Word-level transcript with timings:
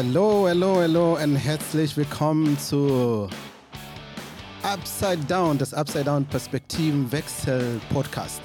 Hello, 0.00 0.46
hello, 0.46 0.80
hello 0.80 1.14
und 1.20 1.34
herzlich 1.34 1.96
willkommen 1.96 2.56
zu 2.56 3.28
Upside 4.62 5.24
Down, 5.26 5.58
das 5.58 5.74
Upside 5.74 6.04
Down 6.04 6.24
Perspektivenwechsel 6.24 7.80
Podcast. 7.92 8.40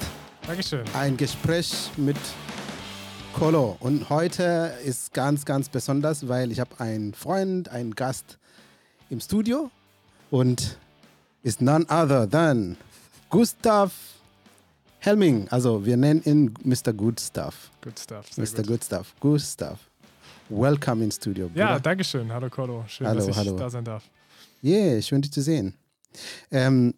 Dankeschön. 0.48 0.84
Ein 0.96 1.16
Gespräch 1.16 1.92
mit 1.96 2.18
Colo. 3.34 3.78
Und 3.82 4.10
heute 4.10 4.74
ist 4.84 5.14
ganz, 5.14 5.46
ganz 5.46 5.70
besonders, 5.70 6.28
weil 6.28 6.52
ich 6.52 6.60
habe 6.60 6.72
einen 6.80 7.14
Freund, 7.14 7.70
einen 7.70 7.94
Gast 7.94 8.40
im 9.12 9.20
Studio 9.20 9.70
und 10.32 10.80
ist 11.44 11.62
none 11.62 11.86
other 11.86 12.28
than 12.28 12.78
Gustav 13.30 13.92
Helming. 14.98 15.48
Also 15.50 15.86
wir 15.86 15.98
nennen 15.98 16.24
ihn 16.26 16.54
Mr. 16.64 16.94
Good 16.94 17.20
Stuff. 17.20 17.70
Good 17.84 18.00
stuff. 18.00 18.26
Mr. 18.38 18.56
gut. 18.56 18.68
Good 18.68 18.84
Stuff. 18.86 19.14
Gustav. 19.20 19.78
Welcome 20.58 21.04
in 21.04 21.12
Studio. 21.12 21.50
Ja, 21.56 21.68
Bruder. 21.68 21.80
danke 21.80 22.04
schön. 22.04 22.32
Hallo 22.32 22.50
Colo. 22.50 22.84
Schön, 22.88 23.08
Hallo, 23.08 23.20
dass 23.20 23.28
ich 23.30 23.36
hallo. 23.38 23.56
da 23.58 23.70
sein 23.70 23.84
darf. 23.84 24.04
Yeah, 24.64 25.02
schön 25.02 25.22
dich 25.22 25.32
zu 25.32 25.42
sehen. 25.42 25.74
Ähm, 26.52 26.94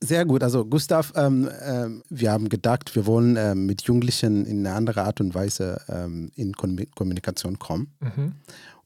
sehr 0.00 0.24
gut. 0.24 0.42
Also 0.42 0.64
Gustav, 0.64 1.12
ähm, 1.14 1.48
ähm, 1.62 2.02
wir 2.08 2.32
haben 2.32 2.48
gedacht, 2.48 2.94
wir 2.96 3.04
wollen 3.06 3.36
ähm, 3.36 3.66
mit 3.66 3.82
Jugendlichen 3.82 4.46
in 4.46 4.66
eine 4.66 4.74
andere 4.74 5.02
Art 5.04 5.20
und 5.20 5.34
Weise 5.34 5.80
ähm, 5.88 6.30
in 6.36 6.54
Kom 6.54 6.78
Kommunikation 6.94 7.58
kommen. 7.58 7.92
Mhm. 8.00 8.32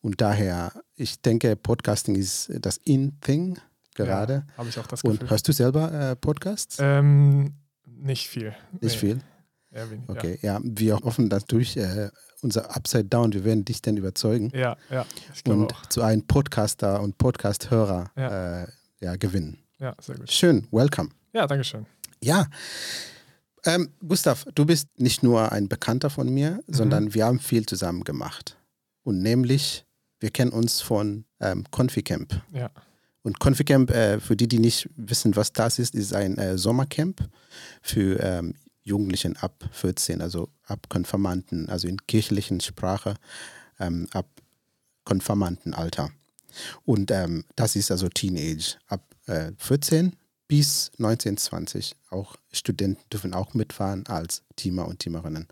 Und 0.00 0.20
daher, 0.20 0.72
ich 0.96 1.20
denke, 1.22 1.56
Podcasting 1.56 2.16
ist 2.16 2.50
das 2.60 2.76
In-Thing 2.78 3.58
gerade. 3.94 4.44
Ja, 4.48 4.56
Habe 4.58 4.68
ich 4.68 4.78
auch 4.78 4.86
das 4.86 5.02
und 5.02 5.12
Gefühl. 5.12 5.30
hörst 5.30 5.48
du 5.48 5.52
selber 5.52 5.92
äh, 6.10 6.16
Podcasts? 6.16 6.76
ähm, 6.80 7.54
nicht 7.86 8.26
viel. 8.28 8.54
Nicht 8.80 8.82
Nee, 8.82 8.98
viel? 8.98 9.18
Eher 9.74 9.90
wenig. 9.90 10.08
Okay, 10.08 10.38
ja. 10.42 10.60
Wir 10.62 10.96
hoffen, 11.00 11.28
dass 11.28 11.44
durch 11.46 11.76
äh, 11.76 12.08
unser 12.42 12.74
Upside 12.76 13.06
Down, 13.06 13.32
wir 13.32 13.44
werden 13.44 13.64
dich 13.64 13.82
dann 13.82 13.96
überzeugen 13.96 14.50
Ja, 14.54 14.76
ja, 14.90 15.04
ja 15.46 15.52
und 15.52 15.72
auch. 15.72 15.86
zu 15.86 16.02
einem 16.02 16.22
Podcaster 16.26 17.00
und 17.02 17.18
Podcast-Hörer 17.18 18.10
Ja. 18.16 18.62
äh, 18.62 18.66
ja, 19.00 19.16
gewinnen. 19.16 19.58
Ja, 19.80 19.94
sehr 20.00 20.16
gut. 20.16 20.30
Schön, 20.30 20.68
welcome. 20.70 21.10
Ja, 21.32 21.46
danke 21.46 21.64
schön. 21.64 21.86
Ja. 22.22 22.46
Ähm, 23.64 23.88
Gustav, 24.06 24.44
du 24.54 24.64
bist 24.64 24.88
nicht 25.00 25.22
nur 25.22 25.50
ein 25.50 25.68
Bekannter 25.68 26.10
von 26.10 26.32
mir, 26.32 26.62
sondern 26.68 27.12
wir 27.14 27.24
haben 27.26 27.40
viel 27.40 27.66
zusammen 27.66 28.04
gemacht. 28.04 28.56
Und 29.02 29.20
nämlich, 29.22 29.84
wir 30.20 30.30
kennen 30.30 30.52
uns 30.52 30.80
von 30.82 31.24
ähm, 31.40 31.64
ConfiCamp. 31.70 32.40
Ja. 32.52 32.70
Und 33.22 33.40
ConfiCamp, 33.40 33.90
äh, 33.90 34.20
für 34.20 34.36
die, 34.36 34.48
die 34.48 34.58
nicht 34.58 34.88
wissen, 34.96 35.34
was 35.34 35.52
das 35.52 35.78
ist, 35.78 35.94
ist 35.94 36.14
ein 36.14 36.36
äh, 36.38 36.56
Sommercamp 36.58 37.26
für 37.82 38.20
ähm, 38.20 38.54
Jugendlichen 38.84 39.36
ab 39.38 39.64
14, 39.72 40.20
also 40.20 40.50
ab 40.66 40.88
Konfirmanten, 40.88 41.68
also 41.68 41.88
in 41.88 42.06
kirchlichen 42.06 42.60
Sprache 42.60 43.14
ähm, 43.80 44.06
ab 44.12 44.26
Konfirmandenalter. 45.04 46.10
Und 46.84 47.10
ähm, 47.10 47.44
das 47.56 47.76
ist 47.76 47.90
also 47.90 48.08
Teenage 48.08 48.76
ab 48.86 49.02
äh, 49.26 49.52
14 49.58 50.14
bis 50.46 50.92
19, 50.98 51.36
20. 51.36 51.96
Auch 52.10 52.36
Studenten 52.52 53.02
dürfen 53.10 53.34
auch 53.34 53.54
mitfahren 53.54 54.06
als 54.06 54.42
Teamer 54.56 54.86
und 54.86 55.00
Teamerinnen. 55.00 55.48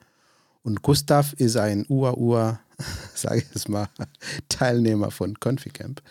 Und 0.62 0.82
Gustav 0.82 1.32
ist 1.34 1.56
ein 1.56 1.84
Ur-Ur, 1.88 2.60
sage 3.14 3.38
ich 3.38 3.46
es 3.56 3.66
mal, 3.66 3.88
Teilnehmer 4.48 5.10
von 5.10 5.38
ConfiCamp 5.40 6.02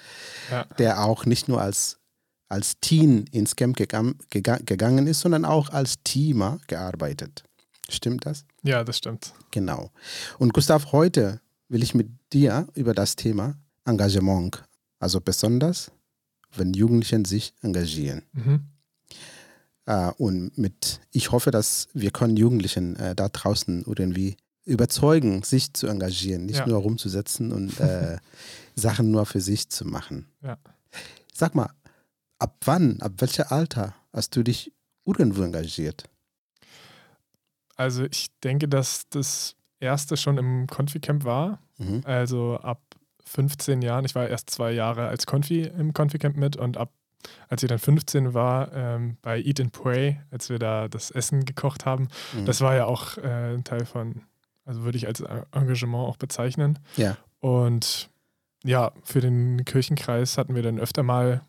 Ja. 0.50 0.66
der 0.78 1.04
auch 1.04 1.26
nicht 1.26 1.48
nur 1.48 1.62
als, 1.62 2.00
als 2.52 2.80
Teen 2.82 3.26
ins 3.32 3.56
Camp 3.56 3.78
gegam, 3.78 4.16
gega 4.30 4.58
gegangen 4.58 5.08
ist, 5.08 5.22
sondern 5.22 5.46
auch 5.46 5.70
als 5.70 5.96
Teamer 6.04 6.60
gearbeitet. 6.68 7.44
Stimmt 7.90 8.26
das? 8.26 8.46
ja, 8.64 8.84
das 8.84 8.98
stimmt. 8.98 9.34
Genau. 9.52 9.90
Und 10.38 10.54
Gustav, 10.54 10.92
heute 10.92 11.40
will 11.70 11.82
ich 11.84 11.94
mit 11.96 12.10
dir 12.34 12.68
über 12.76 12.94
das 12.94 13.16
Thema 13.16 13.56
Engagement, 13.86 14.64
also 15.00 15.20
besonders, 15.22 15.92
wenn 16.56 16.74
Jugendliche 16.74 17.22
sich 17.26 17.54
engagieren. 17.62 18.24
Mhm. 18.34 18.60
Äh, 19.86 20.12
und 20.18 20.58
mit, 20.58 21.00
ich 21.12 21.32
hoffe, 21.32 21.52
dass 21.52 21.88
wir 21.94 22.12
können 22.12 22.38
Jugendlichen 22.38 22.96
äh, 22.98 23.16
da 23.16 23.30
draußen 23.30 23.84
irgendwie 23.88 24.38
überzeugen, 24.66 25.44
sich 25.44 25.74
zu 25.74 25.88
engagieren, 25.88 26.46
nicht 26.46 26.60
Ja. 26.60 26.68
nur 26.68 26.80
rumzusetzen 26.80 27.52
und 27.52 27.80
äh, 27.80 28.18
Sachen 28.76 29.10
nur 29.12 29.26
für 29.26 29.42
sich 29.42 29.70
zu 29.70 29.86
machen. 29.86 30.28
Ja. 30.44 30.58
Sag 31.34 31.56
mal, 31.56 31.70
ab 32.42 32.56
wann, 32.66 33.00
ab 33.02 33.14
welchem 33.18 33.46
Alter 33.50 33.94
hast 34.12 34.36
du 34.36 34.44
dich 34.44 34.72
irgendwo 35.06 35.44
engagiert? 35.44 36.06
Also 37.76 38.04
ich 38.04 38.28
denke, 38.44 38.68
dass 38.68 39.08
das 39.10 39.56
erste 39.80 40.18
schon 40.18 40.38
im 40.38 40.68
Konfi-Camp 40.68 41.24
war. 41.26 41.60
Mhm. 41.78 42.02
Also 42.04 42.58
ab 42.58 42.82
15 43.26 43.82
Jahren. 43.82 44.06
Ich 44.06 44.16
war 44.16 44.28
erst 44.28 44.50
zwei 44.50 44.72
Jahre 44.72 45.08
als 45.08 45.26
Konfi 45.26 45.62
im 45.64 45.94
Konfi-Camp 45.94 46.36
mit 46.36 46.58
und 46.58 46.78
ab, 46.78 46.92
als 47.48 47.64
ich 47.64 47.70
dann 47.70 47.80
15 47.80 48.34
war, 48.34 48.72
ähm, 48.74 49.18
bei 49.22 49.40
Eat 49.42 49.60
and 49.62 49.72
Pray, 49.72 50.20
als 50.32 50.50
wir 50.50 50.60
da 50.60 50.88
das 50.88 51.12
Essen 51.12 51.46
gekocht 51.46 51.86
haben, 51.86 52.10
Mhm. 52.36 52.46
das 52.46 52.62
war 52.62 52.76
ja 52.76 52.86
auch 52.86 53.18
äh, 53.18 53.54
ein 53.56 53.64
Teil 53.64 53.86
von, 53.86 54.24
also 54.66 54.84
würde 54.84 54.98
ich 54.98 55.08
als 55.08 55.22
Engagement 55.52 56.08
auch 56.08 56.18
bezeichnen. 56.18 56.80
Ja. 56.98 57.18
Und 57.40 58.10
ja, 58.64 58.92
für 59.04 59.22
den 59.22 59.64
Kirchenkreis 59.66 60.38
hatten 60.38 60.54
wir 60.56 60.62
dann 60.62 60.78
öfter 60.80 61.02
mal 61.04 61.42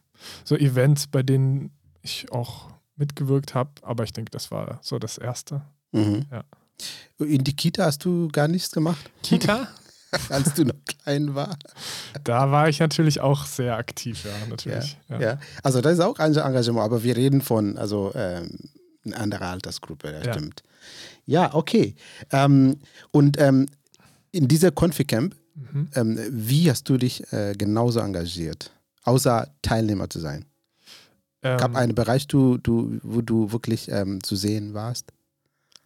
so 0.45 0.57
Events, 0.57 1.07
bei 1.07 1.23
denen 1.23 1.71
ich 2.03 2.31
auch 2.33 2.71
mitgewirkt 2.97 3.55
habe, 3.55 3.71
aber 3.83 4.05
ich 4.05 4.13
denke, 4.13 4.31
das 4.31 4.51
war 4.51 4.79
so 4.83 4.99
das 4.99 5.19
erste. 5.19 5.63
Mhm. 5.93 6.27
Ja. 6.31 6.45
In 7.25 7.45
die 7.45 7.55
Kita 7.55 7.85
hast 7.85 8.05
du 8.05 8.29
gar 8.29 8.49
nichts 8.49 8.71
gemacht, 8.73 9.11
Kita, 9.23 9.69
als 10.29 10.55
du 10.55 10.65
noch 10.65 10.75
klein 10.85 11.35
war. 11.35 11.57
da 12.25 12.51
war 12.51 12.69
ich 12.69 12.81
natürlich 12.81 13.21
auch 13.21 13.47
sehr 13.47 13.77
aktiv, 13.77 14.25
ja, 14.25 14.47
natürlich. 14.49 14.97
Ja. 15.09 15.21
Ja. 15.21 15.39
Also 15.63 15.81
das 15.81 15.95
ist 15.95 16.01
auch 16.01 16.19
ein 16.19 16.35
Engagement, 16.35 16.85
aber 16.85 17.03
wir 17.03 17.17
reden 17.17 17.41
von 17.41 17.79
also 17.79 18.13
ähm, 18.15 18.59
einer 19.07 19.21
anderen 19.21 19.47
Altersgruppe, 19.49 20.13
das 20.13 20.27
Ja. 20.27 20.33
stimmt. 20.35 20.63
Ja, 21.25 21.55
okay. 21.55 21.95
Ähm, 22.31 22.79
und 23.13 23.41
ähm, 23.41 23.67
in 24.33 24.49
dieser 24.49 24.71
Confi-Camp, 24.71 25.37
Mhm. 25.55 25.89
ähm, 25.95 26.19
wie 26.31 26.71
hast 26.71 26.89
du 26.89 26.97
dich 26.97 27.31
äh, 27.31 27.53
genauso 27.57 28.01
engagiert, 28.01 28.71
außer 29.03 29.49
Teilnehmer 29.63 30.09
zu 30.11 30.21
sein? 30.21 30.45
Gab 31.43 31.71
Ähm, 31.71 31.77
einen 31.77 31.95
Bereich, 31.95 32.29
du, 32.29 32.57
du, 32.59 32.99
wo 33.03 33.21
du 33.21 33.51
wirklich 33.53 33.91
ähm, 33.91 34.23
zu 34.23 34.37
sehen 34.37 34.75
warst? 34.75 35.13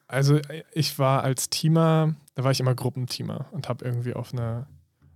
Also 0.06 0.37
äh, 0.37 0.62
ich 0.72 0.99
war 0.99 1.22
als 1.22 1.49
Teamer, 1.49 2.15
da 2.34 2.44
war 2.44 2.50
ich 2.50 2.60
immer 2.60 2.75
Gruppenteamer 2.75 3.47
und 3.53 3.69
habe 3.69 3.84
irgendwie 3.84 4.12
auf 4.15 4.32
eine, 4.34 4.66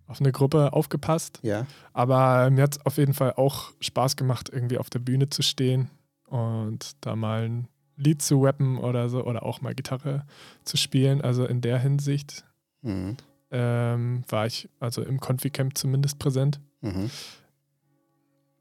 auf 0.07 0.19
eine 0.21 0.33
Gruppe 0.33 0.73
aufgepasst. 0.73 1.41
Ja. 1.43 1.67
Aber 1.93 2.49
mir 2.51 2.63
hat 2.63 2.77
es 2.79 2.87
auf 2.87 2.97
jeden 2.97 3.13
Fall 3.15 3.35
auch 3.35 3.73
Spaß 3.81 4.17
gemacht, 4.17 4.49
irgendwie 4.51 4.79
auf 4.79 4.89
der 4.91 4.99
Bühne 5.01 5.29
zu 5.29 5.43
stehen 5.43 5.91
und 6.27 6.93
da 7.03 7.15
mal 7.17 7.43
ein 7.43 7.69
Lied 7.97 8.23
zu 8.23 8.43
rappen 8.43 8.79
oder 8.79 9.11
so 9.11 9.23
oder 9.25 9.43
auch 9.45 9.61
mal 9.61 9.75
Gitarre 9.75 10.25
zu 10.65 10.79
spielen. 10.79 11.21
Also 11.21 11.45
in 11.45 11.61
der 11.61 11.79
Hinsicht 11.79 12.45
Mhm. 12.83 13.19
ähm, 13.51 14.23
war 14.31 14.47
ich 14.47 14.71
also 14.81 15.03
im 15.03 15.21
Confi-Camp 15.21 15.77
zumindest 15.77 16.19
präsent. 16.19 16.61
Mhm. 16.81 17.11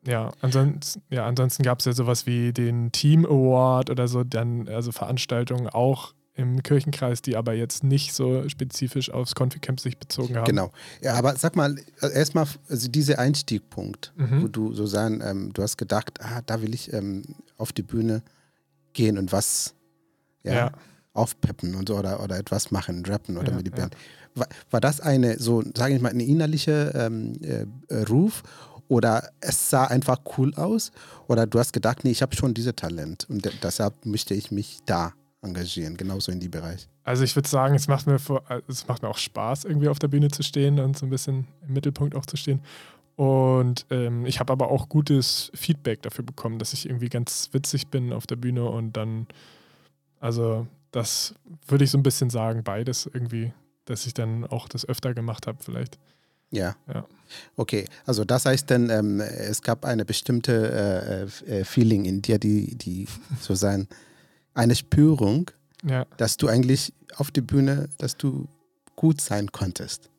Ja, 0.05 0.31
ansonsten, 0.41 1.01
ja, 1.09 1.25
ansonsten 1.25 1.63
gab 1.63 1.79
es 1.79 1.85
ja 1.85 1.93
sowas 1.93 2.25
wie 2.25 2.53
den 2.53 2.91
Team 2.91 3.25
Award 3.25 3.89
oder 3.89 4.07
so, 4.07 4.23
dann 4.23 4.67
also 4.69 4.91
Veranstaltungen 4.91 5.67
auch 5.67 6.13
im 6.35 6.63
Kirchenkreis, 6.63 7.21
die 7.21 7.35
aber 7.35 7.53
jetzt 7.53 7.83
nicht 7.83 8.13
so 8.13 8.47
spezifisch 8.47 9.11
aufs 9.11 9.35
Confi-Camp 9.35 9.77
sich 9.81 9.97
bezogen 9.97 10.37
haben. 10.37 10.45
Genau. 10.45 10.71
Ja, 11.01 11.15
aber 11.15 11.35
sag 11.35 11.57
mal, 11.57 11.75
erstmal 12.01 12.47
also 12.69 12.87
dieser 12.87 13.19
Einstiegpunkt, 13.19 14.13
Mhm. 14.15 14.43
wo 14.43 14.47
du 14.47 14.73
so 14.73 14.85
sagen, 14.85 15.19
ähm, 15.21 15.51
du 15.51 15.61
hast 15.61 15.75
gedacht, 15.77 16.19
ah, 16.23 16.41
da 16.45 16.61
will 16.61 16.73
ich 16.73 16.93
ähm, 16.93 17.23
auf 17.57 17.73
die 17.73 17.81
Bühne 17.83 18.21
gehen 18.93 19.17
und 19.17 19.33
was 19.33 19.75
ja, 20.43 20.53
Ja. 20.53 20.71
aufpeppen 21.11 21.75
und 21.75 21.89
so 21.89 21.97
oder, 21.97 22.23
oder 22.23 22.37
etwas 22.37 22.71
machen, 22.71 23.03
rappen 23.05 23.35
oder 23.37 23.49
Ja, 23.51 23.57
mit 23.57 23.65
der 23.67 23.73
ja. 23.73 23.79
Band. 23.81 23.97
War, 24.35 24.47
war 24.71 24.79
das 24.79 25.01
eine, 25.01 25.37
so, 25.39 25.61
sage 25.75 25.95
ich 25.95 26.01
mal, 26.01 26.09
eine 26.11 26.23
innerliche 26.23 26.93
ähm, 26.95 27.33
äh, 27.41 27.65
äh, 27.93 28.03
Ruf 28.03 28.43
oder 28.89 29.29
es 29.39 29.69
sah 29.69 29.85
einfach 29.85 30.19
cool 30.37 30.53
aus 30.55 30.91
oder 31.27 31.47
du 31.47 31.59
hast 31.59 31.71
gedacht, 31.71 32.03
nee, 32.03 32.11
ich 32.11 32.21
habe 32.21 32.35
schon 32.35 32.53
dieses 32.53 32.75
Talent 32.75 33.25
und 33.29 33.45
de- 33.45 33.53
deshalb 33.63 34.05
möchte 34.05 34.33
ich 34.33 34.51
mich 34.51 34.79
da 34.85 35.13
engagieren, 35.41 35.95
genauso 35.95 36.33
in 36.33 36.41
die 36.41 36.49
Bereich. 36.49 36.89
Also 37.03 37.23
ich 37.23 37.33
würde 37.35 37.47
sagen, 37.47 37.75
es 37.75 37.87
macht, 37.87 38.07
mir 38.07 38.17
äh, 38.49 38.61
es 38.67 38.87
macht 38.87 39.01
mir 39.03 39.07
auch 39.09 39.17
Spaß, 39.17 39.63
irgendwie 39.63 39.87
auf 39.87 39.99
der 39.99 40.09
Bühne 40.09 40.29
zu 40.29 40.43
stehen 40.43 40.79
und 40.79 40.97
so 40.97 41.05
ein 41.05 41.09
bisschen 41.09 41.47
im 41.65 41.73
Mittelpunkt 41.73 42.13
auch 42.15 42.25
zu 42.25 42.35
stehen. 42.35 42.59
Und 43.15 43.85
ähm, 43.89 44.25
ich 44.25 44.39
habe 44.39 44.51
aber 44.53 44.71
auch 44.71 44.89
gutes 44.89 45.51
Feedback 45.53 46.01
dafür 46.01 46.25
bekommen, 46.25 46.57
dass 46.57 46.73
ich 46.73 46.85
irgendwie 46.85 47.09
ganz 47.09 47.49
witzig 47.51 47.87
bin 47.87 48.11
auf 48.11 48.27
der 48.27 48.37
Bühne 48.37 48.65
und 48.65 48.97
dann, 48.97 49.27
also 50.19 50.67
das 50.91 51.35
würde 51.67 51.83
ich 51.83 51.91
so 51.91 51.97
ein 51.97 52.03
bisschen 52.03 52.29
sagen, 52.29 52.63
beides 52.63 53.05
irgendwie, 53.05 53.53
dass 53.85 54.05
ich 54.05 54.13
dann 54.13 54.45
auch 54.45 54.67
das 54.67 54.87
öfter 54.87 55.13
gemacht 55.13 55.47
habe 55.47 55.59
vielleicht. 55.61 55.99
Ja. 56.51 56.75
Ja. 56.91 57.05
Okay, 57.55 57.85
also 58.05 58.25
das 58.25 58.45
heißt 58.45 58.71
dann, 58.71 58.89
ähm, 58.89 59.19
es 59.19 59.61
gab 59.61 59.85
eine 59.85 60.03
bestimmte 60.05 61.29
äh, 61.47 61.59
äh, 61.59 61.63
Feeling 61.63 62.05
in 62.05 62.21
dir, 62.21 62.39
die, 62.39 62.75
die 62.75 63.07
sozusagen 63.39 63.87
eine 64.55 64.75
Spürung, 64.75 65.51
Ja, 65.83 66.05
dass 66.17 66.37
du 66.37 66.47
eigentlich 66.47 66.93
auf 67.17 67.31
der 67.31 67.41
Bühne, 67.41 67.89
dass 67.97 68.17
du 68.17 68.47
gut 68.95 69.21
sein 69.21 69.51
konntest. 69.51 70.09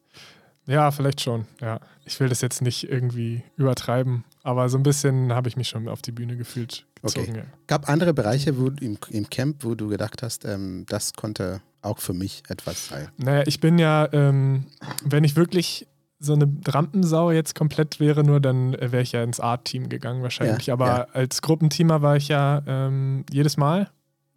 Ja, 0.67 0.91
vielleicht 0.93 1.21
schon, 1.21 1.47
ja. 1.61 1.81
Ich 2.05 2.19
will 2.21 2.29
das 2.29 2.41
jetzt 2.41 2.63
nicht 2.63 2.89
irgendwie 2.89 3.43
übertreiben, 3.57 4.25
aber 4.43 4.69
so 4.69 4.79
ein 4.79 4.83
bisschen 4.83 5.33
habe 5.33 5.49
ich 5.49 5.57
mich 5.57 5.69
schon 5.69 5.89
auf 5.89 6.03
die 6.03 6.13
Bühne 6.13 6.37
gefühlt 6.37 6.87
gezogen. 7.03 7.31
Okay. 7.31 7.39
Ja. 7.39 7.45
Gab 7.67 7.89
andere 7.89 8.15
Bereiche 8.15 8.59
wo, 8.59 8.69
im, 8.69 8.99
im 9.11 9.29
Camp, 9.31 9.65
wo 9.65 9.75
du 9.75 9.89
gedacht 9.89 10.23
hast, 10.23 10.45
ähm, 10.45 10.87
das 10.89 11.13
konnte 11.15 11.61
auch 11.83 11.99
für 11.99 12.15
mich 12.15 12.43
etwas 12.49 12.89
sein? 12.89 13.09
Naja, 13.17 13.43
ich 13.47 13.61
bin 13.61 13.79
ja, 13.79 14.09
ähm, 14.13 14.67
wenn 15.05 15.25
ich 15.25 15.35
wirklich 15.37 15.87
so 16.23 16.35
eine 16.35 16.55
Rampensau 16.67 17.31
jetzt 17.31 17.55
komplett 17.55 17.99
wäre, 17.99 18.23
nur 18.23 18.41
dann 18.41 18.73
wäre 18.73 19.01
ich 19.01 19.13
ja 19.13 19.23
ins 19.23 19.41
Art-Team 19.41 19.89
gegangen 19.89 20.23
wahrscheinlich. 20.23 20.67
Ja, 20.67 20.75
Aber 20.75 20.87
ja. 20.87 21.07
als 21.13 21.41
Gruppenteamer 21.43 22.03
war 22.03 22.17
ich 22.17 22.29
ja 22.29 22.63
ähm, 22.67 23.25
jedes 23.33 23.57
Mal 23.57 23.91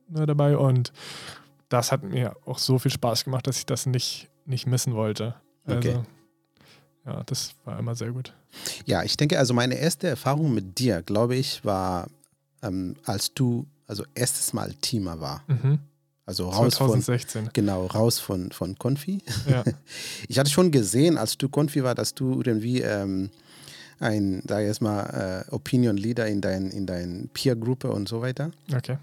nur 0.07 0.25
dabei 0.25 0.57
und 0.57 0.93
das 1.69 1.91
hat 1.91 2.03
mir 2.03 2.35
auch 2.45 2.57
so 2.57 2.79
viel 2.79 2.91
Spaß 2.91 3.25
gemacht, 3.25 3.47
dass 3.47 3.57
ich 3.57 3.65
das 3.65 3.85
nicht, 3.85 4.29
nicht 4.45 4.65
missen 4.65 4.93
wollte. 4.95 5.35
Also, 5.65 5.77
Okay. 5.89 5.99
ja, 7.05 7.23
das 7.25 7.53
war 7.65 7.77
immer 7.79 7.95
sehr 7.95 8.11
gut. 8.11 8.33
Ja, 8.85 9.03
ich 9.03 9.17
denke, 9.17 9.37
also 9.37 9.53
meine 9.53 9.75
erste 9.75 10.07
Erfahrung 10.07 10.53
mit 10.53 10.79
dir, 10.79 11.01
glaube 11.01 11.35
ich, 11.35 11.65
war, 11.65 12.07
ähm, 12.61 12.95
als 13.05 13.33
du 13.33 13.65
also 13.87 14.05
erstes 14.15 14.53
Mal 14.53 14.73
Teamer 14.75 15.19
war. 15.19 15.43
Mhm. 15.47 15.79
Also 16.25 16.45
raus 16.49 16.75
von, 16.77 16.87
2016. 17.01 17.49
genau, 17.53 17.85
raus 17.87 18.19
von, 18.19 18.51
von 18.51 18.77
Confi. 18.77 19.21
Ja. 19.49 19.63
Ich 20.29 20.39
hatte 20.39 20.49
schon 20.49 20.71
gesehen, 20.71 21.17
als 21.17 21.37
du 21.37 21.49
Confi 21.49 21.83
war, 21.83 21.95
dass 21.95 22.13
du 22.15 22.41
irgendwie 22.41 22.81
ähm, 22.81 23.29
ein, 23.99 24.41
sag 24.47 24.61
ich 24.61 24.67
jetzt 24.67 24.81
mal, 24.81 25.43
äh, 25.49 25.51
Opinion 25.53 25.97
Leader 25.97 26.27
in 26.27 26.39
dein, 26.41 26.69
in 26.71 26.85
dein 26.85 27.29
Peer-Gruppe 27.33 27.91
und 27.91 28.07
so 28.07 28.21
weiter. 28.21 28.51
Okay. 28.73 28.97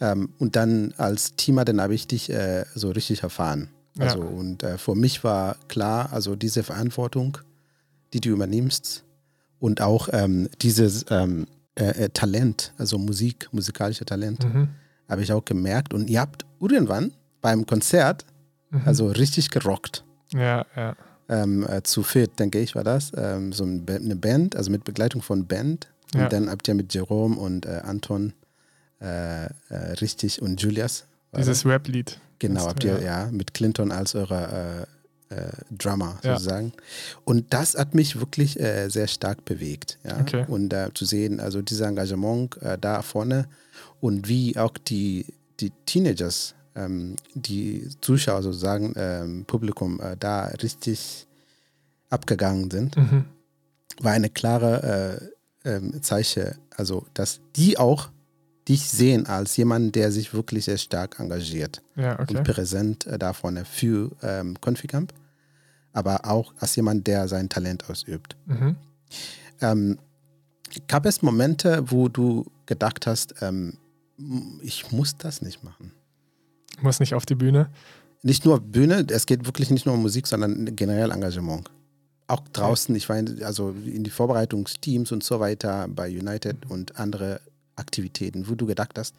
Ähm, 0.00 0.28
und 0.38 0.54
dann 0.54 0.94
als 0.96 1.34
Teamer, 1.34 1.64
dann 1.64 1.80
habe 1.80 1.94
ich 1.94 2.06
dich 2.06 2.30
äh, 2.30 2.64
so 2.74 2.90
richtig 2.90 3.24
erfahren. 3.24 3.68
Also 3.98 4.18
Ja. 4.18 4.24
und 4.24 4.62
äh, 4.62 4.78
für 4.78 4.94
mich 4.94 5.24
war 5.24 5.56
klar, 5.66 6.12
also 6.12 6.36
diese 6.36 6.62
Verantwortung, 6.62 7.38
die 8.12 8.20
du 8.20 8.28
übernimmst 8.30 9.02
und 9.58 9.80
auch 9.80 10.08
ähm, 10.12 10.48
dieses 10.62 11.04
ähm, 11.10 11.48
äh, 11.74 12.04
äh, 12.04 12.08
Talent, 12.10 12.72
also 12.78 12.96
Musik, 12.96 13.48
musikalische 13.50 14.04
Talent, 14.04 14.44
Mhm. 14.44 14.68
Habe 15.08 15.22
ich 15.22 15.32
auch 15.32 15.44
gemerkt. 15.44 15.94
Und 15.94 16.08
ihr 16.10 16.20
habt 16.20 16.44
irgendwann 16.60 17.12
beim 17.40 17.66
Konzert 17.66 18.24
Mhm. 18.70 18.82
also 18.84 19.06
richtig 19.06 19.50
gerockt. 19.50 20.04
Ja, 20.34 20.66
ja. 20.76 20.94
Ähm, 21.30 21.66
äh, 21.66 21.82
zu 21.82 22.02
viert, 22.02 22.38
denke 22.38 22.58
ich, 22.58 22.74
war 22.74 22.84
das. 22.84 23.12
Ähm, 23.16 23.52
so 23.52 23.64
eine 23.64 24.16
Band, 24.16 24.56
also 24.56 24.70
mit 24.70 24.84
Begleitung 24.84 25.22
von 25.22 25.46
Band. 25.46 25.88
Und 26.14 26.20
Ja. 26.20 26.28
dann 26.28 26.50
habt 26.50 26.68
ihr 26.68 26.74
mit 26.74 26.92
Jerome 26.92 27.36
und 27.38 27.66
äh, 27.66 27.80
Anton 27.84 28.32
äh, 29.00 29.46
äh, 29.46 29.48
richtig 30.00 30.42
und 30.42 30.60
Julius. 30.60 31.04
Dieses 31.36 31.64
Rap-Lied. 31.64 32.18
Genau, 32.40 32.66
habt 32.66 32.84
ihr 32.84 32.98
ja. 33.00 33.24
ja 33.24 33.30
mit 33.30 33.54
Clinton 33.54 33.92
als 33.92 34.14
eurer 34.14 34.86
äh, 35.30 35.34
äh, 35.34 35.50
Drummer 35.70 36.18
Ja. 36.22 36.32
sozusagen. 36.34 36.72
Und 37.24 37.52
das 37.52 37.74
hat 37.74 37.94
mich 37.94 38.18
wirklich 38.18 38.54
sehr 38.88 39.06
stark 39.06 39.44
bewegt. 39.44 39.98
Ja? 40.04 40.18
Okay. 40.20 40.44
Und 40.48 40.74
zu 40.94 41.04
sehen, 41.04 41.40
also 41.40 41.62
dieses 41.62 41.86
Engagement 41.86 42.56
da 42.80 43.02
vorne 43.02 43.46
und 44.00 44.28
wie 44.28 44.56
auch 44.56 44.76
die, 44.78 45.26
die 45.60 45.70
Teenagers, 45.86 46.54
ähm, 46.74 47.16
die 47.34 47.88
Zuschauer 48.00 48.42
sozusagen, 48.42 48.92
ähm, 48.96 49.44
Publikum 49.46 50.00
äh, 50.00 50.16
da 50.18 50.46
richtig 50.46 51.26
abgegangen 52.10 52.70
sind, 52.70 52.96
Mhm. 52.96 53.24
war 54.00 54.12
eine 54.12 54.30
klare 54.30 55.30
äh, 55.64 55.68
ähm, 55.76 56.02
Zeichen, 56.02 56.54
also 56.76 57.06
dass 57.14 57.40
die 57.56 57.78
auch 57.78 58.10
dich 58.68 58.88
sehen 58.88 59.26
als 59.26 59.56
jemand, 59.56 59.94
der 59.96 60.12
sich 60.12 60.32
wirklich 60.34 60.66
sehr 60.66 60.76
stark 60.78 61.18
engagiert 61.18 61.82
Ja, 61.96 62.18
okay. 62.20 62.36
und 62.36 62.44
präsent 62.44 63.06
äh, 63.06 63.18
da 63.18 63.32
vorne 63.32 63.64
für 63.64 64.12
ähm, 64.22 64.60
Conficamp, 64.60 65.12
aber 65.92 66.26
auch 66.26 66.54
als 66.60 66.76
jemand, 66.76 67.06
der 67.06 67.28
sein 67.28 67.48
Talent 67.48 67.88
ausübt. 67.90 68.36
Mhm. 68.46 68.76
Ähm, 69.60 69.98
gab 70.86 71.06
es 71.06 71.22
Momente, 71.22 71.82
wo 71.90 72.08
du 72.08 72.44
gedacht 72.66 73.06
hast, 73.06 73.34
ähm, 73.40 73.78
ich 74.62 74.90
muss 74.92 75.16
das 75.16 75.42
nicht 75.42 75.62
machen? 75.64 75.92
Muss 76.80 77.00
nicht 77.00 77.14
auf 77.14 77.26
die 77.26 77.34
Bühne. 77.34 77.70
Nicht 78.22 78.44
nur 78.44 78.60
Bühne, 78.60 79.06
es 79.10 79.26
geht 79.26 79.46
wirklich 79.46 79.70
nicht 79.70 79.86
nur 79.86 79.94
um 79.94 80.02
Musik, 80.02 80.26
sondern 80.26 80.74
generell 80.76 81.10
Engagement. 81.10 81.70
Auch 82.26 82.40
draußen, 82.52 82.94
ich 82.94 83.08
war 83.08 83.18
in, 83.18 83.42
also 83.42 83.70
in 83.70 84.04
die 84.04 84.10
Vorbereitungsteams 84.10 85.12
und 85.12 85.24
so 85.24 85.40
weiter 85.40 85.86
bei 85.88 86.08
United 86.08 86.66
und 86.68 86.98
andere 86.98 87.40
Aktivitäten, 87.76 88.48
wo 88.48 88.54
du 88.54 88.66
gedacht 88.66 88.98
hast, 88.98 89.14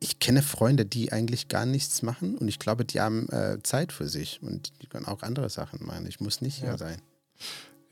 ich 0.00 0.18
kenne 0.18 0.42
Freunde, 0.42 0.84
die 0.84 1.12
eigentlich 1.12 1.48
gar 1.48 1.66
nichts 1.66 2.02
machen 2.02 2.36
und 2.36 2.48
ich 2.48 2.58
glaube, 2.58 2.84
die 2.84 3.00
haben 3.00 3.28
äh, 3.30 3.58
Zeit 3.62 3.92
für 3.92 4.08
sich 4.08 4.40
und 4.42 4.72
die 4.82 4.86
können 4.86 5.06
auch 5.06 5.22
andere 5.22 5.48
Sachen 5.50 5.84
machen. 5.86 6.06
Ich 6.06 6.20
muss 6.20 6.40
nicht 6.40 6.56
hier 6.56 6.70
Ja. 6.70 6.78
sein. 6.78 7.00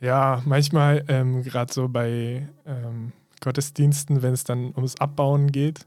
Ja, 0.01 0.43
manchmal, 0.47 1.05
ähm, 1.09 1.43
gerade 1.43 1.73
so 1.73 1.89
bei 1.89 2.49
ähm, 2.67 3.13
Gottesdiensten, 3.41 4.23
wenn 4.23 4.33
es 4.35 4.45
dann 4.45 4.73
ums 4.75 4.97
Abbauen 4.97 5.53
geht, 5.53 5.87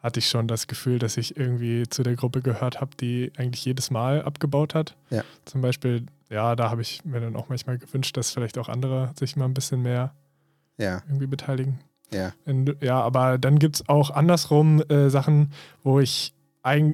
hatte 0.00 0.20
ich 0.20 0.28
schon 0.28 0.46
das 0.46 0.66
Gefühl, 0.68 0.98
dass 0.98 1.16
ich 1.16 1.36
irgendwie 1.36 1.88
zu 1.88 2.02
der 2.02 2.14
Gruppe 2.14 2.40
gehört 2.40 2.80
habe, 2.80 2.96
die 3.00 3.32
eigentlich 3.36 3.64
jedes 3.64 3.90
Mal 3.90 4.22
abgebaut 4.22 4.74
hat. 4.74 4.96
Ja. 5.10 5.24
Zum 5.44 5.60
Beispiel, 5.60 6.06
ja, 6.30 6.54
da 6.54 6.70
habe 6.70 6.82
ich 6.82 7.04
mir 7.04 7.20
dann 7.20 7.34
auch 7.34 7.48
manchmal 7.48 7.78
gewünscht, 7.78 8.16
dass 8.16 8.30
vielleicht 8.30 8.58
auch 8.58 8.68
andere 8.68 9.10
sich 9.18 9.34
mal 9.36 9.46
ein 9.46 9.54
bisschen 9.54 9.82
mehr 9.82 10.14
Ja, 10.76 11.02
irgendwie 11.08 11.26
beteiligen. 11.26 11.80
ja, 12.12 12.32
In, 12.46 12.76
ja, 12.80 13.00
aber 13.00 13.38
dann 13.38 13.58
gibt 13.58 13.76
es 13.76 13.88
auch 13.88 14.10
andersrum 14.10 14.82
äh, 14.88 15.10
Sachen, 15.10 15.52
wo 15.82 15.98
ich, 15.98 16.32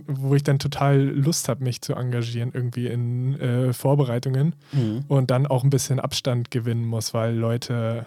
wo 0.06 0.34
ich 0.34 0.42
dann 0.44 0.58
total 0.58 0.98
Lust 0.98 1.48
habe, 1.48 1.62
mich 1.62 1.82
zu 1.82 1.94
engagieren, 1.94 2.52
irgendwie 2.54 2.86
in 2.86 3.38
äh, 3.40 3.72
Vorbereitungen 3.74 4.54
mhm. 4.72 5.04
und 5.08 5.30
dann 5.30 5.46
auch 5.46 5.62
ein 5.64 5.70
bisschen 5.70 6.00
Abstand 6.00 6.50
gewinnen 6.50 6.86
muss, 6.86 7.12
weil 7.12 7.34
Leute 7.34 8.06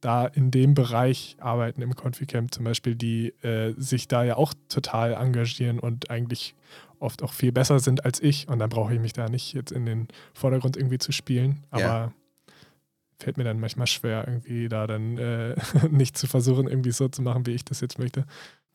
da 0.00 0.26
in 0.26 0.50
dem 0.50 0.74
Bereich 0.74 1.36
arbeiten 1.40 1.82
im 1.82 1.94
Conficamp 1.94 2.54
zum 2.54 2.64
Beispiel, 2.64 2.94
die 2.94 3.28
äh, 3.42 3.74
sich 3.76 4.08
da 4.08 4.24
ja 4.24 4.36
auch 4.36 4.54
total 4.68 5.12
engagieren 5.14 5.78
und 5.78 6.10
eigentlich 6.10 6.54
oft 6.98 7.22
auch 7.22 7.32
viel 7.32 7.52
besser 7.52 7.80
sind 7.80 8.04
als 8.04 8.20
ich 8.20 8.48
und 8.48 8.58
dann 8.58 8.70
brauche 8.70 8.94
ich 8.94 9.00
mich 9.00 9.12
da 9.12 9.28
nicht 9.28 9.52
jetzt 9.54 9.72
in 9.72 9.86
den 9.86 10.08
Vordergrund 10.34 10.76
irgendwie 10.76 10.98
zu 10.98 11.12
spielen, 11.12 11.64
aber 11.70 11.80
Ja. 11.82 12.12
fällt 13.18 13.36
mir 13.36 13.44
dann 13.44 13.60
manchmal 13.60 13.86
schwer, 13.86 14.26
irgendwie 14.26 14.68
da 14.68 14.86
dann 14.86 15.18
äh, 15.18 15.54
nicht 15.90 16.16
zu 16.16 16.26
versuchen, 16.26 16.68
irgendwie 16.68 16.92
so 16.92 17.08
zu 17.08 17.22
machen, 17.22 17.46
wie 17.46 17.52
ich 17.52 17.64
das 17.64 17.80
jetzt 17.80 17.98
möchte. 17.98 18.24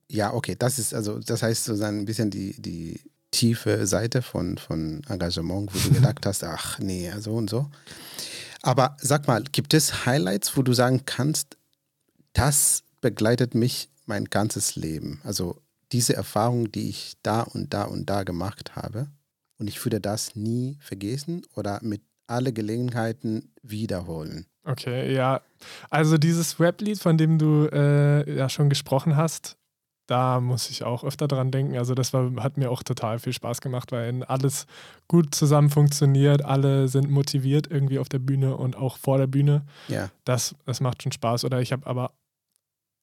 Ja, 0.09 0.33
okay, 0.33 0.55
das 0.57 0.77
ist 0.77 0.93
also, 0.93 1.19
das 1.19 1.41
heißt 1.41 1.65
sozusagen 1.65 1.99
ein 2.01 2.05
bisschen 2.05 2.29
die, 2.29 2.59
die 2.61 2.99
tiefe 3.31 3.85
Seite 3.87 4.21
von, 4.21 4.57
von 4.59 5.01
Engagement, 5.09 5.73
wo 5.73 5.79
du 5.89 5.93
gedacht 5.95 6.25
hast, 6.25 6.43
ach 6.43 6.77
nee, 6.79 7.11
so 7.19 7.33
und 7.33 7.49
so. 7.49 7.69
Aber 8.65 8.97
sag 8.99 9.27
mal, 9.27 9.43
gibt 9.43 9.75
es 9.75 10.07
Highlights, 10.07 10.57
wo 10.57 10.63
du 10.63 10.73
sagen 10.73 11.03
kannst, 11.05 11.55
das 12.33 12.83
begleitet 12.99 13.53
mich 13.53 13.89
mein 14.07 14.25
ganzes 14.25 14.75
Leben? 14.75 15.21
Also 15.23 15.61
diese 15.91 16.15
Erfahrung, 16.15 16.71
die 16.71 16.89
ich 16.89 17.13
da 17.21 17.41
und 17.41 17.75
da 17.75 17.83
und 17.83 18.09
da 18.09 18.23
gemacht 18.23 18.75
habe 18.75 19.07
und 19.59 19.67
ich 19.67 19.85
würde 19.85 20.01
das 20.01 20.35
nie 20.35 20.79
vergessen 20.81 21.43
oder 21.53 21.79
mit 21.83 22.01
alle 22.25 22.53
Gelegenheiten 22.53 23.53
wiederholen. 23.61 24.47
Okay, 24.63 25.13
ja. 25.13 25.41
Also 25.91 26.17
dieses 26.17 26.59
Rap-Lied, 26.59 26.99
von 26.99 27.19
dem 27.19 27.37
du 27.37 27.69
äh, 27.71 28.35
ja 28.35 28.49
schon 28.49 28.69
gesprochen 28.69 29.15
hast, 29.15 29.57
da 30.07 30.39
muss 30.39 30.69
ich 30.69 30.83
auch 30.83 31.03
öfter 31.03 31.27
dran 31.27 31.49
denken. 31.51 31.77
Also 31.77 31.95
das 31.95 32.13
war, 32.13 32.31
hat 32.43 32.57
mir 32.57 32.69
auch 32.69 32.83
total 32.83 33.17
viel 33.19 33.33
Spaß 33.33 33.61
gemacht, 33.61 33.91
weil 33.91 34.23
alles 34.25 34.67
gut 35.07 35.33
zusammen 35.33 35.69
funktioniert, 35.69 36.45
alle 36.45 36.87
sind 36.87 37.09
motiviert 37.09 37.67
irgendwie 37.71 37.97
auf 37.99 38.07
der 38.09 38.19
Bühne 38.19 38.55
und 38.55 38.75
auch 38.75 38.97
vor 38.97 39.17
der 39.17 39.27
Bühne. 39.27 39.65
Ja, 39.87 40.09
Das, 40.23 40.55
das 40.65 40.79
macht 40.81 41.01
schon 41.01 41.11
Spaß. 41.11 41.43
Oder 41.45 41.61
ich 41.61 41.71
habe 41.71 41.87
aber 41.87 42.11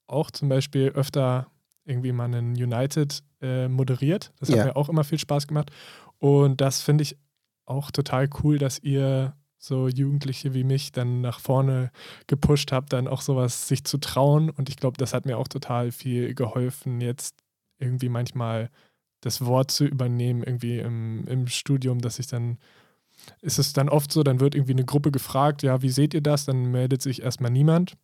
auch 0.06 0.30
zum 0.30 0.48
Beispiel 0.48 0.88
öfter 0.90 1.46
irgendwie 1.84 2.12
mal 2.12 2.24
einen 2.26 2.52
United 2.52 3.22
äh, 3.40 3.66
moderiert. 3.68 4.32
Das 4.38 4.48
hat 4.50 4.56
Ja. 4.56 4.64
mir 4.66 4.76
auch 4.76 4.88
immer 4.88 5.02
viel 5.04 5.18
Spaß 5.18 5.48
gemacht. 5.48 5.70
Und 6.18 6.60
das 6.60 6.82
finde 6.82 7.02
ich 7.02 7.16
auch 7.66 7.90
total 7.90 8.28
cool, 8.42 8.58
dass 8.58 8.78
ihr 8.78 9.34
so 9.62 9.86
Jugendliche 9.86 10.54
wie 10.54 10.64
mich 10.64 10.90
dann 10.90 11.20
nach 11.20 11.38
vorne 11.38 11.92
gepusht 12.26 12.72
habt, 12.72 12.92
dann 12.92 13.06
auch 13.06 13.20
sowas 13.20 13.68
sich 13.68 13.84
zu 13.84 13.98
trauen. 13.98 14.50
Und 14.50 14.68
ich 14.68 14.76
glaube, 14.76 14.96
das 14.98 15.14
hat 15.14 15.24
mir 15.24 15.38
auch 15.38 15.46
total 15.46 15.92
viel 15.92 16.34
geholfen, 16.34 17.00
jetzt 17.00 17.36
irgendwie 17.78 18.08
manchmal 18.08 18.70
das 19.20 19.44
Wort 19.44 19.70
zu 19.70 19.84
übernehmen, 19.84 20.42
irgendwie 20.42 20.80
im, 20.80 21.28
im 21.28 21.46
Studium, 21.46 22.00
dass 22.00 22.18
ich 22.18 22.26
dann, 22.26 22.58
ist 23.40 23.60
es 23.60 23.72
dann 23.72 23.88
oft 23.88 24.10
so, 24.10 24.24
dann 24.24 24.40
wird 24.40 24.56
irgendwie 24.56 24.72
eine 24.72 24.84
Gruppe 24.84 25.12
gefragt, 25.12 25.62
ja, 25.62 25.80
wie 25.80 25.90
seht 25.90 26.12
ihr 26.12 26.22
das? 26.22 26.44
Dann 26.44 26.72
meldet 26.72 27.00
sich 27.00 27.22
erstmal 27.22 27.52
niemand. 27.52 27.96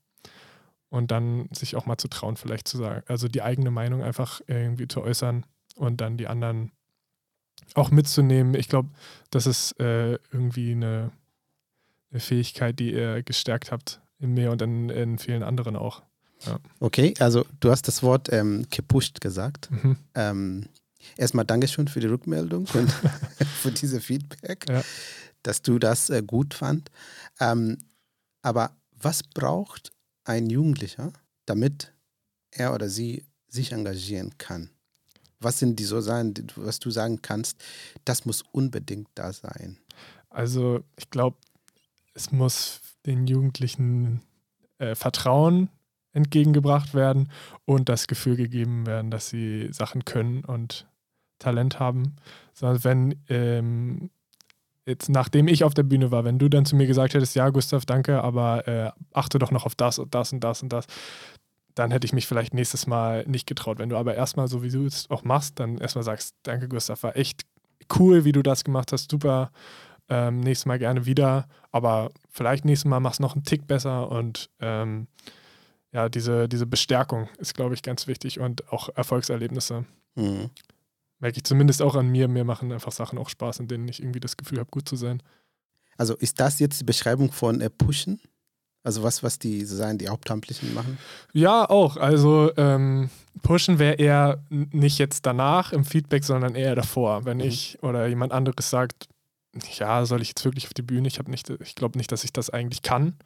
Und 0.90 1.10
dann 1.10 1.48
sich 1.52 1.74
auch 1.74 1.86
mal 1.86 1.98
zu 1.98 2.08
trauen, 2.08 2.36
vielleicht 2.36 2.68
zu 2.68 2.78
sagen, 2.78 3.02
also 3.08 3.26
die 3.26 3.42
eigene 3.42 3.72
Meinung 3.72 4.02
einfach 4.02 4.40
irgendwie 4.46 4.86
zu 4.86 5.02
äußern 5.02 5.44
und 5.74 6.00
dann 6.00 6.16
die 6.16 6.28
anderen 6.28 6.70
auch 7.74 7.90
mitzunehmen. 7.90 8.54
Ich 8.54 8.68
glaube, 8.68 8.90
das 9.30 9.46
ist 9.46 9.78
äh, 9.80 10.12
irgendwie 10.32 10.70
eine 10.70 11.10
Fähigkeit, 12.12 12.78
die 12.78 12.92
ihr 12.92 13.22
gestärkt 13.22 13.70
habt 13.70 14.00
in 14.18 14.34
mir 14.34 14.50
und 14.50 14.62
in, 14.62 14.88
in 14.88 15.18
vielen 15.18 15.42
anderen 15.42 15.76
auch. 15.76 16.02
okay, 16.80 17.14
also 17.18 17.44
du 17.60 17.70
hast 17.70 17.88
das 17.88 18.02
Wort 18.02 18.32
ähm, 18.32 18.66
gepusht 18.70 19.20
gesagt. 19.20 19.70
Mhm. 19.70 19.96
Ähm, 20.14 20.68
erstmal 21.16 21.44
Dankeschön 21.44 21.88
für 21.88 22.00
die 22.00 22.06
Rückmeldung 22.06 22.66
und 22.72 22.90
für 23.60 23.72
diese 23.72 24.00
Feedback. 24.00 24.66
Ja. 24.68 24.82
dass 25.42 25.62
du 25.62 25.78
das 25.78 26.10
äh, 26.10 26.22
gut 26.22 26.54
fand. 26.54 26.90
Ähm, 27.40 27.78
aber 28.42 28.76
was 29.00 29.22
braucht 29.22 29.92
ein 30.24 30.50
Jugendlicher, 30.50 31.12
damit 31.46 31.92
er 32.50 32.74
oder 32.74 32.88
sie 32.88 33.24
sich 33.48 33.72
engagieren 33.72 34.36
kann? 34.38 34.70
Was 35.40 35.60
sind 35.60 35.78
die 35.78 35.84
so 35.84 36.00
Sachen, 36.00 36.34
was 36.56 36.80
du 36.80 36.90
sagen 36.90 37.22
kannst, 37.22 37.62
das 38.04 38.24
muss 38.24 38.42
unbedingt 38.50 39.08
da 39.14 39.32
sein? 39.32 39.78
Also 40.30 40.84
ich 40.96 41.10
glaube, 41.10 41.36
es 42.18 42.32
muss 42.32 42.80
den 43.06 43.26
Jugendlichen 43.28 44.22
äh, 44.78 44.96
Vertrauen 44.96 45.70
entgegengebracht 46.12 46.92
werden 46.92 47.30
und 47.64 47.88
das 47.88 48.08
Gefühl 48.08 48.34
gegeben 48.36 48.86
werden, 48.86 49.10
dass 49.10 49.28
sie 49.28 49.68
Sachen 49.72 50.04
können 50.04 50.44
und 50.44 50.88
Talent 51.38 51.78
haben. 51.78 52.16
Sondern 52.54 52.82
wenn 52.82 53.22
ähm, 53.28 54.10
jetzt 54.84 55.08
nachdem 55.08 55.46
ich 55.46 55.62
auf 55.62 55.74
der 55.74 55.84
Bühne 55.84 56.10
war, 56.10 56.24
wenn 56.24 56.40
du 56.40 56.48
dann 56.48 56.64
zu 56.64 56.74
mir 56.74 56.88
gesagt 56.88 57.14
hättest, 57.14 57.36
ja, 57.36 57.50
Gustav, 57.50 57.86
danke, 57.86 58.22
aber 58.22 58.66
äh, 58.66 58.90
achte 59.12 59.38
doch 59.38 59.52
noch 59.52 59.64
auf 59.64 59.76
das 59.76 60.00
und 60.00 60.12
das 60.14 60.32
und 60.32 60.40
das 60.40 60.62
und 60.62 60.72
das, 60.72 60.86
dann 61.76 61.92
hätte 61.92 62.06
ich 62.06 62.12
mich 62.12 62.26
vielleicht 62.26 62.52
nächstes 62.52 62.88
Mal 62.88 63.24
nicht 63.28 63.46
getraut. 63.46 63.78
Wenn 63.78 63.90
du 63.90 63.96
aber 63.96 64.16
erstmal, 64.16 64.48
so 64.48 64.64
wie 64.64 64.70
du 64.70 64.86
es 64.86 65.08
auch 65.08 65.22
machst, 65.22 65.60
dann 65.60 65.78
erstmal 65.78 66.02
sagst, 66.02 66.34
danke, 66.42 66.68
Gustav, 66.68 67.04
war 67.04 67.16
echt 67.16 67.42
cool, 67.96 68.24
wie 68.24 68.32
du 68.32 68.42
das 68.42 68.64
gemacht 68.64 68.90
hast, 68.90 69.08
super. 69.08 69.52
Ähm, 70.10 70.40
nächstes 70.40 70.66
Mal 70.66 70.78
gerne 70.78 71.04
wieder, 71.06 71.48
aber 71.70 72.10
vielleicht 72.30 72.64
nächstes 72.64 72.88
Mal 72.88 73.00
machst 73.00 73.18
du 73.18 73.22
noch 73.22 73.34
einen 73.34 73.44
Tick 73.44 73.66
besser 73.66 74.10
und 74.10 74.48
ähm, 74.58 75.06
ja, 75.92 76.08
diese, 76.08 76.48
diese 76.48 76.66
Bestärkung 76.66 77.28
ist, 77.38 77.54
glaube 77.54 77.74
ich, 77.74 77.82
ganz 77.82 78.06
wichtig 78.06 78.40
und 78.40 78.70
auch 78.72 78.88
Erfolgserlebnisse. 78.94 79.84
Mhm. 80.14 80.50
Merke 81.18 81.38
ich 81.38 81.44
zumindest 81.44 81.82
auch 81.82 81.94
an 81.94 82.08
mir. 82.08 82.28
Mir 82.28 82.44
machen 82.44 82.72
einfach 82.72 82.92
Sachen 82.92 83.18
auch 83.18 83.28
Spaß, 83.28 83.60
in 83.60 83.68
denen 83.68 83.88
ich 83.88 84.00
irgendwie 84.00 84.20
das 84.20 84.36
Gefühl 84.36 84.58
habe, 84.58 84.70
gut 84.70 84.88
zu 84.88 84.96
sein. 84.96 85.22
Also 85.96 86.14
ist 86.14 86.38
das 86.40 86.58
jetzt 86.58 86.80
die 86.80 86.84
Beschreibung 86.84 87.32
von 87.32 87.60
äh, 87.60 87.70
Pushen? 87.70 88.20
Also 88.84 89.02
was, 89.02 89.22
was 89.22 89.38
die 89.38 89.64
sozusagen 89.64 89.98
die 89.98 90.08
Hauptamtlichen 90.08 90.72
machen? 90.72 90.98
Ja, 91.32 91.68
auch. 91.68 91.96
Also 91.96 92.52
ähm, 92.56 93.10
Pushen 93.42 93.78
wäre 93.78 93.94
eher 93.94 94.44
nicht 94.48 94.98
jetzt 94.98 95.26
danach 95.26 95.72
im 95.72 95.84
Feedback, 95.84 96.24
sondern 96.24 96.54
eher 96.54 96.76
davor. 96.76 97.24
Wenn 97.24 97.38
mhm. 97.38 97.44
ich 97.44 97.82
oder 97.82 98.06
jemand 98.06 98.32
anderes 98.32 98.70
sagt, 98.70 99.08
ja, 99.78 100.04
soll 100.04 100.22
ich 100.22 100.28
jetzt 100.28 100.44
wirklich 100.44 100.66
auf 100.66 100.74
die 100.74 100.82
Bühne? 100.82 101.08
Ich 101.08 101.18
nicht, 101.26 101.50
ich 101.50 101.74
glaube 101.74 101.98
nicht, 101.98 102.12
dass 102.12 102.24
ich 102.24 102.32
das 102.32 102.50
eigentlich 102.50 102.82
kann. 102.82 103.16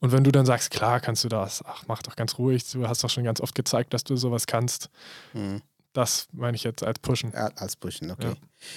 Und 0.00 0.12
wenn 0.12 0.24
du 0.24 0.32
dann 0.32 0.46
sagst, 0.46 0.70
klar, 0.70 1.00
kannst 1.00 1.24
du 1.24 1.28
das, 1.28 1.64
ach, 1.64 1.84
mach 1.86 2.02
doch 2.02 2.16
ganz 2.16 2.38
ruhig, 2.38 2.70
du 2.70 2.86
hast 2.88 3.02
doch 3.04 3.10
schon 3.10 3.24
ganz 3.24 3.40
oft 3.40 3.54
gezeigt, 3.54 3.94
dass 3.94 4.04
du 4.04 4.16
sowas 4.16 4.46
kannst. 4.46 4.90
Mhm. 5.32 5.62
Das 5.94 6.26
meine 6.32 6.56
ich 6.56 6.64
jetzt 6.64 6.82
als 6.82 6.98
Pushen. 6.98 7.30
Ja, 7.32 7.52
als 7.54 7.76
Pushen, 7.76 8.10
okay. 8.10 8.30
Ja. 8.30 8.34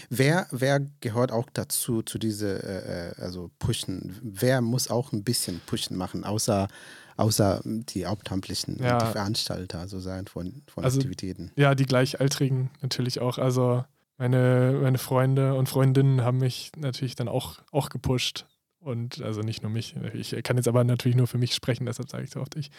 Wer, 0.10 0.48
wer 0.52 0.80
gehört 1.02 1.32
auch 1.32 1.48
dazu, 1.52 2.04
zu 2.04 2.20
diese, 2.20 2.64
äh, 2.64 3.10
äh, 3.10 3.22
also 3.22 3.50
Pushen? 3.58 4.16
Wer 4.22 4.62
muss 4.62 4.90
auch 4.90 5.12
ein 5.12 5.24
bisschen 5.24 5.60
Pushen 5.66 5.98
machen, 5.98 6.24
außer, 6.24 6.68
außer 7.16 7.62
die 7.66 8.06
Hauptamtlichen, 8.06 8.78
ja. 8.82 9.00
die 9.00 9.12
Veranstalter 9.12 9.88
sozusagen 9.88 10.28
von, 10.28 10.62
von 10.68 10.84
also, 10.84 11.00
Aktivitäten? 11.00 11.52
Ja, 11.56 11.74
die 11.74 11.88
Gleichaltrigen 11.88 12.70
natürlich 12.82 13.20
auch. 13.20 13.40
Also 13.40 13.84
meine, 14.18 14.80
meine 14.82 14.98
Freunde 14.98 15.54
und 15.54 15.70
Freundinnen 15.70 16.22
haben 16.22 16.40
mich 16.40 16.72
natürlich 16.76 17.16
dann 17.16 17.28
auch, 17.28 17.60
auch 17.72 17.90
gepusht. 17.90 18.46
Und 18.80 19.22
also 19.22 19.42
nicht 19.42 19.64
nur 19.64 19.72
mich. 19.72 19.96
Ich 20.14 20.32
kann 20.44 20.56
jetzt 20.56 20.68
aber 20.68 20.84
natürlich 20.84 21.18
nur 21.18 21.28
für 21.28 21.38
mich 21.38 21.54
sprechen, 21.54 21.86
deshalb 21.86 22.10
sage 22.10 22.24
ich 22.24 22.30
so 22.30 22.40
oft 22.40 22.56
ich. 22.56 22.72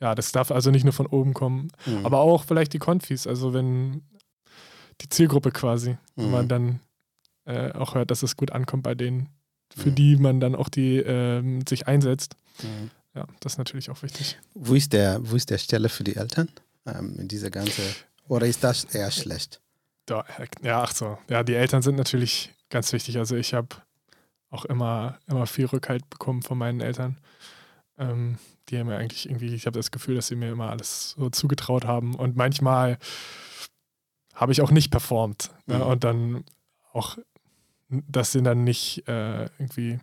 Ja, 0.00 0.14
das 0.14 0.32
darf 0.32 0.50
also 0.50 0.70
nicht 0.70 0.84
nur 0.84 0.92
von 0.92 1.06
oben 1.06 1.32
kommen, 1.32 1.68
mhm. 1.86 2.04
aber 2.04 2.18
auch 2.20 2.44
vielleicht 2.44 2.74
die 2.74 2.78
Konfis. 2.78 3.26
Also 3.26 3.54
wenn 3.54 4.02
die 5.00 5.08
Zielgruppe 5.08 5.52
quasi, 5.52 5.90
mhm. 5.90 5.96
wenn 6.16 6.30
man 6.30 6.48
dann 6.48 6.80
äh, 7.46 7.72
auch 7.72 7.94
hört, 7.94 8.10
dass 8.10 8.22
es 8.22 8.36
gut 8.36 8.52
ankommt 8.52 8.82
bei 8.82 8.94
denen, 8.94 9.30
für 9.74 9.90
mhm. 9.90 9.94
die 9.94 10.16
man 10.16 10.40
dann 10.40 10.54
auch 10.54 10.68
die 10.68 10.98
äh, 10.98 11.42
sich 11.66 11.86
einsetzt. 11.86 12.36
Mhm. 12.62 12.90
Ja, 13.14 13.26
das 13.40 13.54
ist 13.54 13.58
natürlich 13.58 13.88
auch 13.88 14.02
wichtig. 14.02 14.38
Wo 14.52 14.74
ist 14.74 14.92
der, 14.92 15.20
wo 15.22 15.36
ist 15.36 15.48
der 15.48 15.58
Stelle 15.58 15.88
für 15.88 16.04
die 16.04 16.16
Eltern 16.16 16.50
ähm, 16.84 17.16
in 17.18 17.28
dieser 17.28 17.50
ganze 17.50 17.80
oder 18.28 18.46
ist 18.46 18.62
das 18.62 18.84
eher 18.84 19.10
schlecht? 19.10 19.62
Ja, 20.62 20.82
ach 20.82 20.94
so. 20.94 21.18
Ja, 21.28 21.42
die 21.42 21.54
Eltern 21.54 21.82
sind 21.82 21.96
natürlich 21.96 22.52
ganz 22.70 22.92
wichtig. 22.92 23.18
Also 23.18 23.36
ich 23.36 23.54
habe 23.54 23.68
auch 24.50 24.64
immer, 24.64 25.18
immer 25.26 25.46
viel 25.46 25.66
Rückhalt 25.66 26.08
bekommen 26.08 26.42
von 26.42 26.58
meinen 26.58 26.80
Eltern. 26.80 27.18
Ähm, 27.98 28.38
die 28.68 28.78
haben 28.78 28.86
mir 28.86 28.96
eigentlich 28.96 29.28
irgendwie, 29.28 29.54
ich 29.54 29.66
habe 29.66 29.78
das 29.78 29.90
Gefühl, 29.90 30.16
dass 30.16 30.28
sie 30.28 30.36
mir 30.36 30.50
immer 30.50 30.70
alles 30.70 31.12
so 31.12 31.30
zugetraut 31.30 31.84
haben. 31.84 32.14
Und 32.14 32.36
manchmal 32.36 32.98
habe 34.34 34.52
ich 34.52 34.60
auch 34.60 34.70
nicht 34.70 34.90
performt. 34.90 35.50
Ne? 35.66 35.76
Mhm. 35.76 35.82
Und 35.82 36.04
dann 36.04 36.44
auch, 36.92 37.18
dass 37.88 38.32
sie 38.32 38.42
dann 38.42 38.64
nicht 38.64 39.06
äh, 39.08 39.44
irgendwie 39.58 39.98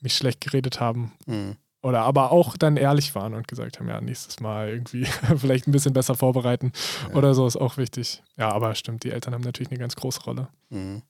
mich 0.00 0.16
schlecht 0.16 0.40
geredet 0.40 0.80
haben. 0.80 1.12
Mhm. 1.26 1.56
Oder 1.86 2.00
aber 2.00 2.32
auch 2.32 2.56
dann 2.56 2.76
ehrlich 2.76 3.14
waren 3.14 3.32
und 3.32 3.46
gesagt 3.46 3.78
haben, 3.78 3.88
ja, 3.88 4.00
nächstes 4.00 4.40
Mal 4.40 4.70
irgendwie 4.70 5.04
vielleicht 5.36 5.68
ein 5.68 5.70
bisschen 5.70 5.92
besser 5.92 6.16
vorbereiten 6.16 6.72
ja. 7.08 7.14
oder 7.14 7.32
so 7.32 7.46
ist 7.46 7.54
auch 7.54 7.76
wichtig. 7.76 8.24
Ja, 8.36 8.50
aber 8.50 8.74
stimmt, 8.74 9.04
die 9.04 9.12
Eltern 9.12 9.34
haben 9.34 9.42
natürlich 9.42 9.70
eine 9.70 9.78
ganz 9.78 9.94
große 9.94 10.20
Rolle. 10.22 10.48
Mhm. 10.70 11.02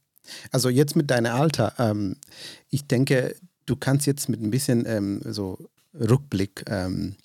Also 0.52 0.68
jetzt 0.68 0.94
mit 0.94 1.10
deinem 1.10 1.34
Alter, 1.34 1.72
ähm, 1.78 2.16
ich 2.68 2.86
denke, 2.86 3.34
du 3.64 3.74
kannst 3.74 4.06
jetzt 4.06 4.28
mit 4.28 4.42
ein 4.42 4.50
bisschen 4.50 4.84
ähm, 4.86 5.22
so 5.24 5.70
Rückblick, 5.94 6.64
ähm, 6.68 7.16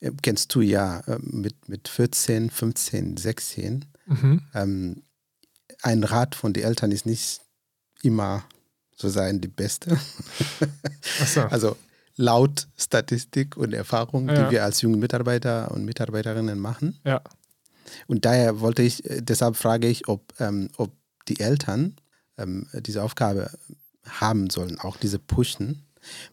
äh, 0.00 0.10
kennst 0.22 0.54
du 0.54 0.62
ja 0.62 1.00
äh, 1.00 1.18
mit, 1.20 1.68
mit 1.68 1.88
14, 1.88 2.48
15, 2.48 3.18
16. 3.18 3.84
Mhm. 4.06 4.40
Ähm, 4.54 5.02
ein 5.82 6.02
Rat 6.02 6.34
von 6.34 6.54
den 6.54 6.64
Eltern 6.64 6.92
ist 6.92 7.04
nicht 7.04 7.42
immer 8.02 8.44
so 8.96 9.10
sein 9.10 9.42
die 9.42 9.48
beste. 9.48 9.98
So. 11.26 11.40
Also 11.50 11.76
laut 12.16 12.68
Statistik 12.76 13.56
und 13.56 13.72
Erfahrung, 13.72 14.28
ja. 14.28 14.46
die 14.46 14.50
wir 14.52 14.64
als 14.64 14.80
junge 14.80 14.96
Mitarbeiter 14.96 15.70
und 15.70 15.84
Mitarbeiterinnen 15.84 16.58
machen. 16.58 16.98
Ja. 17.04 17.20
Und 18.06 18.24
daher 18.24 18.60
wollte 18.60 18.82
ich, 18.82 19.08
äh, 19.08 19.20
deshalb 19.22 19.56
frage 19.56 19.88
ich, 19.88 20.08
ob, 20.08 20.34
ähm, 20.40 20.70
ob 20.76 20.92
die 21.28 21.40
Eltern 21.40 21.96
ähm, 22.38 22.66
diese 22.74 23.02
Aufgabe 23.02 23.50
haben 24.04 24.50
sollen, 24.50 24.78
auch 24.80 24.96
diese 24.96 25.18
Pushen. 25.18 25.82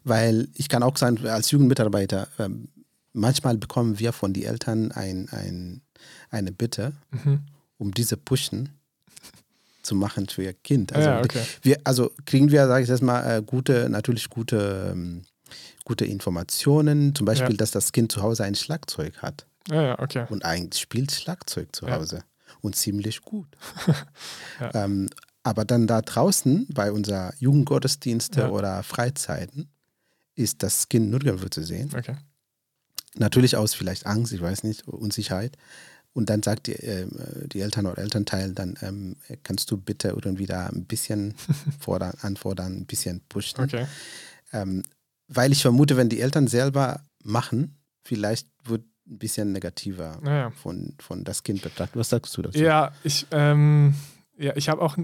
Weil 0.04 0.48
ich 0.54 0.68
kann 0.68 0.82
auch 0.82 0.96
sagen, 0.96 1.26
als 1.26 1.50
Jugendmitarbeiter, 1.50 2.28
ähm, 2.38 2.68
manchmal 3.12 3.56
bekommen 3.56 3.98
wir 3.98 4.12
von 4.12 4.32
den 4.32 4.44
Eltern 4.44 4.92
ein, 4.92 5.28
ein, 5.30 5.82
eine 6.30 6.52
Bitte, 6.52 6.92
mhm. 7.10 7.40
um 7.78 7.92
diese 7.92 8.16
Pushen 8.16 8.70
zu 9.82 9.94
machen 9.94 10.28
für 10.28 10.44
ihr 10.44 10.52
Kind. 10.52 10.94
Also, 10.94 11.08
ja, 11.08 11.20
okay. 11.20 11.42
wir, 11.62 11.80
also 11.84 12.10
kriegen 12.24 12.50
wir, 12.50 12.66
sage 12.66 12.84
ich 12.84 12.88
jetzt 12.88 13.02
mal, 13.02 13.38
äh, 13.38 13.42
gute, 13.42 13.88
natürlich 13.88 14.30
gute, 14.30 14.90
ähm, 14.92 15.22
gute 15.84 16.04
Informationen, 16.04 17.14
zum 17.14 17.26
Beispiel, 17.26 17.52
ja. 17.52 17.56
dass 17.56 17.70
das 17.70 17.92
Kind 17.92 18.12
zu 18.12 18.22
Hause 18.22 18.44
ein 18.44 18.54
Schlagzeug 18.54 19.18
hat. 19.18 19.46
Ja, 19.68 19.82
ja, 19.82 19.98
okay. 19.98 20.26
Und 20.28 20.44
eigentlich 20.44 20.82
spielt 20.82 21.12
Schlagzeug 21.12 21.74
zu 21.74 21.90
Hause. 21.90 22.24
Und 22.60 22.76
ziemlich 22.76 23.20
gut. 23.22 23.48
ähm, 24.74 25.08
aber 25.42 25.64
dann 25.64 25.86
da 25.86 26.00
draußen 26.00 26.66
bei 26.72 26.90
unserer 26.90 27.34
Jugendgottesdienste 27.38 28.50
oder 28.50 28.82
Freizeiten 28.82 29.68
ist 30.34 30.62
das 30.62 30.88
Kind 30.88 31.10
nirgendwo 31.10 31.48
zu 31.48 31.62
sehen. 31.62 31.90
Okay. 31.94 32.16
Natürlich 33.16 33.56
aus 33.56 33.74
vielleicht 33.74 34.06
Angst, 34.06 34.32
ich 34.32 34.40
weiß 34.40 34.64
nicht, 34.64 34.88
Unsicherheit. 34.88 35.56
Und 36.14 36.30
dann 36.30 36.42
sagt 36.42 36.68
die, 36.68 36.72
äh, 36.72 37.06
die 37.46 37.60
Eltern 37.60 37.86
oder 37.86 37.98
Elternteil 37.98 38.52
dann, 38.52 38.76
ähm, 38.82 39.16
kannst 39.42 39.70
du 39.70 39.76
bitte 39.76 40.08
irgendwie 40.08 40.46
da 40.46 40.66
ein 40.66 40.84
bisschen 40.84 41.34
fordern, 41.78 42.14
anfordern, 42.22 42.78
ein 42.78 42.86
bisschen 42.86 43.20
pushen. 43.28 43.64
Okay. 43.64 43.86
Ähm, 44.52 44.82
weil 45.28 45.52
ich 45.52 45.62
vermute, 45.62 45.96
wenn 45.96 46.08
die 46.08 46.20
Eltern 46.20 46.46
selber 46.46 47.02
machen, 47.22 47.78
vielleicht 48.02 48.48
wird 48.64 48.82
ein 49.06 49.18
bisschen 49.18 49.52
negativer 49.52 50.18
ja. 50.24 50.50
von, 50.50 50.94
von 50.98 51.24
das 51.24 51.42
Kind 51.42 51.62
betrachtet. 51.62 51.96
Was 51.96 52.08
sagst 52.08 52.36
du 52.36 52.42
dazu? 52.42 52.58
Ja, 52.58 52.92
ich, 53.02 53.26
ähm, 53.30 53.94
ja, 54.38 54.56
ich 54.56 54.68
habe 54.68 54.82
auch 54.82 54.96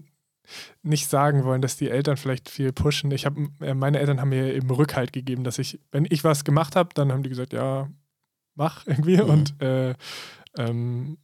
nicht 0.82 1.08
sagen 1.08 1.44
wollen, 1.44 1.62
dass 1.62 1.76
die 1.76 1.90
Eltern 1.90 2.16
vielleicht 2.16 2.48
viel 2.48 2.72
pushen. 2.72 3.10
Ich 3.10 3.26
habe, 3.26 3.48
äh, 3.60 3.74
meine 3.74 3.98
Eltern 3.98 4.20
haben 4.20 4.30
mir 4.30 4.54
eben 4.54 4.70
Rückhalt 4.70 5.12
gegeben, 5.12 5.44
dass 5.44 5.58
ich, 5.58 5.80
wenn 5.92 6.06
ich 6.08 6.24
was 6.24 6.44
gemacht 6.44 6.76
habe, 6.76 6.90
dann 6.94 7.12
haben 7.12 7.22
die 7.22 7.28
gesagt, 7.28 7.52
ja, 7.52 7.88
mach 8.54 8.86
irgendwie 8.86 9.18
mhm. 9.18 9.30
und 9.30 9.62
äh, 9.62 9.94
ähm, 10.56 11.18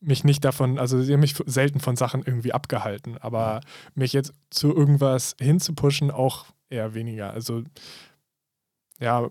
mich 0.00 0.24
nicht 0.24 0.44
davon, 0.44 0.78
also 0.78 1.00
sie 1.00 1.12
haben 1.12 1.20
mich 1.20 1.36
selten 1.46 1.78
von 1.78 1.96
Sachen 1.96 2.22
irgendwie 2.24 2.52
abgehalten, 2.52 3.18
aber 3.18 3.60
mich 3.94 4.12
jetzt 4.12 4.32
zu 4.50 4.74
irgendwas 4.74 5.36
hinzupushen 5.40 6.10
auch 6.10 6.46
eher 6.70 6.94
weniger. 6.94 7.32
Also 7.32 7.62
ja, 9.02 9.30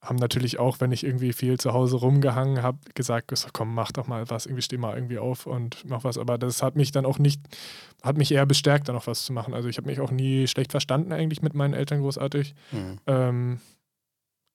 haben 0.00 0.16
natürlich 0.16 0.58
auch, 0.58 0.80
wenn 0.80 0.90
ich 0.90 1.04
irgendwie 1.04 1.32
viel 1.32 1.60
zu 1.60 1.72
Hause 1.72 1.96
rumgehangen 1.96 2.62
habe, 2.62 2.78
gesagt, 2.94 3.32
komm, 3.52 3.72
mach 3.74 3.92
doch 3.92 4.08
mal 4.08 4.28
was, 4.30 4.46
irgendwie 4.46 4.62
steh 4.62 4.76
mal 4.76 4.96
irgendwie 4.96 5.18
auf 5.18 5.46
und 5.46 5.84
mach 5.88 6.02
was. 6.02 6.18
Aber 6.18 6.38
das 6.38 6.62
hat 6.62 6.74
mich 6.74 6.90
dann 6.90 7.06
auch 7.06 7.18
nicht, 7.18 7.40
hat 8.02 8.16
mich 8.16 8.32
eher 8.32 8.44
bestärkt, 8.44 8.88
da 8.88 8.92
noch 8.92 9.06
was 9.06 9.24
zu 9.24 9.32
machen. 9.32 9.54
Also 9.54 9.68
ich 9.68 9.76
habe 9.76 9.86
mich 9.86 10.00
auch 10.00 10.10
nie 10.10 10.48
schlecht 10.48 10.72
verstanden 10.72 11.12
eigentlich 11.12 11.40
mit 11.40 11.54
meinen 11.54 11.74
Eltern 11.74 12.00
großartig. 12.00 12.54
Mhm. 12.72 12.98
Ähm, 13.06 13.60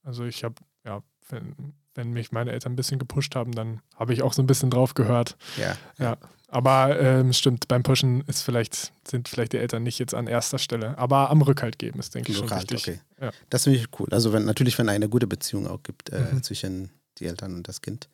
also 0.03 0.25
ich 0.25 0.43
habe, 0.43 0.55
ja, 0.85 1.01
wenn, 1.29 1.73
wenn 1.95 2.11
mich 2.11 2.33
meine 2.33 2.51
Eltern 2.51 2.73
ein 2.73 2.77
bisschen 2.77 2.99
gepusht 2.99 3.35
haben, 3.35 3.53
dann 3.53 3.81
habe 3.95 4.13
ich 4.13 4.23
auch 4.23 4.33
so 4.33 4.41
ein 4.41 4.47
bisschen 4.47 4.69
drauf 4.69 4.95
gehört. 4.95 5.37
Ja. 5.57 5.77
ja. 5.97 6.17
Aber 6.49 6.97
ähm, 6.99 7.33
stimmt, 7.33 7.67
beim 7.67 7.83
Pushen 7.83 8.21
ist 8.27 8.41
vielleicht, 8.41 8.93
sind 9.05 9.27
vielleicht 9.27 9.51
die 9.53 9.57
Eltern 9.57 9.83
nicht 9.83 9.99
jetzt 9.99 10.13
an 10.13 10.27
erster 10.27 10.59
Stelle. 10.59 10.97
Aber 10.97 11.29
am 11.29 11.41
Rückhalt 11.41 11.77
geben 11.77 11.99
ist, 11.99 12.15
denke 12.15 12.31
ich, 12.31 12.37
schon 12.37 12.45
Rückhalt, 12.47 12.71
wichtig. 12.71 12.99
okay. 13.17 13.25
Ja. 13.25 13.31
Das 13.49 13.65
finde 13.65 13.79
ich 13.79 13.87
cool. 13.99 14.07
Also 14.11 14.31
wenn 14.31 14.45
natürlich, 14.45 14.77
wenn 14.77 14.87
eine 14.87 15.09
gute 15.09 15.27
Beziehung 15.27 15.67
auch 15.67 15.83
gibt 15.83 16.09
äh, 16.11 16.33
Mhm. 16.33 16.43
zwischen 16.43 16.89
die 17.19 17.25
Eltern 17.25 17.53
und 17.53 17.67
das 17.67 17.81
Kind, 17.81 18.07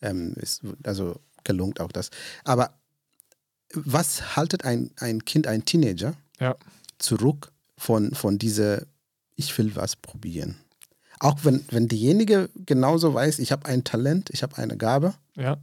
ähm, 0.00 0.32
ist 0.36 0.62
also 0.84 1.20
gelungt 1.44 1.80
auch 1.80 1.92
das. 1.92 2.10
Aber 2.44 2.70
was 3.74 4.36
haltet 4.36 4.64
ein, 4.64 4.90
ein 4.98 5.24
Kind, 5.24 5.46
ein 5.46 5.64
Teenager 5.64 6.14
Ja. 6.40 6.56
zurück 6.98 7.52
von, 7.76 8.14
von 8.14 8.38
dieser, 8.38 8.82
ich 9.34 9.56
will 9.58 9.76
was 9.76 9.96
probieren? 9.96 10.56
Auch 11.18 11.38
wenn, 11.44 11.64
wenn 11.70 11.88
diejenige 11.88 12.48
genauso 12.64 13.12
weiß, 13.12 13.38
ich 13.38 13.52
habe 13.52 13.66
ein 13.66 13.84
Talent, 13.84 14.30
ich 14.30 14.42
habe 14.42 14.56
eine 14.56 14.76
Gabe, 14.78 15.14
Ja. 15.34 15.58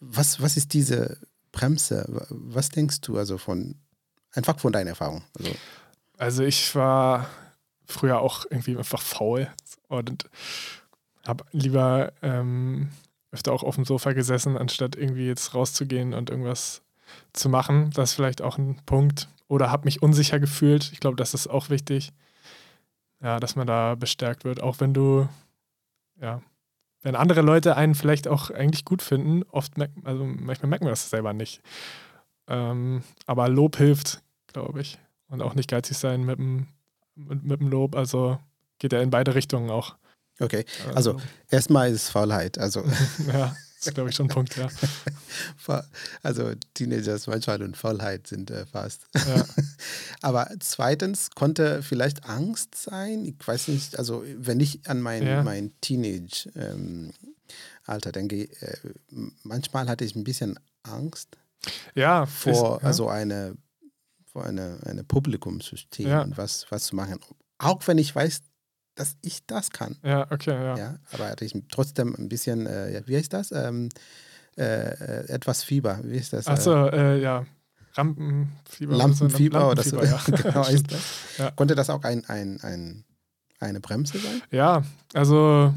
Was, 0.00 0.40
was 0.40 0.56
ist 0.56 0.72
diese 0.74 1.18
Bremse? 1.52 2.26
Was 2.30 2.70
denkst 2.70 3.02
du 3.02 3.18
also 3.18 3.38
von, 3.38 3.76
einfach 4.32 4.58
von 4.58 4.72
deiner 4.72 4.90
Erfahrung? 4.90 5.22
Also, 5.38 5.50
Also 6.18 6.42
ich 6.42 6.74
war 6.74 7.28
früher 7.86 8.20
auch 8.20 8.46
irgendwie 8.48 8.76
einfach 8.76 9.02
faul 9.02 9.48
und 9.88 10.28
habe 11.26 11.44
lieber 11.52 12.12
ähm, 12.22 12.88
öfter 13.32 13.52
auch 13.52 13.62
auf 13.62 13.76
dem 13.76 13.84
Sofa 13.84 14.12
gesessen, 14.12 14.56
anstatt 14.56 14.96
irgendwie 14.96 15.26
jetzt 15.26 15.54
rauszugehen 15.54 16.14
und 16.14 16.30
irgendwas 16.30 16.82
zu 17.32 17.48
machen. 17.48 17.90
Das 17.94 18.10
ist 18.10 18.16
vielleicht 18.16 18.42
auch 18.42 18.58
ein 18.58 18.80
Punkt. 18.86 19.28
Oder 19.48 19.70
habe 19.70 19.84
mich 19.84 20.02
unsicher 20.02 20.38
gefühlt. 20.38 20.90
Ich 20.92 21.00
glaube, 21.00 21.16
das 21.16 21.34
ist 21.34 21.48
auch 21.48 21.70
wichtig. 21.70 22.12
Ja, 23.20 23.40
dass 23.40 23.56
man 23.56 23.66
da 23.66 23.96
bestärkt 23.96 24.44
wird. 24.44 24.62
Auch 24.62 24.80
wenn 24.80 24.94
du, 24.94 25.28
ja, 26.20 26.40
wenn 27.02 27.16
andere 27.16 27.40
Leute 27.42 27.76
einen 27.76 27.94
vielleicht 27.94 28.28
auch 28.28 28.50
eigentlich 28.50 28.84
gut 28.84 29.02
finden, 29.02 29.42
oft 29.44 29.78
merkt, 29.78 29.94
also 30.04 30.24
manchmal 30.24 30.68
merkt 30.68 30.84
man 30.84 30.92
das 30.92 31.08
selber 31.08 31.32
nicht. 31.32 31.62
Ähm, 32.48 33.02
aber 33.26 33.48
Lob 33.48 33.76
hilft, 33.76 34.22
glaube 34.48 34.80
ich. 34.80 34.98
Und 35.28 35.42
auch 35.42 35.54
nicht 35.54 35.70
geizig 35.70 35.96
sein 35.96 36.24
mit 36.24 36.38
dem, 36.38 36.66
mit, 37.14 37.44
mit 37.44 37.60
dem 37.60 37.68
Lob. 37.68 37.94
Also 37.94 38.38
geht 38.78 38.92
ja 38.92 39.00
in 39.00 39.10
beide 39.10 39.34
Richtungen 39.34 39.70
auch. 39.70 39.96
okay, 40.40 40.64
also 40.94 41.20
erstmal 41.48 41.90
ist 41.90 42.08
Faulheit. 42.08 42.58
Also, 42.58 42.82
ja, 43.32 43.54
ist 43.80 43.94
glaube 43.94 44.10
ich 44.10 44.16
schon 44.16 44.26
ein 44.26 44.34
Punkt, 44.34 44.56
ja. 44.56 44.68
Also 46.22 46.52
Teenagers 46.74 47.26
manchmal 47.26 47.62
und 47.62 47.76
Faulheit 47.76 48.26
sind 48.26 48.50
äh, 48.50 48.66
fast. 48.66 49.06
ja. 49.14 49.44
Aber 50.22 50.50
zweitens 50.60 51.30
konnte 51.30 51.82
vielleicht 51.82 52.24
Angst 52.28 52.74
sein. 52.74 53.24
Ich 53.24 53.36
weiß 53.46 53.68
nicht, 53.68 53.98
also 53.98 54.24
wenn 54.36 54.60
ich 54.60 54.86
an 54.88 55.00
mein, 55.00 55.26
Ja. 55.26 55.42
mein 55.42 55.72
Teenage-Alter 55.80 58.12
denke, 58.12 58.44
äh, 58.60 58.76
manchmal 59.42 59.88
hatte 59.88 60.04
ich 60.04 60.14
ein 60.14 60.24
bisschen 60.24 60.58
Angst 60.82 61.36
Ja, 61.94 62.26
vor 62.26 62.52
ist, 62.52 62.62
ja. 62.82 62.86
also 62.88 63.08
eine, 63.08 63.56
vor 64.32 64.44
eine, 64.44 64.78
eine 64.84 65.04
Publikum 65.04 65.60
zu 65.60 65.76
stehen 65.76 66.08
Ja. 66.08 66.22
und 66.22 66.36
was, 66.36 66.66
was 66.70 66.84
zu 66.84 66.96
machen. 66.96 67.18
Auch 67.58 67.86
wenn 67.86 67.98
ich 67.98 68.14
weiß, 68.14 68.42
dass 68.94 69.16
ich 69.22 69.46
das 69.46 69.70
kann. 69.70 69.96
Ja, 70.02 70.26
okay, 70.30 70.52
ja. 70.52 70.76
Ja, 70.76 70.98
aber 71.12 71.28
hatte 71.28 71.44
ich 71.44 71.54
trotzdem 71.70 72.14
ein 72.18 72.28
bisschen, 72.28 72.66
äh, 72.66 73.02
wie 73.06 73.16
heißt 73.16 73.32
das? 73.32 73.52
Ähm, 73.52 73.88
äh, 74.56 74.62
äh, 74.62 75.28
etwas 75.28 75.62
Fieber. 75.62 76.00
Wie 76.02 76.16
ist 76.16 76.32
das? 76.32 76.46
Achso, 76.46 76.88
äh, 76.88 77.20
ja. 77.20 77.46
Rampenfieber. 77.94 78.92
so, 78.94 78.98
Lampenfieber 78.98 79.70
oder 79.70 79.82
so. 79.82 79.96
Lampenfieber, 79.96 80.38
ja. 80.38 80.62
genau 80.66 80.82
das. 80.82 81.38
Ja. 81.38 81.50
Konnte 81.52 81.74
das 81.74 81.90
auch 81.90 82.02
ein, 82.04 82.24
ein, 82.26 82.60
ein, 82.62 83.04
eine 83.58 83.80
Bremse 83.80 84.18
sein? 84.18 84.42
Ja, 84.50 84.82
also 85.14 85.74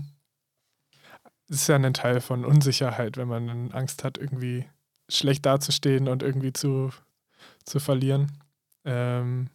es 1.49 1.61
ist 1.61 1.67
ja 1.67 1.75
ein 1.75 1.93
Teil 1.93 2.21
von 2.21 2.45
Unsicherheit, 2.45 3.17
wenn 3.17 3.27
man 3.27 3.47
dann 3.47 3.71
Angst 3.71 4.03
hat, 4.03 4.17
irgendwie 4.17 4.65
schlecht 5.09 5.45
dazustehen 5.45 6.07
und 6.07 6.23
irgendwie 6.23 6.53
zu, 6.53 6.91
zu 7.65 7.79
verlieren. 7.79 8.31
Ähm, 8.85 9.49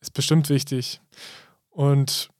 ist 0.00 0.12
bestimmt 0.12 0.48
wichtig. 0.48 1.00
Und 1.70 2.30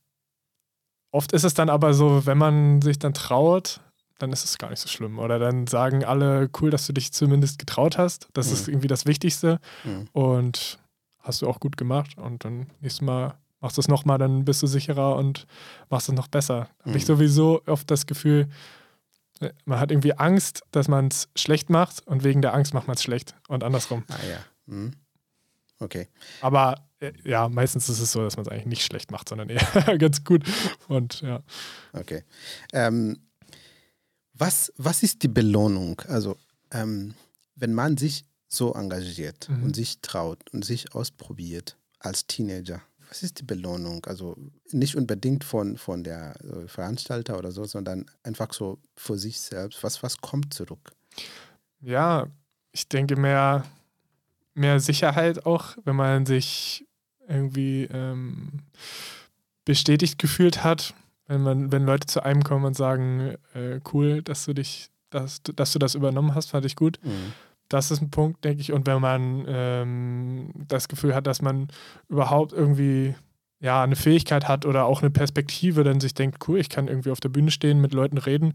oft 1.17 1.33
ist 1.33 1.45
es 1.45 1.55
dann 1.55 1.69
aber 1.71 1.95
so, 1.95 2.27
wenn 2.27 2.39
man 2.39 2.83
sich 2.83 2.99
dann 2.99 3.15
traut, 3.15 3.81
dann 4.19 4.33
ist 4.33 4.45
es 4.45 4.57
gar 4.59 4.71
nicht 4.71 4.81
so 4.81 4.89
schlimm. 4.89 5.19
Oder 5.19 5.39
dann 5.39 5.67
sagen 5.67 6.05
alle, 6.05 6.49
cool, 6.61 6.71
dass 6.71 6.87
du 6.87 6.93
dich 6.93 7.13
zumindest 7.13 7.59
getraut 7.59 7.99
hast. 7.99 8.29
Das 8.33 8.51
ist 8.51 8.67
Mhm. 8.67 8.75
irgendwie 8.75 8.89
das 8.89 9.07
Wichtigste. 9.07 9.59
Mhm. 9.85 10.09
Und 10.13 10.79
hast 11.21 11.43
du 11.43 11.49
auch 11.49 11.61
gut 11.61 11.77
gemacht. 11.77 12.17
Und 12.17 12.45
dann 12.45 12.69
nächstes 12.81 13.03
Mal 13.03 13.35
machst 13.61 13.77
du 13.77 13.81
es 13.81 13.89
nochmal, 13.89 14.19
dann 14.19 14.45
bist 14.45 14.63
du 14.63 14.67
sicherer 14.67 15.17
und 15.17 15.47
machst 15.91 16.09
es 16.09 16.15
noch 16.15 16.29
besser. 16.29 16.69
Habe 16.85 16.97
ich 16.97 17.03
Mhm. 17.05 17.07
sowieso 17.07 17.63
oft 17.67 17.91
das 17.91 18.07
Gefühl, 18.07 18.49
äh, 19.41 19.51
man 19.67 19.81
hat 19.81 19.91
irgendwie 19.91 20.15
Angst, 20.19 20.63
dass 20.71 20.89
man 20.89 21.09
es 21.09 21.29
schlecht 21.37 21.69
macht 21.69 22.07
und 22.07 22.25
wegen 22.25 22.41
der 22.43 22.55
Angst 22.55 22.73
macht 22.75 22.87
man 22.87 22.95
es 22.97 23.03
schlecht 23.03 23.35
und 23.49 23.65
andersrum. 23.65 24.05
Ah 24.09 24.15
ja. 24.31 24.39
Mhm. 24.67 24.93
Okay. 25.79 26.09
Aber 26.41 26.89
äh, 27.01 27.13
ja, 27.25 27.49
meistens 27.49 27.89
ist 27.89 28.01
es 28.01 28.13
so, 28.13 28.23
dass 28.23 28.37
man 28.37 28.47
es 28.47 28.53
eigentlich 28.53 28.67
nicht 28.67 28.85
schlecht 28.85 29.11
macht, 29.11 29.29
sondern 29.29 29.49
eher 29.51 29.61
ganz 29.99 30.25
gut. 30.25 30.45
Und 30.89 31.21
ja. 31.21 31.43
Okay. 31.93 32.25
Ähm, 32.73 33.19
was, 34.33 34.73
was 34.77 35.03
ist 35.03 35.23
die 35.23 35.29
Belohnung? 35.29 36.01
Also, 36.09 36.37
ähm, 36.71 37.15
wenn 37.55 37.73
man 37.75 37.97
sich 37.97 38.25
so 38.49 38.73
engagiert 38.75 39.49
Mhm. 39.49 39.65
und 39.65 39.77
sich 39.77 40.01
traut 40.03 40.39
und 40.53 40.65
sich 40.65 40.95
ausprobiert 40.95 41.77
als 41.99 42.27
Teenager, 42.27 42.83
was 43.09 43.23
ist 43.23 43.39
die 43.41 43.45
Belohnung? 43.45 44.05
Also 44.07 44.37
nicht 44.73 44.97
unbedingt 44.97 45.45
von, 45.45 45.79
von 45.79 46.03
der 46.05 46.35
äh, 46.45 46.67
Veranstalter 46.69 47.39
oder 47.39 47.53
so, 47.53 47.65
sondern 47.65 48.07
einfach 48.23 48.53
so 48.53 48.79
für 48.97 49.17
sich 49.19 49.41
selbst. 49.41 49.83
Was, 49.83 50.03
was 50.03 50.19
kommt 50.19 50.53
zurück? 50.53 50.93
Ja, 51.81 52.27
ich 52.73 52.89
denke 52.89 53.17
mehr, 53.17 53.65
mehr 54.57 54.81
Sicherheit 54.81 55.47
auch, 55.47 55.77
wenn 55.85 55.97
man 55.97 56.27
sich 56.27 56.87
irgendwie 57.29 57.85
ähm, 57.93 58.61
bestätigt 59.65 60.19
gefühlt 60.19 60.65
hat, 60.65 60.95
wenn 61.27 61.43
man, 61.43 61.73
wenn 61.73 61.85
Leute 61.85 62.07
zu 62.07 62.23
einem 62.23 62.43
kommen 62.45 62.65
und 62.65 62.77
sagen, 62.77 63.35
äh, 63.55 63.81
cool, 63.93 64.23
dass 64.23 64.45
du 64.45 64.55
dich, 64.55 64.89
dass, 65.11 65.43
dass 65.43 65.73
du 65.73 65.79
das 65.79 65.95
übernommen 65.95 66.35
hast, 66.35 66.51
fand 66.51 66.65
ich 66.65 66.77
gut. 66.77 66.99
Mhm. 67.03 67.33
Das 67.69 67.91
ist 67.91 68.01
ein 68.01 68.11
Punkt, 68.11 68.45
denke 68.45 68.61
ich. 68.61 68.73
Und 68.73 68.87
wenn 68.87 69.01
man 69.01 69.45
ähm, 69.49 70.51
das 70.69 70.87
Gefühl 70.87 71.15
hat, 71.15 71.27
dass 71.27 71.43
man 71.43 71.69
überhaupt 72.09 72.53
irgendwie 72.53 73.15
ja, 73.59 73.83
eine 73.83 73.97
Fähigkeit 73.97 74.47
hat 74.47 74.67
oder 74.67 74.85
auch 74.85 75.03
eine 75.03 75.11
Perspektive, 75.11 75.83
dann 75.83 76.01
sich 76.01 76.15
denkt, 76.15 76.47
cool, 76.47 76.61
ich 76.61 76.69
kann 76.69 76.89
irgendwie 76.89 77.11
auf 77.11 77.21
der 77.21 77.29
Bühne 77.29 77.51
stehen, 77.51 77.81
mit 77.81 77.93
Leuten 77.93 78.19
reden. 78.19 78.55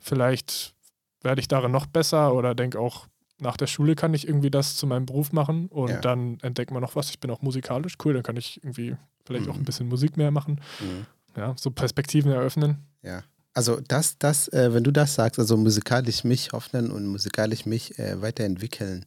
Vielleicht 0.00 0.74
werde 1.22 1.40
ich 1.40 1.48
darin 1.48 1.70
noch 1.70 1.86
besser 1.86 2.34
oder 2.34 2.54
denke 2.54 2.80
auch, 2.80 3.06
nach 3.40 3.56
der 3.56 3.66
Schule 3.66 3.94
kann 3.94 4.14
ich 4.14 4.26
irgendwie 4.26 4.50
das 4.50 4.76
zu 4.76 4.86
meinem 4.86 5.06
Beruf 5.06 5.32
machen 5.32 5.68
und 5.68 5.90
Ja. 5.90 6.00
dann 6.00 6.38
entdeckt 6.40 6.70
man 6.70 6.82
noch 6.82 6.96
was. 6.96 7.10
Ich 7.10 7.20
bin 7.20 7.30
auch 7.30 7.42
musikalisch, 7.42 7.96
cool, 8.04 8.14
dann 8.14 8.22
kann 8.22 8.36
ich 8.36 8.62
irgendwie 8.64 8.96
vielleicht 9.24 9.48
auch 9.48 9.54
Mhm. 9.54 9.60
ein 9.60 9.64
bisschen 9.64 9.88
Musik 9.88 10.16
mehr 10.16 10.30
machen. 10.30 10.60
Mhm. 10.80 11.06
Ja, 11.36 11.54
so 11.56 11.70
Perspektiven 11.70 12.32
eröffnen. 12.32 12.78
Ja. 13.02 13.22
Also 13.54 13.80
das, 13.80 14.18
das, 14.18 14.48
äh, 14.48 14.72
wenn 14.74 14.84
du 14.84 14.90
das 14.92 15.14
sagst, 15.14 15.38
also 15.38 15.56
musikalisch 15.56 16.22
mich 16.24 16.52
hoffen 16.52 16.90
und 16.90 17.06
musikalisch 17.06 17.64
mich 17.66 17.98
äh, 17.98 18.20
weiterentwickeln, 18.22 19.04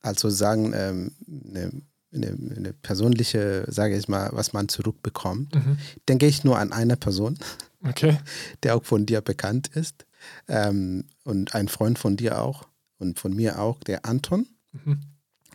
also 0.00 0.28
sagen, 0.30 0.72
ähm, 0.74 1.12
eine, 1.48 1.70
eine, 2.14 2.54
eine 2.56 2.72
persönliche, 2.72 3.64
sage 3.68 3.96
ich 3.96 4.08
mal, 4.08 4.30
was 4.32 4.52
man 4.52 4.68
zurückbekommt, 4.68 5.54
Mhm. 5.54 5.78
denke 6.08 6.26
ich 6.26 6.44
nur 6.44 6.58
an 6.58 6.72
eine 6.72 6.96
Person, 6.96 7.38
Okay. 7.84 8.18
der 8.62 8.76
auch 8.76 8.84
von 8.84 9.06
dir 9.06 9.20
bekannt 9.20 9.68
ist 9.68 10.06
ähm, 10.48 11.04
und 11.24 11.54
ein 11.54 11.68
Freund 11.68 11.98
von 11.98 12.16
dir 12.16 12.40
auch 12.40 12.66
und 13.02 13.18
von 13.18 13.34
mir 13.34 13.58
auch, 13.58 13.80
der 13.80 14.06
Anton. 14.06 14.46
Mhm. 14.72 15.00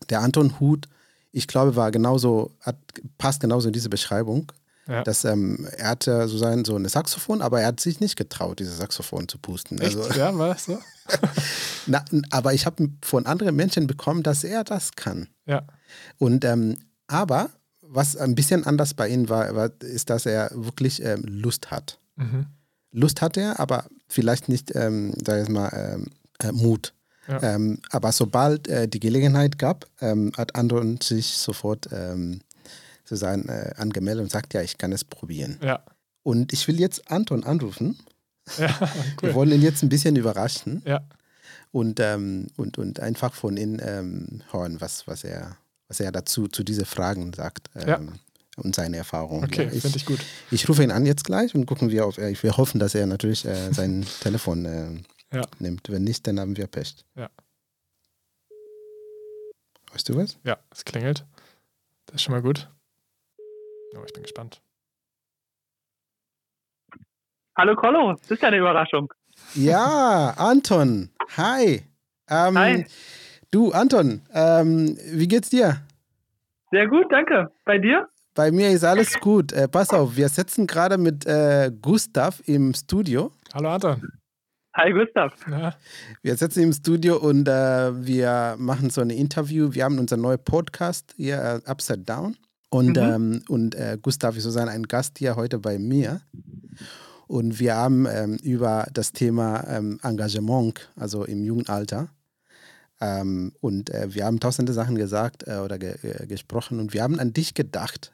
Der 0.09 0.21
Anton 0.21 0.59
Hut, 0.59 0.87
ich 1.31 1.47
glaube, 1.47 1.75
war 1.75 1.91
genauso, 1.91 2.51
hat, 2.61 2.77
passt 3.17 3.41
genauso 3.41 3.67
in 3.69 3.73
diese 3.73 3.89
Beschreibung. 3.89 4.51
Ja. 4.87 5.03
Dass 5.03 5.25
ähm, 5.25 5.67
er 5.75 5.89
hatte 5.89 6.27
so 6.29 6.37
sein 6.37 6.63
so 6.63 6.75
eine 6.75 6.87
Saxophon, 6.87 7.41
aber 7.41 7.59
er 7.59 7.67
hat 7.67 7.79
sich 7.81 7.99
nicht 7.99 8.15
getraut, 8.15 8.59
dieses 8.59 8.77
Saxophon 8.77 9.27
zu 9.27 9.37
pusten. 9.37 9.79
Echt? 9.81 9.97
Also, 9.97 10.17
ja, 10.17 10.37
war 10.37 10.47
das 10.49 10.65
so? 10.65 10.79
na, 11.87 12.05
aber 12.29 12.53
ich 12.53 12.65
habe 12.65 12.89
von 13.03 13.25
anderen 13.25 13.55
Menschen 13.55 13.87
bekommen, 13.87 14.23
dass 14.23 14.45
er 14.45 14.63
das 14.63 14.93
kann. 14.93 15.27
Ja. 15.45 15.63
Und 16.17 16.45
ähm, 16.45 16.77
aber 17.07 17.49
was 17.81 18.15
ein 18.15 18.35
bisschen 18.35 18.65
anders 18.65 18.93
bei 18.93 19.09
ihm 19.09 19.27
war, 19.29 19.53
war 19.55 19.71
ist, 19.81 20.09
dass 20.09 20.25
er 20.25 20.51
wirklich 20.53 21.03
ähm, 21.03 21.23
Lust 21.25 21.69
hat. 21.71 21.99
Mhm. 22.15 22.45
Lust 22.91 23.21
hat 23.21 23.37
er, 23.37 23.59
aber 23.59 23.85
vielleicht 24.07 24.49
nicht, 24.49 24.75
ähm, 24.75 25.13
sag 25.23 25.43
ich 25.43 25.49
mal, 25.49 25.69
ähm, 25.73 26.07
äh, 26.39 26.51
Mut. 26.51 26.93
Ja. 27.27 27.41
Ähm, 27.43 27.79
aber 27.89 28.11
sobald 28.11 28.67
äh, 28.67 28.87
die 28.87 28.99
Gelegenheit 28.99 29.57
gab, 29.59 29.85
ähm, 30.01 30.31
hat 30.37 30.55
Anton 30.55 30.99
sich 31.01 31.27
sofort 31.37 31.87
ähm, 31.91 32.39
sozusagen 33.03 33.47
äh, 33.49 33.73
angemeldet 33.77 34.23
und 34.23 34.31
sagt, 34.31 34.53
ja, 34.53 34.61
ich 34.61 34.77
kann 34.77 34.91
es 34.91 35.03
probieren. 35.03 35.57
Ja. 35.61 35.81
Und 36.23 36.53
ich 36.53 36.67
will 36.67 36.79
jetzt 36.79 37.09
Anton 37.11 37.43
anrufen. 37.43 37.97
Ja, 38.57 38.69
Wir 39.21 39.29
cool. 39.29 39.33
wollen 39.35 39.51
ihn 39.51 39.61
jetzt 39.61 39.83
ein 39.83 39.89
bisschen 39.89 40.15
überraschen 40.15 40.81
Ja. 40.85 41.01
und, 41.71 41.99
ähm, 41.99 42.47
und, 42.55 42.77
und 42.77 42.99
einfach 43.01 43.33
von 43.33 43.57
ihm 43.57 43.77
ähm, 43.81 44.41
hören, 44.51 44.79
was, 44.79 45.05
was, 45.07 45.23
er, 45.25 45.57
was 45.89 45.99
er 45.99 46.11
dazu 46.13 46.47
zu 46.47 46.63
diesen 46.63 46.85
Fragen 46.85 47.33
sagt 47.33 47.69
ähm, 47.75 47.87
Ja. 47.87 47.99
und 48.57 48.73
seine 48.75 48.97
Erfahrungen. 48.97 49.43
Okay, 49.45 49.65
Ja, 49.73 49.79
finde 49.81 49.97
ich 49.97 50.05
gut. 50.05 50.19
ich 50.51 50.67
rufe 50.69 50.81
ihn 50.83 50.91
an 50.91 51.05
jetzt 51.05 51.25
gleich 51.25 51.53
und 51.55 51.65
gucken 51.65 51.89
wir, 51.89 52.03
er, 52.17 52.41
wir 52.43 52.57
hoffen, 52.57 52.79
dass 52.79 52.95
er 52.95 53.05
natürlich 53.05 53.43
äh, 53.45 53.73
sein 53.73 54.05
Telefon 54.21 54.65
äh, 54.65 54.87
Ja. 55.33 55.41
nimmt. 55.59 55.89
Wenn 55.89 56.03
nicht, 56.03 56.25
dann 56.27 56.39
haben 56.39 56.55
wir 56.55 56.67
Pech. 56.67 56.95
Ja. 57.15 57.29
Weißt 59.91 60.07
du 60.09 60.15
was? 60.15 60.37
Ja, 60.43 60.57
es 60.71 60.85
klingelt. 60.85 61.25
Das 62.05 62.15
ist 62.15 62.21
schon 62.23 62.33
mal 62.33 62.41
gut. 62.41 62.69
Oh, 63.95 64.03
ich 64.05 64.13
bin 64.13 64.23
gespannt. 64.23 64.61
Hallo 67.57 67.75
Colo, 67.75 68.13
das 68.13 68.29
ist 68.31 68.41
ja 68.41 68.49
eine 68.49 68.57
Überraschung. 68.57 69.11
Ja, 69.55 70.33
Anton. 70.37 71.09
Hi. 71.35 71.83
Ähm, 72.29 72.57
Hi. 72.57 72.85
Du, 73.49 73.71
Anton, 73.71 74.21
ähm, 74.33 74.97
wie 75.11 75.27
geht's 75.27 75.49
dir? 75.49 75.81
Sehr 76.71 76.87
gut, 76.87 77.05
danke. 77.09 77.49
Bei 77.65 77.77
dir? 77.79 78.07
Bei 78.35 78.51
mir 78.51 78.69
ist 78.69 78.83
alles 78.83 79.19
gut. 79.19 79.51
Äh, 79.53 79.67
pass 79.67 79.89
auf, 79.89 80.15
wir 80.15 80.29
sitzen 80.29 80.67
gerade 80.67 80.97
mit 80.97 81.25
äh, 81.25 81.71
Gustav 81.81 82.41
im 82.45 82.73
Studio. 82.73 83.31
Hallo 83.53 83.69
Anton. 83.69 84.11
Hi 84.77 84.91
Gustav. 84.91 85.33
Na, 85.47 85.73
Wir 86.21 86.37
sitzen 86.37 86.61
im 86.61 86.71
Studio 86.73 87.17
und 87.17 87.47
äh, 87.47 88.05
wir 88.05 88.55
machen 88.59 88.91
so 88.91 89.01
ein 89.01 89.09
Interview. 89.09 89.73
Wir 89.73 89.83
haben 89.85 89.97
unseren 89.97 90.21
neuen 90.21 90.37
Podcast 90.43 91.15
hier, 91.17 91.61
äh, 91.65 91.69
Upside 91.69 92.03
Down. 92.03 92.37
Und, 92.69 92.95
Mhm. 92.95 93.03
ähm, 93.03 93.43
und 93.49 93.73
äh, 93.73 93.97
Gustav 93.99 94.37
ist 94.37 94.43
sozusagen 94.43 94.69
ein 94.69 94.83
Gast 94.83 95.17
hier 95.17 95.35
heute 95.35 95.57
bei 95.57 95.79
mir. 95.79 96.21
Und 97.25 97.59
wir 97.59 97.75
haben 97.75 98.05
ähm, 98.05 98.35
über 98.43 98.85
das 98.93 99.13
Thema 99.13 99.63
ähm, 99.67 99.99
Engagement, 100.03 100.91
also 100.95 101.23
im 101.23 101.43
Jugendalter. 101.43 102.09
Ähm, 103.01 103.53
und 103.61 103.89
äh, 103.89 104.13
wir 104.13 104.25
haben 104.25 104.39
tausende 104.39 104.73
Sachen 104.73 104.95
gesagt 104.95 105.47
äh, 105.47 105.57
oder 105.57 105.79
ge 105.79 105.95
äh, 106.03 106.27
gesprochen. 106.27 106.79
Und 106.79 106.93
wir 106.93 107.01
haben 107.01 107.19
an 107.19 107.33
dich 107.33 107.55
gedacht, 107.55 108.13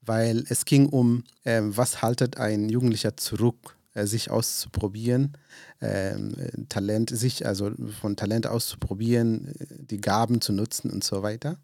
weil 0.00 0.44
es 0.48 0.64
ging 0.64 0.86
um, 0.86 1.24
ähm, 1.44 1.76
was 1.76 2.02
haltet 2.02 2.36
ein 2.38 2.68
Jugendlicher 2.68 3.16
zurück, 3.16 3.74
äh, 3.74 3.77
sich 4.06 4.30
auszuprobieren, 4.30 5.36
ähm, 5.80 6.34
äh, 6.38 6.64
Talent, 6.68 7.10
sich 7.10 7.46
also 7.46 7.70
von 8.00 8.16
Talent 8.16 8.46
auszuprobieren, 8.46 9.48
äh, 9.58 9.66
die 9.78 10.00
Gaben 10.00 10.40
zu 10.40 10.52
nutzen 10.52 10.90
und 10.90 11.04
so 11.04 11.22
weiter. 11.22 11.58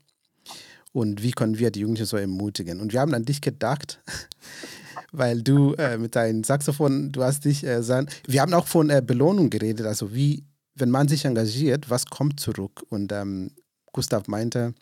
Und 0.92 1.22
wie 1.22 1.32
können 1.32 1.58
wir 1.58 1.70
die 1.70 1.80
Jugendlichen 1.80 2.06
so 2.06 2.16
ermutigen? 2.16 2.80
Und 2.80 2.92
wir 2.92 3.00
haben 3.00 3.14
an 3.14 3.24
dich 3.24 3.40
gedacht, 3.40 4.00
weil 5.12 5.42
du 5.42 5.74
äh, 5.74 5.98
mit 5.98 6.14
deinem 6.14 6.44
Saxophon, 6.44 7.10
du 7.10 7.22
hast 7.24 7.44
dich, 7.44 7.64
äh, 7.64 7.82
sein, 7.82 8.08
wir 8.26 8.40
haben 8.40 8.54
auch 8.54 8.68
von 8.68 8.90
äh, 8.90 9.02
Belohnung 9.04 9.50
geredet, 9.50 9.86
also 9.86 10.14
wie, 10.14 10.44
wenn 10.74 10.90
man 10.90 11.08
sich 11.08 11.24
engagiert, 11.24 11.90
was 11.90 12.06
kommt 12.06 12.38
zurück? 12.38 12.84
Und 12.90 13.12
ähm, 13.12 13.50
Gustav 13.92 14.28
meinte, 14.28 14.74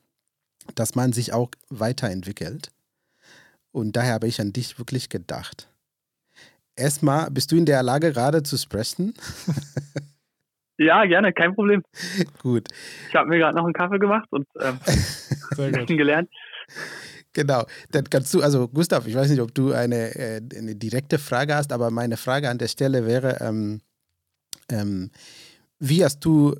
dass 0.74 0.94
man 0.94 1.12
sich 1.12 1.32
auch 1.32 1.50
weiterentwickelt. 1.70 2.70
Und 3.72 3.96
daher 3.96 4.14
habe 4.14 4.28
ich 4.28 4.40
an 4.40 4.52
dich 4.52 4.78
wirklich 4.78 5.08
gedacht. 5.08 5.68
Erstmal, 6.76 7.30
bist 7.30 7.52
du 7.52 7.56
in 7.56 7.66
der 7.66 7.82
Lage, 7.82 8.12
gerade 8.12 8.42
zu 8.42 8.56
sprechen? 8.56 9.14
Ja, 10.78 11.04
gerne, 11.04 11.32
kein 11.32 11.54
Problem. 11.54 11.82
Gut, 12.40 12.66
Ich 13.08 13.14
habe 13.14 13.28
mir 13.28 13.38
gerade 13.38 13.54
noch 13.56 13.64
einen 13.64 13.74
Kaffee 13.74 13.98
gemacht 14.00 14.26
und 14.32 14.48
ähm, 14.60 14.80
gelernt. 15.86 16.28
genau. 17.32 17.66
Dann 17.92 18.08
kannst 18.10 18.34
du, 18.34 18.42
also 18.42 18.66
Gustav, 18.66 19.06
ich 19.06 19.14
weiß 19.14 19.30
nicht, 19.30 19.40
ob 19.40 19.54
du 19.54 19.72
eine, 19.72 20.14
äh, 20.16 20.40
eine 20.56 20.74
direkte 20.74 21.18
Frage 21.20 21.54
hast, 21.54 21.72
aber 21.72 21.90
meine 21.92 22.16
Frage 22.16 22.48
an 22.48 22.58
der 22.58 22.66
Stelle 22.68 23.06
wäre, 23.06 23.36
ähm, 23.42 23.80
ähm, 24.70 25.10
wie 25.78 26.04
hast 26.04 26.20
du 26.24 26.56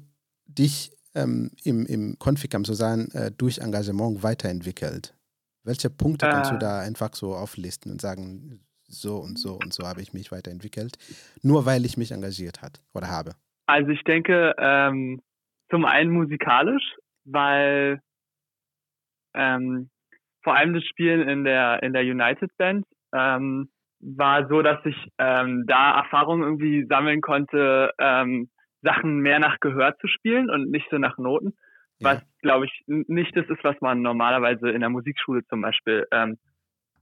dich 0.46 0.92
ähm, 1.16 1.50
im, 1.64 1.84
im 1.86 2.16
Conficam 2.18 2.64
sozusagen 2.64 3.10
äh, 3.12 3.32
durch 3.36 3.58
Engagement 3.58 4.22
weiterentwickelt? 4.22 5.14
Welche 5.64 5.90
Punkte 5.90 6.28
kannst 6.28 6.50
du 6.52 6.56
Äh. 6.56 6.60
da 6.60 6.78
einfach 6.80 7.14
so 7.16 7.34
auflisten 7.34 7.90
und 7.90 8.00
sagen, 8.00 8.60
so 8.92 9.16
und 9.16 9.38
so 9.38 9.54
und 9.54 9.72
so 9.72 9.86
habe 9.86 10.00
ich 10.00 10.12
mich 10.12 10.30
weiterentwickelt, 10.32 10.98
nur 11.42 11.66
weil 11.66 11.84
ich 11.84 11.96
mich 11.96 12.12
engagiert 12.12 12.62
hat 12.62 12.80
oder 12.94 13.08
habe? 13.08 13.32
Also 13.66 13.90
ich 13.90 14.02
denke, 14.04 14.54
ähm, 14.58 15.20
zum 15.70 15.84
einen 15.84 16.10
musikalisch, 16.10 16.82
weil 17.24 18.00
ähm, 19.34 19.90
vor 20.42 20.56
allem 20.56 20.74
das 20.74 20.84
Spielen 20.84 21.28
in 21.28 21.44
der 21.44 21.82
in 21.82 21.92
der 21.92 22.02
United 22.02 22.50
Band 22.58 22.84
ähm, 23.14 23.70
war 24.00 24.48
so, 24.48 24.62
dass 24.62 24.84
ich 24.84 24.96
ähm, 25.18 25.64
da 25.66 25.98
Erfahrungen 25.98 26.42
irgendwie 26.42 26.84
sammeln 26.86 27.20
konnte, 27.20 27.92
ähm, 27.98 28.50
Sachen 28.82 29.20
mehr 29.20 29.38
nach 29.38 29.60
Gehör 29.60 29.96
zu 29.98 30.08
spielen 30.08 30.50
und 30.50 30.70
nicht 30.70 30.86
so 30.90 30.98
nach 30.98 31.18
Noten. 31.18 31.54
Ja. 31.98 32.14
was 32.14 32.22
glaube 32.40 32.66
ich 32.66 32.82
nicht 32.86 33.36
das 33.36 33.46
ist, 33.48 33.62
was 33.62 33.80
man 33.80 34.02
normalerweise 34.02 34.70
in 34.70 34.80
der 34.80 34.90
Musikschule 34.90 35.44
zum 35.46 35.60
Beispiel 35.60 36.06
ähm, 36.10 36.36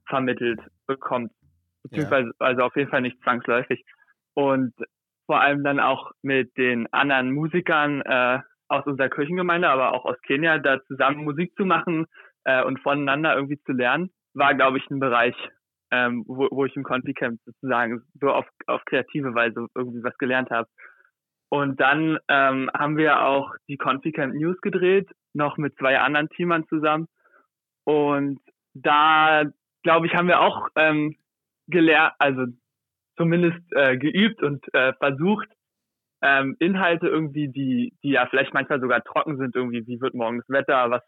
vermittelt 0.07 0.61
bekommt, 0.87 1.33
beziehungsweise 1.83 2.31
also 2.39 2.63
auf 2.63 2.77
jeden 2.77 2.91
Fall 2.91 3.03
nicht 3.03 3.23
zwangsläufig. 3.23 3.85
Und 4.35 4.73
vor 5.27 5.41
allem 5.41 5.63
dann 5.63 5.81
auch 5.81 6.11
mit 6.23 6.57
den 6.57 6.93
anderen 6.93 7.33
Musikern 7.33 8.03
äh, 8.03 8.41
aus 8.69 8.87
unserer 8.87 9.09
Kirchengemeinde, 9.09 9.69
aber 9.69 9.93
auch 9.93 10.05
aus 10.05 10.21
Kenia, 10.23 10.59
da 10.59 10.83
zusammen 10.87 11.25
Musik 11.25 11.55
zu 11.57 11.65
machen 11.65 12.07
äh, 12.45 12.63
und 12.65 12.81
voneinander 12.81 13.35
irgendwie 13.35 13.61
zu 13.63 13.73
lernen, 13.73 14.11
war, 14.35 14.55
glaube 14.55 14.79
ich, 14.79 14.89
ein 14.91 15.01
Bereich, 15.01 15.35
ähm, 15.91 16.25
wo, 16.27 16.49
wo 16.51 16.65
ich 16.65 16.77
im 16.77 16.85
Confi-Camp 16.85 17.41
sozusagen 17.45 18.03
so 18.21 18.31
auf, 18.31 18.47
auf 18.67 18.85
kreative 18.85 19.35
Weise 19.35 19.67
irgendwie 19.75 20.03
was 20.03 20.17
gelernt 20.19 20.51
habe. 20.51 20.69
Und 21.49 21.81
dann 21.81 22.19
ähm, 22.29 22.71
haben 22.73 22.97
wir 22.97 23.23
auch 23.23 23.53
die 23.69 23.77
Confi-Camp 23.77 24.35
News 24.35 24.61
gedreht, 24.61 25.11
noch 25.33 25.57
mit 25.57 25.77
zwei 25.79 25.99
anderen 25.99 26.29
Teamern 26.29 26.67
zusammen. 26.69 27.09
Und 27.85 28.41
da, 28.75 29.45
glaube 29.83 30.07
ich, 30.07 30.15
haben 30.15 30.29
wir 30.29 30.41
auch 30.41 30.69
ähm, 30.77 31.17
gelernt, 31.71 32.15
also 32.19 32.47
zumindest 33.17 33.61
äh, 33.73 33.97
geübt 33.97 34.43
und 34.43 34.63
äh, 34.75 34.93
versucht, 34.95 35.49
ähm, 36.23 36.57
Inhalte 36.59 37.09
irgendwie, 37.09 37.49
die, 37.49 37.95
die 38.03 38.11
ja 38.11 38.27
vielleicht 38.27 38.53
manchmal 38.53 38.81
sogar 38.81 39.03
trocken 39.03 39.39
sind, 39.39 39.55
irgendwie, 39.57 39.87
wie 39.87 40.01
wird 40.01 40.15
morgen 40.15 40.39
das 40.39 40.49
Wetter, 40.49 40.91
was, 40.91 41.03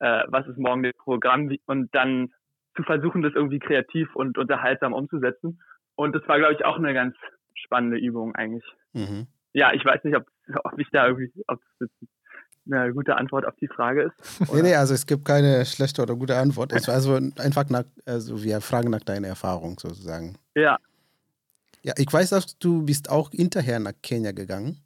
äh, 0.00 0.24
was 0.28 0.46
ist 0.46 0.58
morgen 0.58 0.82
das 0.82 0.96
Programm, 0.96 1.50
und 1.66 1.94
dann 1.94 2.32
zu 2.76 2.82
versuchen, 2.82 3.22
das 3.22 3.34
irgendwie 3.34 3.58
kreativ 3.58 4.14
und 4.14 4.36
unterhaltsam 4.36 4.92
umzusetzen. 4.92 5.60
Und 5.94 6.14
das 6.14 6.26
war, 6.28 6.38
glaube 6.38 6.54
ich, 6.54 6.64
auch 6.64 6.76
eine 6.76 6.92
ganz 6.92 7.16
spannende 7.54 7.98
Übung 7.98 8.34
eigentlich. 8.34 8.64
Mhm. 8.92 9.26
Ja, 9.54 9.72
ich 9.72 9.84
weiß 9.84 10.04
nicht, 10.04 10.16
ob, 10.16 10.26
ob 10.64 10.78
ich 10.78 10.88
da 10.90 11.06
irgendwie, 11.06 11.32
ob 11.46 11.60
das 11.80 11.88
eine 12.70 12.92
gute 12.92 13.16
Antwort 13.16 13.46
auf 13.46 13.54
die 13.60 13.68
Frage 13.68 14.02
ist. 14.02 14.50
Nee, 14.52 14.62
nee, 14.62 14.74
also 14.74 14.94
es 14.94 15.06
gibt 15.06 15.24
keine 15.24 15.64
schlechte 15.64 16.02
oder 16.02 16.14
gute 16.16 16.36
Antwort. 16.36 16.72
Es 16.72 16.88
war 16.88 16.94
also 16.94 17.14
einfach 17.14 17.68
nach, 17.68 17.84
also 18.04 18.42
wir 18.42 18.60
fragen 18.60 18.90
nach 18.90 19.00
deiner 19.00 19.28
Erfahrung 19.28 19.78
sozusagen. 19.78 20.36
Ja, 20.54 20.78
Ja, 21.82 21.94
ich 21.96 22.12
weiß, 22.12 22.30
dass 22.30 22.58
du 22.58 22.82
bist 22.82 23.10
auch 23.10 23.30
hinterher 23.30 23.78
nach 23.78 23.92
Kenia 24.02 24.32
gegangen. 24.32 24.82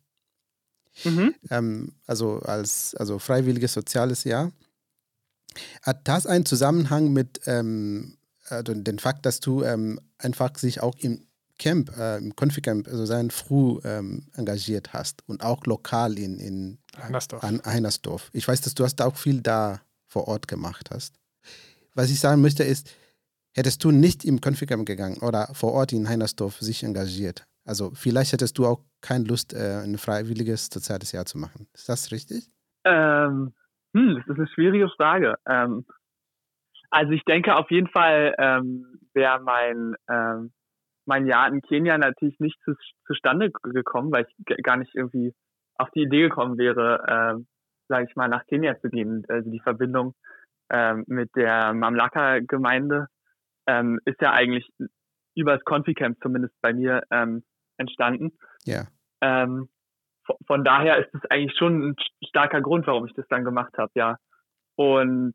mhm. 1.04 1.34
Ähm, 1.50 1.92
also 2.06 2.40
als 2.40 2.94
also 2.94 3.18
freiwilliges 3.18 3.72
soziales 3.72 4.24
Jahr. 4.24 4.52
Hat 5.82 6.06
das 6.06 6.26
einen 6.26 6.46
Zusammenhang 6.46 7.12
mit 7.12 7.40
ähm, 7.46 8.16
also 8.48 8.74
den 8.74 8.98
Fakt, 8.98 9.26
dass 9.26 9.40
du 9.40 9.62
ähm, 9.62 10.00
einfach 10.18 10.56
sich 10.56 10.82
auch 10.82 10.94
im 10.98 11.26
Camp, 11.60 11.90
äh, 11.96 12.18
im 12.18 12.34
Confi-Camp, 12.34 12.88
also 12.88 13.04
sein 13.04 13.30
früh 13.30 13.78
ähm, 13.84 14.26
engagiert 14.36 14.92
hast 14.92 15.22
und 15.28 15.44
auch 15.44 15.64
lokal 15.66 16.18
in, 16.18 16.38
in 16.40 16.78
Heinersdorf. 17.00 17.44
an 17.44 17.60
Heinersdorf. 17.64 18.30
Ich 18.32 18.48
weiß, 18.48 18.62
dass 18.62 18.74
du 18.74 18.84
hast 18.84 19.00
auch 19.02 19.16
viel 19.16 19.40
da 19.40 19.80
vor 20.08 20.26
Ort 20.26 20.48
gemacht 20.48 20.90
hast. 20.90 21.14
Was 21.94 22.10
ich 22.10 22.18
sagen 22.18 22.40
möchte 22.40 22.64
ist, 22.64 22.96
hättest 23.54 23.84
du 23.84 23.90
nicht 23.90 24.24
im 24.24 24.40
Conficam 24.40 24.84
gegangen 24.84 25.18
oder 25.18 25.48
vor 25.52 25.72
Ort 25.72 25.92
in 25.92 26.08
Heinersdorf 26.08 26.58
sich 26.60 26.82
engagiert, 26.82 27.44
also 27.66 27.90
vielleicht 27.94 28.32
hättest 28.32 28.58
du 28.58 28.66
auch 28.66 28.80
keine 29.00 29.24
Lust, 29.24 29.54
äh, 29.54 29.82
ein 29.84 29.98
freiwilliges 29.98 30.66
soziales 30.66 31.12
Jahr 31.12 31.26
zu 31.26 31.38
machen. 31.38 31.68
Ist 31.72 31.88
das 31.88 32.10
richtig? 32.10 32.50
Ähm, 32.84 33.52
hm, 33.94 34.16
das 34.16 34.26
ist 34.26 34.38
eine 34.38 34.48
schwierige 34.48 34.88
Frage. 34.96 35.36
Ähm, 35.46 35.84
also 36.90 37.12
ich 37.12 37.22
denke 37.24 37.54
auf 37.54 37.70
jeden 37.70 37.88
Fall 37.88 38.34
ähm, 38.38 39.00
wäre 39.14 39.40
mein 39.40 39.94
ähm, 40.08 40.52
mein 41.06 41.26
Jahr 41.26 41.48
in 41.48 41.62
Kenia 41.62 41.98
natürlich 41.98 42.38
nicht 42.40 42.60
zu, 42.62 42.74
zustande 43.06 43.50
gekommen, 43.50 44.12
weil 44.12 44.26
ich 44.26 44.62
gar 44.62 44.76
nicht 44.76 44.94
irgendwie 44.94 45.34
auf 45.76 45.90
die 45.90 46.02
Idee 46.02 46.22
gekommen 46.22 46.58
wäre, 46.58 47.04
ähm, 47.08 47.46
sage 47.88 48.06
ich 48.08 48.16
mal, 48.16 48.28
nach 48.28 48.46
Kenia 48.46 48.78
zu 48.80 48.88
gehen. 48.88 49.24
Also 49.28 49.50
die 49.50 49.60
Verbindung 49.60 50.14
ähm, 50.70 51.04
mit 51.06 51.30
der 51.36 51.72
Mamlaka-Gemeinde 51.74 53.08
ähm, 53.66 54.00
ist 54.04 54.20
ja 54.20 54.32
eigentlich 54.32 54.70
über 55.34 55.54
das 55.54 55.64
Confi-Camp 55.64 56.18
zumindest 56.22 56.54
bei 56.60 56.72
mir 56.72 57.02
ähm, 57.10 57.42
entstanden. 57.76 58.32
Ja. 58.64 58.86
Ähm, 59.20 59.68
von, 60.24 60.36
von 60.46 60.64
daher 60.64 60.98
ist 60.98 61.14
es 61.14 61.30
eigentlich 61.30 61.56
schon 61.56 61.90
ein 61.90 61.96
starker 62.26 62.60
Grund, 62.60 62.86
warum 62.86 63.06
ich 63.06 63.14
das 63.14 63.26
dann 63.28 63.44
gemacht 63.44 63.76
habe, 63.78 63.90
ja. 63.94 64.16
Und 64.76 65.34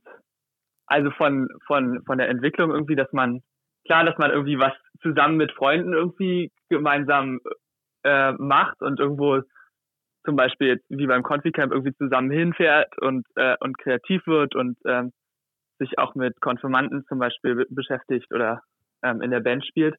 also 0.88 1.12
von, 1.12 1.50
von, 1.66 2.04
von 2.06 2.18
der 2.18 2.30
Entwicklung 2.30 2.72
irgendwie, 2.72 2.96
dass 2.96 3.12
man, 3.12 3.42
klar, 3.86 4.04
dass 4.04 4.18
man 4.18 4.32
irgendwie 4.32 4.60
was 4.60 4.74
zusammen 5.02 5.38
mit 5.38 5.52
Freunden 5.52 5.94
irgendwie 5.94 6.52
gemeinsam 6.70 7.40
äh, 8.04 8.34
macht 8.34 8.82
und 8.82 9.00
irgendwo 9.00 9.42
zum 10.26 10.36
Beispiel 10.36 10.82
wie 10.90 11.08
beim 11.08 11.24
Confi-Camp 11.24 11.72
irgendwie 11.72 11.96
zusammen 11.96 12.32
hinfährt 12.32 12.98
und, 13.00 13.26
äh, 13.36 13.56
und 13.60 13.78
kreativ 13.78 14.26
wird 14.26 14.56
und 14.56 14.78
ähm, 14.86 15.12
sich 15.78 16.00
auch 16.00 16.16
mit 16.16 16.42
Konfirmanden 16.42 17.06
zum 17.08 17.20
Beispiel 17.20 17.56
be 17.56 17.66
beschäftigt 17.70 18.34
oder 18.34 18.62
ähm, 19.04 19.22
in 19.22 19.32
der 19.32 19.42
Band 19.42 19.66
spielt. 19.66 19.96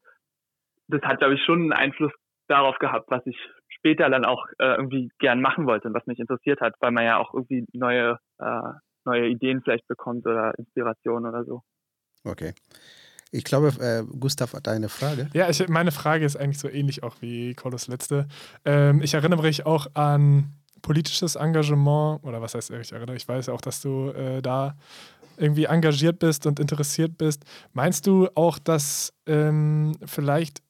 Das 0.89 1.03
hat, 1.03 1.19
glaube 1.19 1.35
ich, 1.35 1.45
schon 1.45 1.61
einen 1.63 1.73
Einfluss 1.73 2.13
darauf 2.49 2.79
gehabt, 2.79 3.11
was 3.11 3.25
ich 3.27 3.37
später 3.69 4.09
dann 4.09 4.25
auch 4.25 4.47
äh, 4.59 4.77
irgendwie 4.77 5.11
gern 5.19 5.41
machen 5.41 5.67
wollte 5.67 5.89
und 5.89 5.95
was 5.95 6.07
mich 6.07 6.19
interessiert 6.19 6.61
hat, 6.61 6.75
weil 6.81 6.93
man 6.93 7.05
ja 7.05 7.19
auch 7.19 7.35
irgendwie 7.35 7.67
neue 7.73 8.19
äh, 8.39 8.73
neue 9.05 9.29
Ideen 9.29 9.63
vielleicht 9.63 9.87
bekommt 9.87 10.27
oder 10.27 10.53
Inspiration 10.59 11.27
oder 11.27 11.45
so. 11.45 11.63
Okay. 12.25 12.53
Ich 13.33 13.45
glaube, 13.45 13.69
äh, 13.81 14.05
Gustav 14.19 14.53
hat 14.55 14.69
eine 14.69 14.89
Frage. 14.89 15.29
Ja, 15.35 15.49
ich, 15.49 15.69
meine 15.69 15.93
Frage 15.93 16.25
ist 16.25 16.37
eigentlich 16.37 16.59
so 16.59 16.69
ähnlich 16.69 17.03
auch 17.03 17.17
wie 17.21 17.55
Colos 17.55 17.89
letzte. 17.89 18.29
Ähm, 18.65 19.03
ich 19.03 19.15
erinnere 19.15 19.43
mich 19.43 19.67
auch 19.67 19.89
an 19.95 20.55
politisches 20.83 21.35
Engagement, 21.35 22.23
oder 22.23 22.41
was 22.41 22.55
heißt 22.55 22.71
ich 22.71 22.93
erinnere? 22.93 23.17
Ich 23.17 23.27
weiß 23.27 23.49
auch, 23.49 23.61
dass 23.61 23.81
du 23.81 24.11
äh, 24.11 24.41
da 24.41 24.77
irgendwie 25.37 25.65
engagiert 25.65 26.19
bist 26.19 26.47
und 26.47 26.61
interessiert 26.61 27.19
bist. 27.19 27.45
Meinst 27.73 28.07
du 28.07 28.29
auch, 28.35 28.59
dass 28.59 29.13
ähm, 29.27 29.97
vielleicht 30.05 30.63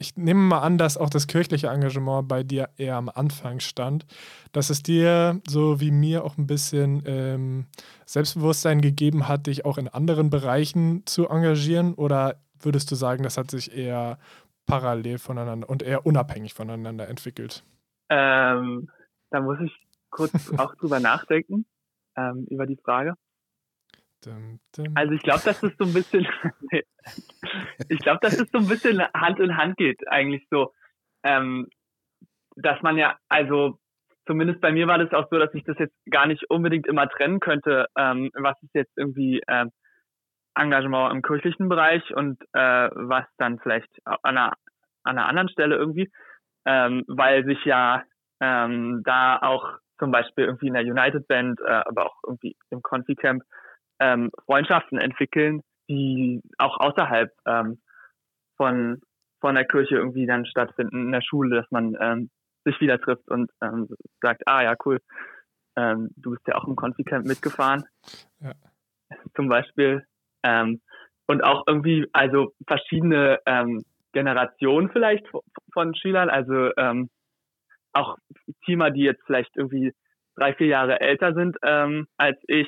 ich 0.00 0.16
nehme 0.16 0.40
mal 0.40 0.60
an, 0.60 0.78
dass 0.78 0.96
auch 0.96 1.10
das 1.10 1.26
kirchliche 1.26 1.68
Engagement 1.68 2.26
bei 2.26 2.42
dir 2.42 2.70
eher 2.78 2.96
am 2.96 3.10
Anfang 3.10 3.60
stand, 3.60 4.06
dass 4.50 4.70
es 4.70 4.82
dir, 4.82 5.40
so 5.46 5.78
wie 5.78 5.90
mir, 5.90 6.24
auch 6.24 6.38
ein 6.38 6.46
bisschen 6.46 7.02
ähm, 7.04 7.66
Selbstbewusstsein 8.06 8.80
gegeben 8.80 9.28
hat, 9.28 9.46
dich 9.46 9.66
auch 9.66 9.76
in 9.76 9.88
anderen 9.88 10.30
Bereichen 10.30 11.04
zu 11.04 11.28
engagieren? 11.28 11.92
Oder 11.92 12.36
würdest 12.58 12.90
du 12.90 12.94
sagen, 12.94 13.22
das 13.22 13.36
hat 13.36 13.50
sich 13.50 13.76
eher 13.76 14.18
parallel 14.64 15.18
voneinander 15.18 15.68
und 15.68 15.82
eher 15.82 16.06
unabhängig 16.06 16.54
voneinander 16.54 17.06
entwickelt? 17.06 17.62
Ähm, 18.08 18.88
da 19.30 19.40
muss 19.40 19.58
ich 19.62 19.72
kurz 20.08 20.32
auch 20.58 20.74
drüber 20.76 20.98
nachdenken, 20.98 21.66
ähm, 22.16 22.46
über 22.48 22.64
die 22.66 22.76
Frage. 22.76 23.16
Also 24.94 25.12
ich 25.12 25.22
glaube, 25.22 25.42
dass 25.44 25.62
es 25.62 25.72
so 25.78 25.84
ein 25.84 25.92
bisschen, 25.92 26.26
ich 27.88 27.98
glaube, 28.00 28.18
dass 28.20 28.38
es 28.38 28.50
so 28.50 28.58
ein 28.58 28.68
bisschen 28.68 29.00
Hand 29.14 29.40
in 29.40 29.56
Hand 29.56 29.76
geht, 29.76 30.06
eigentlich 30.08 30.46
so, 30.50 30.72
ähm, 31.22 31.68
dass 32.56 32.80
man 32.82 32.98
ja, 32.98 33.18
also 33.28 33.78
zumindest 34.26 34.60
bei 34.60 34.72
mir 34.72 34.86
war 34.86 34.98
das 34.98 35.12
auch 35.12 35.28
so, 35.30 35.38
dass 35.38 35.54
ich 35.54 35.64
das 35.64 35.78
jetzt 35.78 35.96
gar 36.10 36.26
nicht 36.26 36.48
unbedingt 36.50 36.86
immer 36.86 37.08
trennen 37.08 37.40
könnte, 37.40 37.86
ähm, 37.96 38.30
was 38.34 38.60
ist 38.62 38.74
jetzt 38.74 38.92
irgendwie 38.96 39.42
ähm, 39.48 39.70
Engagement 40.54 41.12
im 41.12 41.22
kirchlichen 41.22 41.68
Bereich 41.68 42.14
und 42.14 42.40
äh, 42.52 42.90
was 42.92 43.24
dann 43.38 43.58
vielleicht 43.60 43.88
an 44.04 44.18
einer, 44.22 44.52
an 45.04 45.18
einer 45.18 45.26
anderen 45.26 45.48
Stelle 45.48 45.76
irgendwie, 45.76 46.10
ähm, 46.66 47.04
weil 47.06 47.44
sich 47.44 47.64
ja 47.64 48.04
ähm, 48.40 49.02
da 49.04 49.38
auch 49.38 49.78
zum 49.98 50.10
Beispiel 50.10 50.44
irgendwie 50.44 50.68
in 50.68 50.74
der 50.74 50.82
United 50.82 51.26
Band, 51.28 51.60
äh, 51.60 51.82
aber 51.86 52.06
auch 52.06 52.16
irgendwie 52.26 52.56
im 52.70 52.82
Confi 52.82 53.14
Camp 53.14 53.42
ähm, 54.00 54.30
Freundschaften 54.46 54.98
entwickeln, 54.98 55.62
die 55.88 56.42
auch 56.58 56.78
außerhalb 56.80 57.30
ähm, 57.46 57.78
von, 58.56 59.00
von 59.40 59.54
der 59.54 59.66
Kirche 59.66 59.96
irgendwie 59.96 60.26
dann 60.26 60.46
stattfinden, 60.46 61.06
in 61.06 61.12
der 61.12 61.22
Schule, 61.22 61.56
dass 61.56 61.70
man 61.70 61.96
ähm, 62.00 62.30
sich 62.64 62.80
wieder 62.80 63.00
trifft 63.00 63.28
und 63.28 63.50
ähm, 63.62 63.88
sagt, 64.20 64.42
ah 64.46 64.62
ja, 64.62 64.74
cool, 64.84 65.00
ähm, 65.76 66.10
du 66.16 66.32
bist 66.32 66.46
ja 66.46 66.56
auch 66.56 66.66
im 66.66 66.76
Konfi-Camp 66.76 67.26
mitgefahren. 67.26 67.84
Ja. 68.40 68.52
Zum 69.34 69.48
Beispiel. 69.48 70.04
Ähm, 70.42 70.80
und 71.26 71.42
auch 71.42 71.64
irgendwie, 71.66 72.08
also 72.12 72.54
verschiedene 72.66 73.38
ähm, 73.46 73.84
Generationen 74.12 74.90
vielleicht 74.90 75.26
von 75.72 75.94
Schülern, 75.94 76.28
also 76.28 76.70
ähm, 76.76 77.08
auch 77.92 78.16
Teamer, 78.64 78.90
die 78.90 79.02
jetzt 79.02 79.22
vielleicht 79.26 79.56
irgendwie 79.56 79.92
drei, 80.36 80.54
vier 80.54 80.68
Jahre 80.68 81.00
älter 81.00 81.34
sind 81.34 81.56
ähm, 81.62 82.06
als 82.16 82.38
ich, 82.48 82.66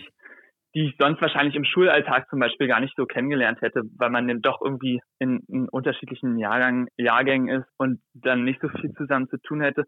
die 0.74 0.86
ich 0.88 0.96
sonst 0.98 1.20
wahrscheinlich 1.20 1.54
im 1.54 1.64
Schulalltag 1.64 2.28
zum 2.30 2.38
Beispiel 2.38 2.66
gar 2.66 2.80
nicht 2.80 2.94
so 2.96 3.04
kennengelernt 3.04 3.60
hätte, 3.60 3.82
weil 3.96 4.10
man 4.10 4.26
dann 4.26 4.40
doch 4.40 4.60
irgendwie 4.62 5.00
in, 5.18 5.40
in 5.48 5.68
unterschiedlichen 5.68 6.38
Jahrgang, 6.38 6.88
Jahrgängen 6.96 7.48
ist 7.60 7.68
und 7.76 8.00
dann 8.14 8.44
nicht 8.44 8.60
so 8.62 8.68
viel 8.68 8.92
zusammen 8.94 9.28
zu 9.28 9.36
tun 9.38 9.60
hätte. 9.60 9.84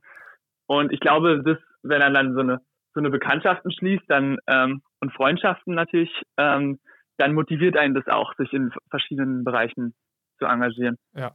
Und 0.67 0.93
ich 0.93 1.01
glaube, 1.01 1.43
das, 1.45 1.59
wenn 1.83 2.01
er 2.01 2.11
dann 2.11 2.35
so 2.35 2.41
eine 2.41 2.61
so 2.95 3.01
eine 3.01 3.11
Bekanntschaften 3.11 3.73
schließt, 3.73 4.05
dann 4.09 4.39
ähm, 4.47 4.81
und 5.01 5.13
Freundschaften 5.13 5.75
natürlich, 5.75 6.11
ähm, 6.39 6.79
dann 7.19 7.35
motiviert 7.35 7.77
einen 7.77 7.95
das 7.95 8.07
auch, 8.07 8.35
sich 8.37 8.53
in 8.53 8.71
verschiedenen 8.89 9.45
Bereichen 9.45 9.95
zu 10.39 10.47
engagieren. 10.47 10.97
Ja. 11.15 11.33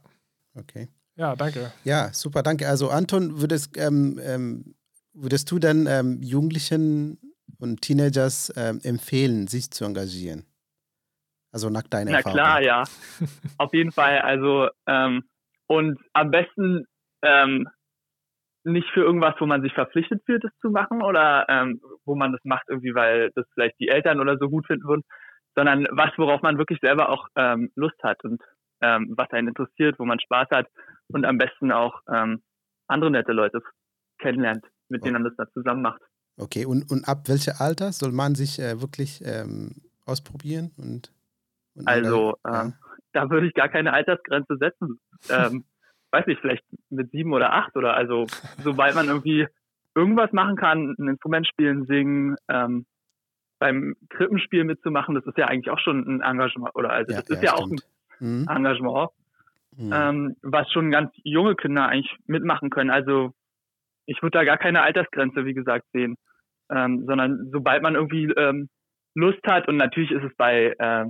Okay. 0.54 0.88
Ja, 1.16 1.36
danke. 1.36 1.70
Ja, 1.84 2.12
super, 2.12 2.42
danke. 2.42 2.66
Also 2.66 2.88
Anton, 2.88 3.40
würdest, 3.40 3.76
ähm, 3.76 4.18
ähm, 4.22 4.74
würdest 5.12 5.50
du 5.50 5.58
dann 5.58 5.86
ähm, 5.86 6.18
Jugendlichen 6.22 7.18
und 7.60 7.82
Teenagers 7.82 8.52
ähm, 8.56 8.80
empfehlen, 8.82 9.46
sich 9.46 9.70
zu 9.70 9.84
engagieren? 9.84 10.44
Also 11.52 11.68
nach 11.68 11.82
deiner 11.82 12.12
Na 12.12 12.16
Erfahrung. 12.18 12.36
Na 12.36 12.44
klar, 12.44 12.62
ja. 12.62 12.84
Auf 13.58 13.74
jeden 13.74 13.92
Fall. 13.92 14.20
Also 14.20 14.68
ähm, 14.86 15.24
und 15.66 16.00
am 16.12 16.30
besten 16.30 16.86
ähm, 17.22 17.68
nicht 18.64 18.88
für 18.92 19.02
irgendwas, 19.02 19.34
wo 19.38 19.46
man 19.46 19.62
sich 19.62 19.72
verpflichtet 19.72 20.22
fühlt, 20.26 20.44
das 20.44 20.52
zu 20.60 20.70
machen 20.70 21.02
oder 21.02 21.46
ähm, 21.48 21.80
wo 22.04 22.14
man 22.14 22.32
das 22.32 22.40
macht 22.44 22.64
irgendwie, 22.68 22.94
weil 22.94 23.30
das 23.34 23.46
vielleicht 23.54 23.78
die 23.80 23.88
Eltern 23.88 24.20
oder 24.20 24.36
so 24.38 24.48
gut 24.48 24.66
finden 24.66 24.86
würden, 24.86 25.04
sondern 25.54 25.86
was, 25.90 26.10
worauf 26.16 26.42
man 26.42 26.58
wirklich 26.58 26.78
selber 26.80 27.08
auch 27.08 27.26
ähm, 27.36 27.70
Lust 27.74 28.00
hat 28.02 28.22
und 28.24 28.40
ähm, 28.82 29.14
was 29.16 29.30
einen 29.30 29.48
interessiert, 29.48 29.98
wo 29.98 30.04
man 30.04 30.20
Spaß 30.20 30.48
hat 30.50 30.66
und 31.08 31.24
am 31.24 31.38
besten 31.38 31.72
auch 31.72 32.00
ähm, 32.12 32.42
andere 32.86 33.10
nette 33.10 33.32
Leute 33.32 33.60
kennenlernt, 34.18 34.64
mit 34.88 35.04
denen 35.04 35.14
man 35.14 35.24
das 35.24 35.36
da 35.36 35.50
zusammen 35.52 35.82
macht. 35.82 36.02
Okay, 36.40 36.64
und, 36.64 36.90
und 36.90 37.06
ab 37.06 37.28
welchem 37.28 37.54
Alter 37.58 37.92
soll 37.92 38.12
man 38.12 38.34
sich 38.34 38.58
äh, 38.58 38.80
wirklich 38.80 39.22
ähm, 39.24 39.72
ausprobieren? 40.06 40.70
Und, 40.78 41.12
und 41.74 41.86
also, 41.86 42.34
ja. 42.46 42.62
ähm, 42.62 42.74
da 43.12 43.28
würde 43.28 43.46
ich 43.46 43.54
gar 43.54 43.68
keine 43.68 43.92
Altersgrenze 43.92 44.56
setzen. 44.56 44.98
ähm, 45.28 45.64
weiß 46.12 46.26
nicht, 46.26 46.40
vielleicht 46.40 46.64
mit 46.88 47.10
sieben 47.10 47.32
oder 47.32 47.52
acht 47.52 47.76
oder 47.76 47.94
also, 47.94 48.26
sobald 48.64 48.94
man 48.94 49.06
irgendwie 49.06 49.46
irgendwas 49.94 50.32
machen 50.32 50.56
kann, 50.56 50.94
ein 50.98 51.08
Instrument 51.08 51.46
spielen, 51.46 51.84
singen, 51.86 52.36
ähm, 52.48 52.86
beim 53.58 53.94
Krippenspiel 54.08 54.64
mitzumachen, 54.64 55.14
das 55.14 55.26
ist 55.26 55.36
ja 55.36 55.46
eigentlich 55.46 55.70
auch 55.70 55.78
schon 55.78 56.00
ein 56.08 56.22
Engagement, 56.22 56.74
oder 56.74 56.90
also 56.90 57.12
ja, 57.12 57.20
das 57.20 57.28
ist 57.28 57.42
ja, 57.42 57.50
ja 57.50 57.54
auch 57.54 57.68
ein 57.68 57.80
mhm. 58.18 58.46
Engagement, 58.48 59.10
mhm. 59.76 59.92
Ähm, 59.92 60.36
was 60.40 60.70
schon 60.72 60.90
ganz 60.90 61.12
junge 61.22 61.54
Kinder 61.54 61.86
eigentlich 61.86 62.16
mitmachen 62.26 62.70
können. 62.70 62.90
Also 62.90 63.34
ich 64.06 64.22
würde 64.22 64.38
da 64.38 64.44
gar 64.44 64.56
keine 64.56 64.80
Altersgrenze, 64.80 65.44
wie 65.44 65.54
gesagt, 65.54 65.84
sehen 65.92 66.16
ähm, 66.70 67.04
sondern 67.06 67.50
sobald 67.52 67.82
man 67.82 67.94
irgendwie 67.94 68.32
ähm, 68.36 68.68
Lust 69.14 69.40
hat 69.46 69.68
und 69.68 69.76
natürlich 69.76 70.10
ist 70.10 70.24
es 70.24 70.34
bei, 70.36 70.74
äh, 70.78 71.04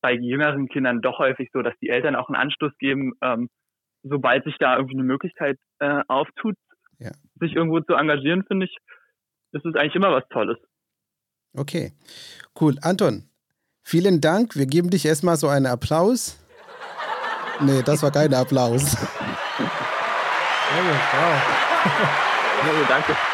bei 0.00 0.12
jüngeren 0.14 0.68
Kindern 0.68 1.00
doch 1.00 1.18
häufig 1.18 1.50
so, 1.52 1.62
dass 1.62 1.74
die 1.80 1.88
Eltern 1.88 2.16
auch 2.16 2.28
einen 2.28 2.40
Anstoß 2.40 2.72
geben, 2.78 3.12
ähm, 3.22 3.48
sobald 4.02 4.44
sich 4.44 4.56
da 4.58 4.76
irgendwie 4.76 4.96
eine 4.96 5.04
Möglichkeit 5.04 5.58
äh, 5.80 6.02
auftut, 6.08 6.54
ja. 6.98 7.10
sich 7.40 7.54
irgendwo 7.54 7.80
zu 7.80 7.94
engagieren, 7.94 8.44
finde 8.46 8.66
ich, 8.66 8.76
ist 9.52 9.64
es 9.64 9.74
eigentlich 9.74 9.94
immer 9.94 10.12
was 10.12 10.26
Tolles. 10.28 10.58
Okay, 11.54 11.92
cool. 12.60 12.76
Anton, 12.82 13.28
vielen 13.82 14.20
Dank. 14.20 14.56
Wir 14.56 14.66
geben 14.66 14.90
dich 14.90 15.04
erstmal 15.04 15.36
so 15.36 15.48
einen 15.48 15.66
Applaus. 15.66 16.38
Nee, 17.60 17.82
das 17.84 18.02
war 18.02 18.10
kein 18.10 18.34
Applaus. 18.34 18.96
Ja, 20.72 20.78
wow. 20.78 21.36
ja, 22.80 22.88
danke. 22.88 23.31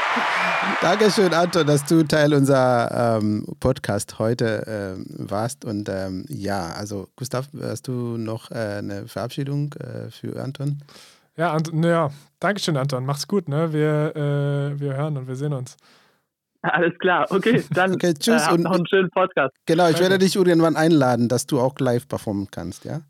Dankeschön, 0.81 1.35
Anton, 1.35 1.67
dass 1.67 1.85
du 1.85 2.05
Teil 2.05 2.33
unserer 2.33 3.19
ähm, 3.19 3.45
Podcast 3.59 4.19
heute 4.19 4.65
ähm, 4.67 5.07
warst. 5.09 5.65
Und 5.65 5.89
ähm, 5.89 6.25
ja, 6.29 6.69
also 6.71 7.09
Gustav, 7.17 7.49
hast 7.61 7.89
du 7.89 8.17
noch 8.17 8.51
äh, 8.51 8.79
eine 8.79 9.07
Verabschiedung 9.07 9.75
äh, 9.75 10.11
für 10.11 10.41
Anton? 10.41 10.79
Ja, 11.37 11.53
Ant 11.53 11.73
ja, 11.85 12.11
Dankeschön, 12.41 12.77
Anton. 12.77 13.05
Mach's 13.05 13.27
gut, 13.27 13.49
ne? 13.49 13.73
Wir, 13.73 14.17
äh, 14.17 14.81
wir 14.81 14.97
hören 14.97 15.17
und 15.17 15.29
wir 15.29 15.37
sehen 15.37 15.53
uns. 15.53 15.77
Alles 16.63 16.99
klar, 16.99 17.27
okay, 17.31 17.63
dann 17.71 17.95
okay, 17.95 18.15
tschüss 18.15 18.47
äh, 18.49 18.53
und 18.53 18.63
noch 18.63 18.73
einen 18.73 18.87
schönen 18.89 19.11
Podcast. 19.11 19.55
Genau, 19.67 19.85
ich 19.85 19.93
Danke. 19.93 20.11
werde 20.11 20.19
dich 20.19 20.35
irgendwann 20.35 20.75
einladen, 20.77 21.29
dass 21.29 21.47
du 21.47 21.61
auch 21.61 21.79
live 21.79 22.09
performen 22.09 22.49
kannst, 22.51 22.85
ja? 22.85 23.01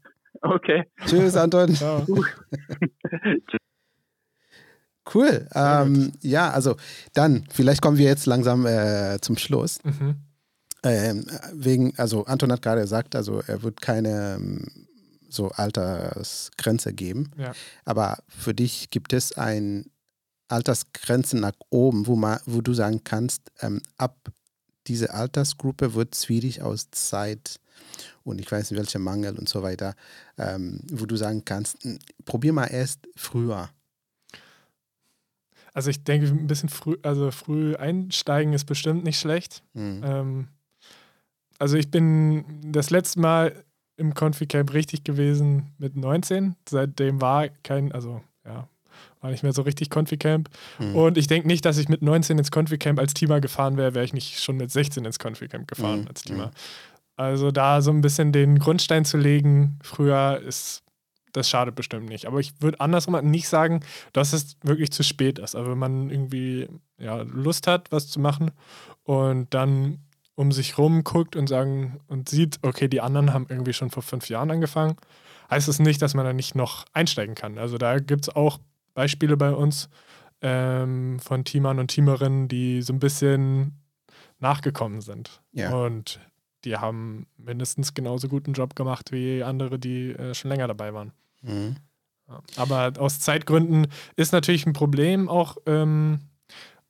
Okay. 0.43 0.85
Tschüss, 1.07 1.37
Anton. 1.37 1.75
Ciao. 1.75 2.05
Cool. 5.15 5.47
Ähm, 5.55 6.13
ja, 6.21 6.51
also 6.51 6.77
dann, 7.13 7.45
vielleicht 7.51 7.83
kommen 7.83 7.99
wir 7.99 8.07
jetzt 8.07 8.27
langsam 8.27 8.67
äh, 8.67 9.19
zum 9.21 9.37
Schluss. 9.37 9.79
Mhm. 9.85 10.17
Ähm, 10.83 11.27
wegen, 11.53 11.93
also 11.97 12.25
Anton 12.27 12.53
hat 12.53 12.63
gerade 12.63 12.83
gesagt, 12.83 13.17
also 13.17 13.43
er 13.47 13.63
wird 13.63 13.81
keine 13.81 14.37
ähm, 14.37 14.87
so 15.29 15.49
Altersgrenze 15.49 16.93
geben. 16.93 17.31
Ja. 17.37 17.53
Aber 17.85 18.19
für 18.29 18.55
dich 18.55 18.91
gibt 18.91 19.13
es 19.13 19.33
eine 19.33 19.85
Altersgrenze 20.49 21.37
nach 21.37 21.53
oben, 21.71 22.07
wo, 22.07 22.17
man, 22.17 22.41
wo 22.47 22.61
du 22.61 22.75
sagen 22.75 23.03
kannst, 23.05 23.51
ähm, 23.61 23.83
ab 23.97 24.17
diese 24.87 25.13
Altersgruppe 25.13 25.95
wird 25.95 26.17
schwierig 26.17 26.63
aus 26.63 26.91
Zeit 26.91 27.61
und 28.25 28.41
ich 28.41 28.51
weiß 28.51 28.71
nicht, 28.71 28.79
welcher 28.79 28.99
Mangel 28.99 29.39
und 29.39 29.49
so 29.49 29.63
weiter, 29.63 29.95
ähm, 30.39 30.81
wo 30.91 31.07
du 31.07 31.17
sagen 31.17 31.45
kannst, 31.45 31.77
probier 32.25 32.53
mal 32.53 32.67
erst 32.67 33.01
früher. 33.17 33.69
Also 35.79 35.91
ich 35.91 36.03
denke, 36.03 36.27
ein 36.27 36.49
bisschen 36.49 36.69
früh, 36.69 36.97
also 37.05 37.31
früh 37.31 37.77
einsteigen 37.77 38.53
ist 38.53 38.65
bestimmt 38.65 39.05
nicht 39.05 39.21
schlecht. 39.21 39.63
Mhm. 39.75 40.01
Ähm, 40.05 40.49
also 41.61 41.77
ich 41.77 41.89
bin 41.89 42.45
das 42.73 42.91
letzte 42.91 43.21
Mal 43.21 43.65
im 43.97 44.13
Confi 44.13 44.49
Camp 44.49 44.75
richtig 44.75 45.05
gewesen 45.05 45.71
mit 45.79 45.95
19. 45.95 46.57
Seitdem 46.69 47.21
war 47.21 47.47
kein, 47.63 47.93
also 47.93 48.21
ja, 48.45 48.67
war 49.21 49.31
nicht 49.31 49.45
mehr 49.45 49.53
so 49.53 49.63
richtig 49.63 49.89
Confi-Camp. 49.89 50.51
Mhm. 50.81 50.97
Und 50.97 51.17
ich 51.17 51.29
denke 51.29 51.47
nicht, 51.47 51.65
dass 51.65 51.79
ich 51.79 51.89
mit 51.89 52.03
19 52.03 52.39
ins 52.39 52.51
Confi-Camp 52.51 52.99
als 52.99 53.15
Teamer 53.15 53.41
gefahren 53.41 53.77
wäre, 53.77 53.95
wäre 53.95 54.05
ich 54.05 54.13
nicht 54.13 54.43
schon 54.43 54.57
mit 54.57 54.73
16 54.73 55.05
ins 55.05 55.21
Confi-Camp 55.21 55.69
gefahren 55.69 56.01
mhm. 56.01 56.09
als 56.09 56.23
Teamer. 56.23 56.47
Mhm. 56.47 56.53
Also 57.15 57.53
da 57.53 57.83
so 57.83 57.93
ein 57.93 58.01
bisschen 58.01 58.33
den 58.33 58.59
Grundstein 58.59 59.05
zu 59.05 59.17
legen, 59.17 59.79
früher 59.85 60.43
ist, 60.45 60.83
das 61.33 61.49
schadet 61.49 61.75
bestimmt 61.75 62.09
nicht. 62.09 62.27
Aber 62.27 62.41
ich 62.41 62.61
würde 62.61 62.81
andersrum 62.81 63.19
nicht 63.31 63.49
sagen, 63.49 63.81
dass 64.13 64.33
es 64.33 64.57
wirklich 64.63 64.91
zu 64.91 65.03
spät 65.03 65.39
ist. 65.39 65.55
Aber 65.55 65.71
wenn 65.71 65.79
man 65.79 66.11
irgendwie 66.11 66.69
ja, 66.99 67.23
Lust 67.23 67.67
hat, 67.67 67.91
was 67.93 68.09
zu 68.09 68.21
machen 68.21 68.51
und 69.05 69.53
dann 69.55 69.99
um 70.35 70.53
sich 70.53 70.79
rum 70.79 71.03
guckt 71.03 71.35
und 71.35 71.49
sagen 71.49 71.99
und 72.07 72.29
sieht, 72.29 72.61
okay, 72.63 72.87
die 72.87 73.01
anderen 73.01 73.33
haben 73.33 73.47
irgendwie 73.49 73.73
schon 73.73 73.91
vor 73.91 74.05
fünf 74.05 74.29
Jahren 74.29 74.51
angefangen, 74.51 74.97
heißt 75.51 75.69
es 75.69 75.79
das 75.79 75.85
nicht, 75.85 76.01
dass 76.01 76.15
man 76.15 76.25
da 76.25 76.33
nicht 76.33 76.55
noch 76.55 76.85
einsteigen 76.93 77.35
kann. 77.35 77.59
Also 77.59 77.77
da 77.77 77.99
gibt 77.99 78.29
es 78.29 78.37
auch 78.37 78.59
Beispiele 78.95 79.37
bei 79.37 79.51
uns 79.51 79.89
ähm, 80.41 81.19
von 81.21 81.45
Teamern 81.45 81.79
und 81.79 81.89
Teamerinnen, 81.89 82.49
die 82.49 82.83
so 82.83 82.93
ein 82.93 83.01
bisschen 83.01 83.81
nachgekommen 84.39 85.01
sind. 85.01 85.41
Ja. 85.53 85.75
Und 85.75 86.21
die 86.65 86.77
haben 86.77 87.27
mindestens 87.37 87.95
genauso 87.95 88.29
guten 88.29 88.53
Job 88.53 88.75
gemacht 88.75 89.13
wie 89.13 89.43
andere, 89.43 89.79
die 89.79 90.11
äh, 90.11 90.35
schon 90.35 90.51
länger 90.51 90.69
dabei 90.69 90.93
waren. 90.95 91.13
Mhm. 91.43 91.77
Aber 92.57 92.93
aus 92.99 93.21
Zeitgründen 93.21 93.87
ist 94.17 94.33
natürlich 94.33 94.67
ein 94.67 94.75
Problem 94.75 95.29
auch, 95.29 95.57
ähm, 95.67 96.21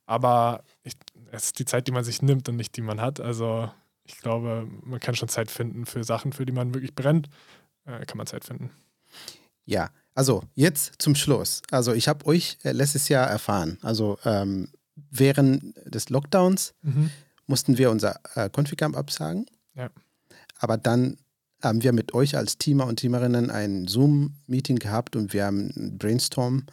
aber 0.05 0.63
ich, 0.83 0.93
es 1.31 1.45
ist 1.45 1.59
die 1.59 1.65
Zeit, 1.65 1.87
die 1.87 1.91
man 1.91 2.03
sich 2.03 2.21
nimmt 2.21 2.49
und 2.49 2.57
nicht 2.57 2.75
die 2.75 2.81
man 2.81 2.99
hat. 2.99 3.21
Also 3.21 3.71
ich 4.03 4.17
glaube, 4.17 4.67
man 4.83 4.99
kann 4.99 5.15
schon 5.15 5.29
Zeit 5.29 5.49
finden 5.49 5.85
für 5.85 6.03
Sachen, 6.03 6.33
für 6.33 6.45
die 6.45 6.51
man 6.51 6.73
wirklich 6.73 6.95
brennt, 6.95 7.29
äh, 7.85 8.05
kann 8.05 8.17
man 8.17 8.27
Zeit 8.27 8.43
finden. 8.43 8.71
Ja, 9.65 9.91
also 10.15 10.43
jetzt 10.55 11.01
zum 11.01 11.15
Schluss. 11.15 11.61
Also 11.71 11.93
ich 11.93 12.07
habe 12.07 12.25
euch 12.25 12.57
äh, 12.63 12.71
letztes 12.71 13.07
Jahr 13.07 13.27
erfahren, 13.27 13.77
also 13.81 14.17
ähm, 14.25 14.69
während 15.11 15.75
des 15.85 16.09
Lockdowns 16.09 16.73
mhm. 16.81 17.11
mussten 17.45 17.77
wir 17.77 17.91
unser 17.91 18.19
äh, 18.35 18.49
Config-Camp 18.49 18.97
absagen. 18.97 19.45
Ja. 19.79 19.89
Aber 20.59 20.77
dann 20.77 21.17
haben 21.61 21.83
wir 21.83 21.93
mit 21.93 22.13
euch 22.13 22.37
als 22.37 22.57
Teamer 22.57 22.85
und 22.85 22.97
Teamerinnen 22.97 23.49
ein 23.49 23.87
Zoom-Meeting 23.87 24.77
gehabt 24.77 25.15
und 25.15 25.33
wir 25.33 25.45
haben 25.45 25.71
einen 25.75 25.97
Brainstorm 25.97 26.65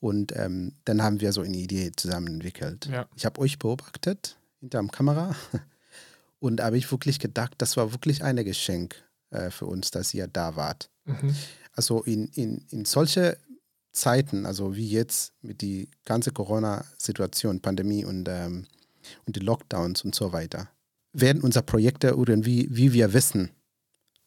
und 0.00 0.36
ähm, 0.36 0.72
dann 0.84 1.02
haben 1.02 1.20
wir 1.20 1.32
so 1.32 1.42
eine 1.42 1.56
Idee 1.56 1.92
zusammen 1.94 2.28
entwickelt. 2.28 2.86
Ja. 2.86 3.06
Ich 3.16 3.24
habe 3.24 3.40
euch 3.40 3.58
beobachtet 3.58 4.36
hinterm 4.60 4.90
Kamera 4.90 5.36
und 6.40 6.60
habe 6.60 6.78
ich 6.78 6.90
wirklich 6.90 7.18
gedacht, 7.18 7.54
das 7.58 7.76
war 7.76 7.92
wirklich 7.92 8.24
ein 8.24 8.36
Geschenk 8.44 8.96
äh, 9.30 9.50
für 9.50 9.66
uns, 9.66 9.90
dass 9.90 10.14
ihr 10.14 10.26
da 10.26 10.56
wart. 10.56 10.90
Mhm. 11.04 11.34
Also 11.72 12.02
in, 12.02 12.28
in, 12.28 12.64
in 12.70 12.84
solche 12.84 13.38
Zeiten, 13.92 14.46
also 14.46 14.74
wie 14.74 14.88
jetzt 14.88 15.32
mit 15.42 15.60
die 15.60 15.88
ganze 16.04 16.32
Corona-Situation, 16.32 17.60
Pandemie 17.60 18.04
und, 18.04 18.28
ähm, 18.28 18.66
und 19.26 19.36
die 19.36 19.40
Lockdowns 19.40 20.04
und 20.04 20.14
so 20.14 20.32
weiter, 20.32 20.68
werden 21.14 21.42
unsere 21.42 21.64
Projekte 21.64 22.08
irgendwie, 22.08 22.68
wie 22.70 22.92
wir 22.92 23.12
wissen 23.12 23.50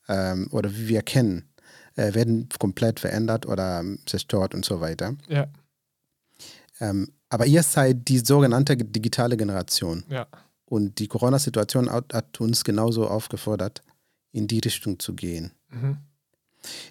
ähm, 0.08 0.48
oder 0.52 0.74
wie 0.74 0.88
wir 0.88 1.02
kennen, 1.04 1.50
äh, 1.96 2.14
werden 2.14 2.50
komplett 2.60 3.00
verändert 3.00 3.46
oder 3.46 3.80
ähm, 3.80 4.00
zerstört 4.06 4.56
und 4.56 4.66
so 4.66 4.82
weiter. 4.82 5.16
Ja. 5.28 5.48
Ähm, 6.80 7.12
aber 7.30 7.46
ihr 7.46 7.64
seid 7.64 8.08
die 8.08 8.20
sogenannte 8.20 8.78
digitale 8.78 9.38
Generation. 9.38 10.04
Ja. 10.10 10.28
Und 10.66 11.00
die 11.00 11.08
Corona-Situation 11.08 11.90
hat 11.90 12.42
uns 12.42 12.64
genauso 12.64 13.08
aufgefordert, 13.08 13.82
in 14.32 14.48
die 14.48 14.60
Richtung 14.60 15.00
zu 15.00 15.14
gehen. 15.14 15.52
Mhm. 15.70 15.98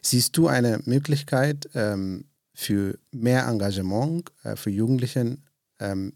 Siehst 0.03 0.37
du 0.37 0.49
eine 0.49 0.81
Möglichkeit 0.85 1.69
ähm, 1.75 2.25
für 2.55 2.99
mehr 3.11 3.47
Engagement 3.47 4.33
äh, 4.43 4.57
für 4.57 4.71
Jugendlichen, 4.71 5.45
ähm, 5.79 6.15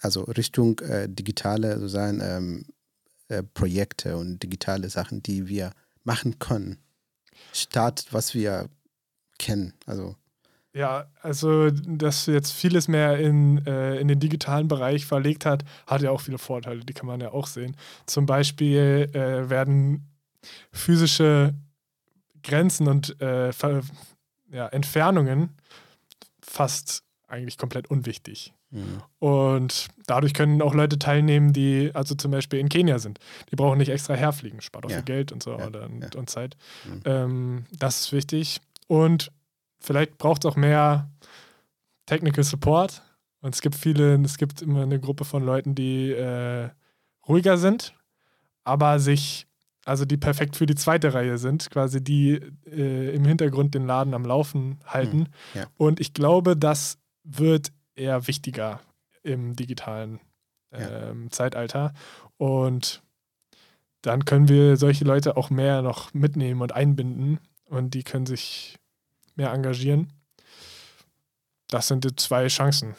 also 0.00 0.22
Richtung 0.22 0.78
äh, 0.80 1.08
digitale 1.08 1.74
sozusagen 1.78 2.20
ähm, 2.22 2.64
äh, 3.28 3.42
Projekte 3.42 4.16
und 4.16 4.42
digitale 4.42 4.90
Sachen, 4.90 5.22
die 5.22 5.48
wir 5.48 5.72
machen 6.04 6.38
können, 6.38 6.78
statt 7.52 8.06
was 8.10 8.34
wir 8.34 8.68
kennen. 9.38 9.74
Also 9.86 10.16
ja, 10.74 11.06
also 11.22 11.70
dass 11.70 12.26
jetzt 12.26 12.52
vieles 12.52 12.88
mehr 12.88 13.18
in, 13.18 13.64
äh, 13.64 13.96
in 14.00 14.08
den 14.08 14.18
digitalen 14.18 14.66
Bereich 14.66 15.06
verlegt 15.06 15.46
hat, 15.46 15.64
hat 15.86 16.02
ja 16.02 16.10
auch 16.10 16.20
viele 16.20 16.38
Vorteile, 16.38 16.80
die 16.80 16.92
kann 16.92 17.06
man 17.06 17.20
ja 17.20 17.30
auch 17.30 17.46
sehen. 17.46 17.76
Zum 18.06 18.26
Beispiel 18.26 19.08
äh, 19.12 19.48
werden 19.48 20.08
physische 20.72 21.54
Grenzen 22.42 22.88
und 22.88 23.20
äh, 23.20 23.52
ja, 24.50 24.66
Entfernungen 24.66 25.50
fast 26.42 27.04
eigentlich 27.34 27.58
komplett 27.58 27.88
unwichtig. 27.90 28.54
Mhm. 28.70 29.02
Und 29.18 29.88
dadurch 30.06 30.34
können 30.34 30.62
auch 30.62 30.74
Leute 30.74 30.98
teilnehmen, 30.98 31.52
die 31.52 31.90
also 31.94 32.14
zum 32.14 32.30
Beispiel 32.30 32.58
in 32.58 32.68
Kenia 32.68 32.98
sind. 32.98 33.18
Die 33.50 33.56
brauchen 33.56 33.78
nicht 33.78 33.90
extra 33.90 34.14
herfliegen, 34.14 34.60
spart 34.60 34.86
auch 34.86 34.90
ja. 34.90 34.96
viel 34.96 35.04
Geld 35.04 35.32
und 35.32 35.42
so 35.42 35.58
ja. 35.58 35.66
und, 35.66 35.74
ja. 35.74 36.08
und 36.16 36.30
Zeit. 36.30 36.56
Mhm. 36.88 37.00
Ähm, 37.04 37.64
das 37.78 38.00
ist 38.00 38.12
wichtig. 38.12 38.60
Und 38.86 39.30
vielleicht 39.78 40.18
braucht 40.18 40.44
es 40.44 40.50
auch 40.50 40.56
mehr 40.56 41.10
Technical 42.06 42.44
Support. 42.44 43.02
Und 43.40 43.54
es 43.54 43.60
gibt 43.60 43.74
viele, 43.74 44.14
es 44.22 44.38
gibt 44.38 44.62
immer 44.62 44.82
eine 44.82 44.98
Gruppe 44.98 45.24
von 45.24 45.44
Leuten, 45.44 45.74
die 45.74 46.10
äh, 46.12 46.70
ruhiger 47.28 47.58
sind, 47.58 47.94
aber 48.64 48.98
sich, 48.98 49.46
also 49.84 50.06
die 50.06 50.16
perfekt 50.16 50.56
für 50.56 50.66
die 50.66 50.74
zweite 50.74 51.12
Reihe 51.12 51.36
sind, 51.36 51.70
quasi 51.70 52.02
die 52.02 52.40
äh, 52.66 53.14
im 53.14 53.24
Hintergrund 53.26 53.74
den 53.74 53.86
Laden 53.86 54.14
am 54.14 54.24
Laufen 54.24 54.80
halten. 54.86 55.18
Mhm. 55.18 55.26
Ja. 55.54 55.66
Und 55.76 56.00
ich 56.00 56.14
glaube, 56.14 56.56
das 56.56 56.98
wird 57.24 57.72
eher 57.96 58.26
wichtiger 58.26 58.80
im 59.22 59.56
digitalen 59.56 60.20
ähm, 60.72 61.24
ja. 61.24 61.30
Zeitalter. 61.30 61.94
Und 62.36 63.02
dann 64.02 64.24
können 64.24 64.48
wir 64.48 64.76
solche 64.76 65.04
Leute 65.04 65.36
auch 65.36 65.50
mehr 65.50 65.82
noch 65.82 66.12
mitnehmen 66.12 66.60
und 66.60 66.72
einbinden 66.72 67.40
und 67.68 67.94
die 67.94 68.02
können 68.02 68.26
sich 68.26 68.78
mehr 69.34 69.52
engagieren. 69.52 70.12
Das 71.68 71.88
sind 71.88 72.04
die 72.04 72.14
zwei 72.14 72.46
Chancen. 72.48 72.94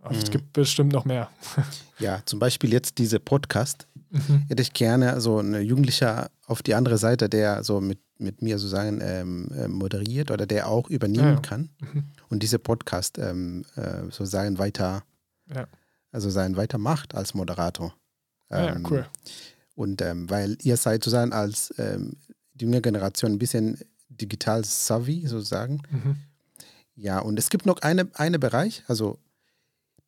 Aber 0.00 0.14
mhm. 0.14 0.20
es 0.20 0.30
gibt 0.30 0.52
bestimmt 0.52 0.92
noch 0.92 1.04
mehr. 1.04 1.30
Ja, 2.00 2.20
zum 2.24 2.40
Beispiel 2.40 2.72
jetzt 2.72 2.98
diese 2.98 3.20
Podcast. 3.20 3.86
Mhm. 4.10 4.46
Hätte 4.48 4.62
ich 4.62 4.72
gerne 4.72 5.20
so 5.20 5.38
ein 5.38 5.62
Jugendlicher 5.62 6.28
auf 6.44 6.60
die 6.60 6.74
andere 6.74 6.98
Seite, 6.98 7.28
der 7.28 7.62
so 7.62 7.80
mit, 7.80 8.00
mit 8.18 8.42
mir 8.42 8.58
sozusagen 8.58 9.00
ähm, 9.00 9.48
äh, 9.56 9.68
moderiert 9.68 10.32
oder 10.32 10.44
der 10.44 10.68
auch 10.68 10.90
übernehmen 10.90 11.24
ja, 11.24 11.34
ja. 11.34 11.40
kann. 11.40 11.70
Mhm 11.78 12.04
und 12.28 12.42
diese 12.42 12.58
Podcast 12.58 13.18
ähm, 13.18 13.64
äh, 13.76 14.02
sozusagen 14.04 14.58
weiter, 14.58 15.04
ja. 15.54 15.66
also 16.12 16.30
sein 16.30 16.56
weitermacht 16.56 17.14
als 17.14 17.34
Moderator. 17.34 17.94
Ähm, 18.50 18.82
ja, 18.82 18.90
cool. 18.90 19.06
Und 19.74 20.02
ähm, 20.02 20.30
weil 20.30 20.56
ihr 20.62 20.76
seid 20.76 21.02
sozusagen 21.02 21.32
als 21.32 21.74
ähm, 21.78 22.16
die 22.54 22.64
junge 22.64 22.80
Generation 22.80 23.32
ein 23.32 23.38
bisschen 23.38 23.78
digital 24.08 24.64
savvy 24.64 25.26
sozusagen. 25.26 25.82
Mhm. 25.90 26.16
Ja, 26.94 27.18
und 27.18 27.38
es 27.38 27.50
gibt 27.50 27.66
noch 27.66 27.80
einen 27.82 28.14
eine 28.14 28.38
Bereich, 28.38 28.84
also 28.86 29.18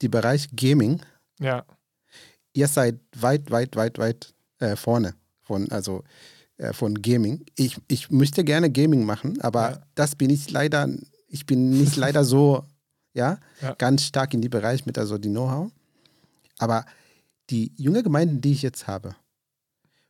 die 0.02 0.08
Bereich 0.08 0.48
Gaming. 0.54 1.02
Ja. 1.40 1.64
Ihr 2.52 2.68
seid 2.68 3.00
weit, 3.16 3.50
weit, 3.50 3.76
weit, 3.76 3.98
weit 3.98 4.34
äh, 4.58 4.76
vorne 4.76 5.14
von, 5.42 5.70
also 5.70 6.04
äh, 6.58 6.72
von 6.72 7.02
Gaming. 7.02 7.44
Ich, 7.56 7.78
ich 7.88 8.10
möchte 8.10 8.44
gerne 8.44 8.70
Gaming 8.70 9.04
machen, 9.04 9.40
aber 9.40 9.70
ja. 9.70 9.80
das 9.94 10.14
bin 10.14 10.30
ich 10.30 10.50
leider 10.50 10.88
ich 11.28 11.46
bin 11.46 11.70
nicht 11.70 11.96
leider 11.96 12.24
so, 12.24 12.64
ja, 13.14 13.38
ja, 13.60 13.74
ganz 13.74 14.02
stark 14.02 14.34
in 14.34 14.42
die 14.42 14.48
Bereich 14.48 14.86
mit 14.86 14.98
also 14.98 15.18
die 15.18 15.30
Know-how. 15.30 15.70
Aber 16.58 16.84
die 17.50 17.72
junge 17.76 18.02
Gemeinden, 18.02 18.40
die 18.40 18.52
ich 18.52 18.62
jetzt 18.62 18.86
habe, 18.86 19.14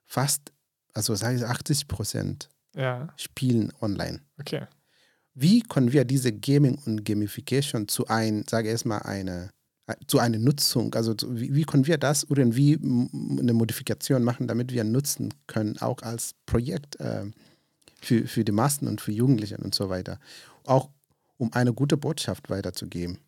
fast, 0.04 0.52
also 0.92 1.14
sage 1.14 1.36
ich 1.36 1.44
80 1.44 1.88
Prozent, 1.88 2.48
ja. 2.74 3.08
spielen 3.16 3.72
online. 3.80 4.20
Okay. 4.38 4.66
Wie 5.34 5.60
können 5.60 5.92
wir 5.92 6.04
diese 6.04 6.32
Gaming 6.32 6.78
und 6.86 7.04
Gamification 7.04 7.88
zu 7.88 8.06
ein, 8.06 8.44
sage 8.48 8.68
ich 8.68 8.72
erstmal, 8.72 9.02
eine, 9.02 9.50
zu 10.06 10.18
einer 10.18 10.38
Nutzung, 10.38 10.94
also 10.94 11.14
zu, 11.14 11.38
wie, 11.38 11.54
wie, 11.54 11.64
können 11.64 11.86
wir 11.86 11.98
das 11.98 12.28
oder 12.30 12.56
wie 12.56 12.76
eine 12.76 13.52
Modifikation 13.52 14.22
machen, 14.22 14.48
damit 14.48 14.72
wir 14.72 14.82
nutzen 14.84 15.34
können, 15.46 15.78
auch 15.78 16.02
als 16.02 16.34
Projekt 16.46 16.98
äh, 17.00 17.26
für, 18.00 18.26
für 18.26 18.44
die 18.44 18.52
Massen 18.52 18.88
und 18.88 19.00
für 19.00 19.12
Jugendliche 19.12 19.58
und 19.58 19.74
so 19.74 19.88
weiter. 19.88 20.18
Auch 20.64 20.90
um 21.38 21.52
eine 21.52 21.72
gute 21.72 21.96
Botschaft 21.96 22.50
weiterzugeben. 22.50 23.18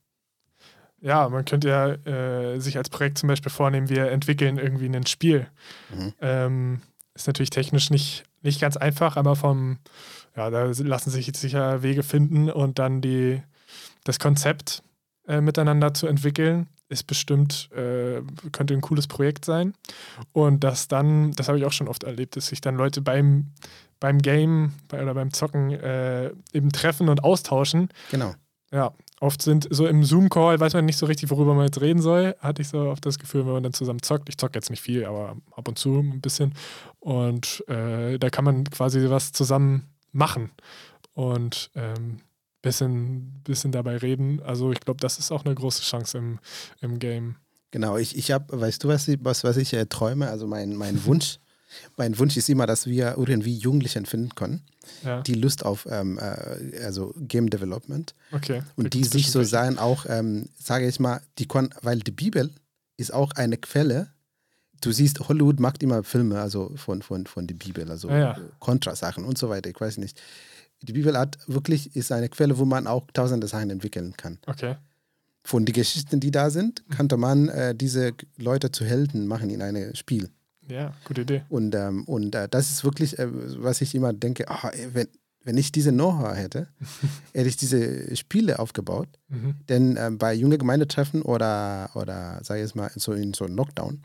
Ja, 1.01 1.29
man 1.29 1.45
könnte 1.45 1.69
ja 1.69 1.89
äh, 1.93 2.59
sich 2.61 2.77
als 2.77 2.91
Projekt 2.91 3.19
zum 3.19 3.29
Beispiel 3.29 3.53
vornehmen, 3.53 3.89
wir 3.89 4.11
entwickeln 4.11 4.59
irgendwie 4.59 4.87
ein 4.87 5.07
Spiel. 5.07 5.47
Mhm. 5.95 6.15
Ähm, 6.21 6.81
ist 7.15 7.27
natürlich 7.27 7.51
technisch 7.51 7.91
nicht, 7.91 8.25
nicht 8.43 8.61
ganz 8.61 8.77
einfach, 8.77 9.17
aber 9.17 9.37
vom, 9.37 9.79
ja, 10.37 10.51
da 10.51 10.65
lassen 10.65 11.11
sich 11.11 11.31
sicher 11.35 11.83
Wege 11.83 12.03
finden 12.03 12.51
und 12.51 12.79
dann 12.79 13.01
die, 13.01 13.43
das 14.05 14.19
Konzept 14.19 14.83
äh, 15.27 15.41
miteinander 15.41 15.95
zu 15.95 16.07
entwickeln, 16.07 16.69
ist 16.89 17.07
bestimmt, 17.07 17.71
äh, 17.73 18.23
könnte 18.53 18.75
ein 18.75 18.81
cooles 18.81 19.07
Projekt 19.07 19.45
sein. 19.45 19.75
Und 20.33 20.65
das 20.65 20.89
dann, 20.89 21.33
das 21.33 21.49
habe 21.49 21.59
ich 21.59 21.65
auch 21.65 21.73
schon 21.73 21.89
oft 21.89 22.05
erlebt, 22.05 22.37
dass 22.37 22.47
sich 22.47 22.61
dann 22.61 22.77
Leute 22.77 23.01
beim 23.01 23.53
beim 24.01 24.19
Game 24.19 24.75
bei, 24.89 25.03
oder 25.03 25.15
beim 25.15 25.33
Zocken 25.33 25.71
äh, 25.71 26.31
eben 26.53 26.71
treffen 26.71 27.09
und 27.09 27.25
austauschen. 27.25 27.89
Genau. 28.11 28.35
ja, 28.71 28.93
oft 29.21 29.43
sind 29.43 29.67
so 29.71 29.87
im 29.87 30.05
Zoom-Call, 30.05 30.61
weiß 30.61 30.75
man 30.75 30.85
nicht 30.85 30.99
so 30.99 31.07
richtig, 31.07 31.31
worüber 31.31 31.55
man 31.55 31.67
jetzt 31.67 31.81
reden 31.81 32.01
soll. 32.01 32.37
Hatte 32.39 32.63
ich 32.63 32.69
so 32.69 32.79
oft 32.91 33.05
das 33.05 33.19
Gefühl, 33.19 33.45
wenn 33.47 33.55
man 33.55 33.63
dann 33.63 33.73
zusammen 33.73 34.03
zockt. 34.03 34.29
Ich 34.29 34.39
zocke 34.39 34.55
jetzt 34.55 34.71
nicht 34.71 34.83
viel, 34.83 35.05
aber 35.05 35.37
ab 35.57 35.69
und 35.69 35.79
zu 35.79 35.99
ein 35.99 36.21
bisschen. 36.21 36.55
Und 37.01 37.65
äh, 37.69 38.19
da 38.19 38.31
kann 38.31 38.45
man 38.45 38.65
quasi 38.65 39.11
was 39.11 39.33
zusammen 39.33 39.89
machen 40.13 40.51
und 41.15 41.71
ähm, 41.75 42.21
bisschen, 42.69 43.41
bisschen 43.45 43.73
dabei 43.73 43.97
reden. 43.97 44.41
Also 44.43 44.73
ich 44.73 44.81
glaube, 44.81 45.01
das 45.01 45.19
ist 45.19 45.33
auch 45.33 45.45
eine 45.45 45.55
große 45.55 45.83
Chance 45.83 46.19
im, 46.19 46.39
im 46.81 46.99
Game. 46.99 47.37
Genau, 47.71 47.97
ich, 47.99 48.17
ich 48.17 48.31
habe, 48.31 48.61
weißt 48.61 48.85
du, 48.85 48.89
was 48.89 49.09
ich, 49.09 49.19
was, 49.23 49.45
was 49.45 49.57
ich 49.57 49.73
äh, 49.75 49.87
träume? 49.87 50.29
Also 50.31 50.47
mein, 50.47 50.75
mein 50.75 51.05
Wunsch, 51.05 51.39
mein 51.97 52.19
Wunsch 52.19 52.37
ist 52.37 52.49
immer, 52.49 52.67
dass 52.67 52.87
wir 52.87 53.17
irgendwie 53.19 53.55
Jugendlichen 53.57 54.07
finden 54.07 54.35
können, 54.35 54.63
Ja. 55.05 55.21
die 55.21 55.35
Lust 55.35 55.65
auf 55.67 55.87
ähm, 55.91 56.19
äh, 56.19 56.83
also 56.83 57.13
Game 57.19 57.51
Development 57.51 58.15
Okay. 58.33 58.63
und 58.77 58.95
die 58.95 59.05
sich 59.05 59.31
so 59.31 59.43
sein 59.43 59.79
auch, 59.79 60.07
ähm, 60.09 60.49
sage 60.59 60.89
ich 60.89 60.99
mal, 60.99 61.21
die 61.39 61.47
können, 61.47 61.71
weil 61.83 61.99
die 62.01 62.11
Bibel 62.11 62.51
ist 62.97 63.13
auch 63.13 63.33
eine 63.33 63.59
Quelle. 63.59 64.09
Du 64.81 64.93
siehst, 64.93 65.29
Hollywood 65.29 65.61
macht 65.61 65.83
immer 65.83 66.03
Filme, 66.05 66.41
also 66.41 66.73
von, 66.77 67.03
von, 67.03 67.27
von 67.27 67.47
der 67.47 67.57
Bibel, 67.57 67.91
also 67.91 68.09
Ja, 68.09 68.19
ja. 68.19 68.39
Kontrasachen 68.61 69.25
und 69.25 69.37
so 69.37 69.49
weiter, 69.51 69.69
ich 69.69 69.79
weiß 69.81 69.99
nicht. 69.99 70.21
Die 70.83 70.93
Bibel 70.93 71.17
hat 71.17 71.39
wirklich, 71.47 71.95
ist 71.97 72.13
eine 72.13 72.29
Quelle, 72.29 72.59
wo 72.59 72.65
man 72.65 72.87
auch 72.87 73.07
tausende 73.13 73.49
Sachen 73.49 73.71
entwickeln 73.71 74.15
kann. 74.17 74.39
Okay. 74.47 74.77
Von 75.43 75.65
den 75.65 75.73
Geschichten, 75.73 76.21
die 76.21 76.31
da 76.31 76.51
sind, 76.51 76.85
könnte 76.91 77.17
man 77.17 77.49
äh, 77.49 77.75
diese 77.75 78.13
Leute 78.37 78.71
zu 78.71 78.85
Helden 78.85 79.27
machen 79.27 79.51
in 79.51 79.63
einem 79.63 79.95
Spiel. 79.95 80.31
Ja, 80.69 80.93
gute 81.05 81.23
Idee. 81.23 81.43
Und, 81.49 81.75
ähm, 81.75 82.05
und 82.05 82.35
äh, 82.35 82.49
das 82.49 82.71
ist 82.71 82.85
wirklich, 82.85 83.19
äh, 83.19 83.27
was 83.63 83.81
ich 83.81 83.95
immer 83.95 84.13
denke, 84.13 84.47
ey, 84.47 84.89
wenn, 84.93 85.09
wenn 85.43 85.57
ich 85.57 85.73
diese 85.73 85.91
Know-how 85.91 86.37
hätte, 86.37 86.69
hätte 87.33 87.49
ich 87.49 87.57
diese 87.57 88.15
Spiele 88.15 88.59
aufgebaut. 88.59 89.09
Mhm. 89.29 89.55
Denn 89.69 89.97
ähm, 89.97 90.19
bei 90.19 90.35
junge 90.35 90.59
Gemeindetreffen 90.59 91.23
oder, 91.23 91.91
oder 91.95 92.41
sage 92.43 92.61
ich 92.61 92.67
jetzt 92.67 92.77
mal, 92.77 92.91
so 92.95 93.13
in 93.13 93.33
so 93.33 93.47
einem 93.47 93.57
Lockdown, 93.57 94.03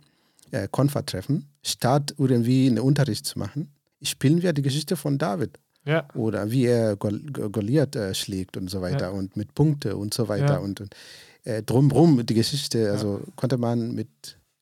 äh, 0.51 0.67
Konfertreffen, 0.71 1.49
statt 1.61 2.15
irgendwie 2.17 2.67
einen 2.67 2.79
Unterricht 2.79 3.25
zu 3.25 3.37
machen, 3.37 3.73
spielen 4.01 4.41
wir 4.41 4.53
die 4.53 4.61
Geschichte 4.61 4.95
von 4.95 5.17
David 5.17 5.59
Ja, 5.85 6.07
oder 6.15 6.49
wie 6.49 6.65
er 6.65 6.95
Gol 6.95 7.19
Go- 7.31 7.49
Goliath 7.49 7.95
äh, 7.95 8.13
schlägt 8.15 8.55
und 8.57 8.69
so 8.69 8.81
weiter 8.81 9.05
Ja. 9.07 9.09
und 9.09 9.35
mit 9.35 9.53
Punkte 9.53 9.97
und 9.97 10.13
so 10.13 10.27
weiter 10.29 10.53
Ja. 10.53 10.57
und, 10.59 10.79
und 10.81 10.95
äh, 11.43 11.61
drumrum 11.61 12.25
die 12.25 12.33
Geschichte, 12.35 12.89
also 12.91 13.21
konnte 13.35 13.57
man 13.57 13.93
mit 13.93 14.07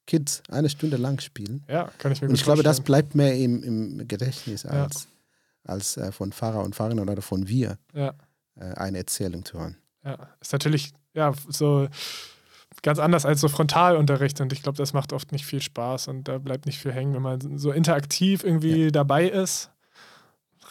Kids 0.07 0.41
eine 0.49 0.67
Stunde 0.69 0.97
lang 0.97 1.21
spielen. 1.21 1.63
ja, 1.69 1.91
kann 1.99 2.11
ich 2.11 2.21
mir 2.21 2.29
Und 2.29 2.33
ich 2.35 2.43
glaube, 2.43 2.63
das 2.63 2.81
bleibt 2.81 3.13
mehr 3.15 3.35
im, 3.37 3.61
im 3.63 4.07
Gedächtnis 4.07 4.65
als, 4.65 5.07
als 5.63 5.95
äh, 5.97 6.11
von 6.11 6.31
Pfarrer 6.31 6.63
und 6.63 6.73
Pfarrerin 6.75 6.99
oder 6.99 7.21
von 7.21 7.47
wir 7.47 7.77
äh, 7.93 8.11
eine 8.75 8.97
Erzählung 8.97 9.45
zu 9.45 9.59
hören. 9.59 9.77
ja. 10.03 10.17
Ist 10.41 10.53
natürlich, 10.53 10.91
ja, 11.13 11.33
so 11.49 11.87
ganz 12.81 12.99
anders 12.99 13.25
als 13.25 13.41
so 13.41 13.47
Frontalunterricht 13.47 14.41
und 14.41 14.51
ich 14.53 14.63
glaube, 14.63 14.77
das 14.77 14.93
macht 14.93 15.13
oft 15.13 15.31
nicht 15.31 15.45
viel 15.45 15.61
Spaß 15.61 16.07
und 16.07 16.27
da 16.27 16.37
bleibt 16.39 16.65
nicht 16.65 16.79
viel 16.79 16.91
hängen, 16.93 17.13
wenn 17.13 17.21
man 17.21 17.57
so 17.59 17.71
interaktiv 17.71 18.43
irgendwie 18.43 18.91
dabei 18.91 19.29
ist, 19.29 19.69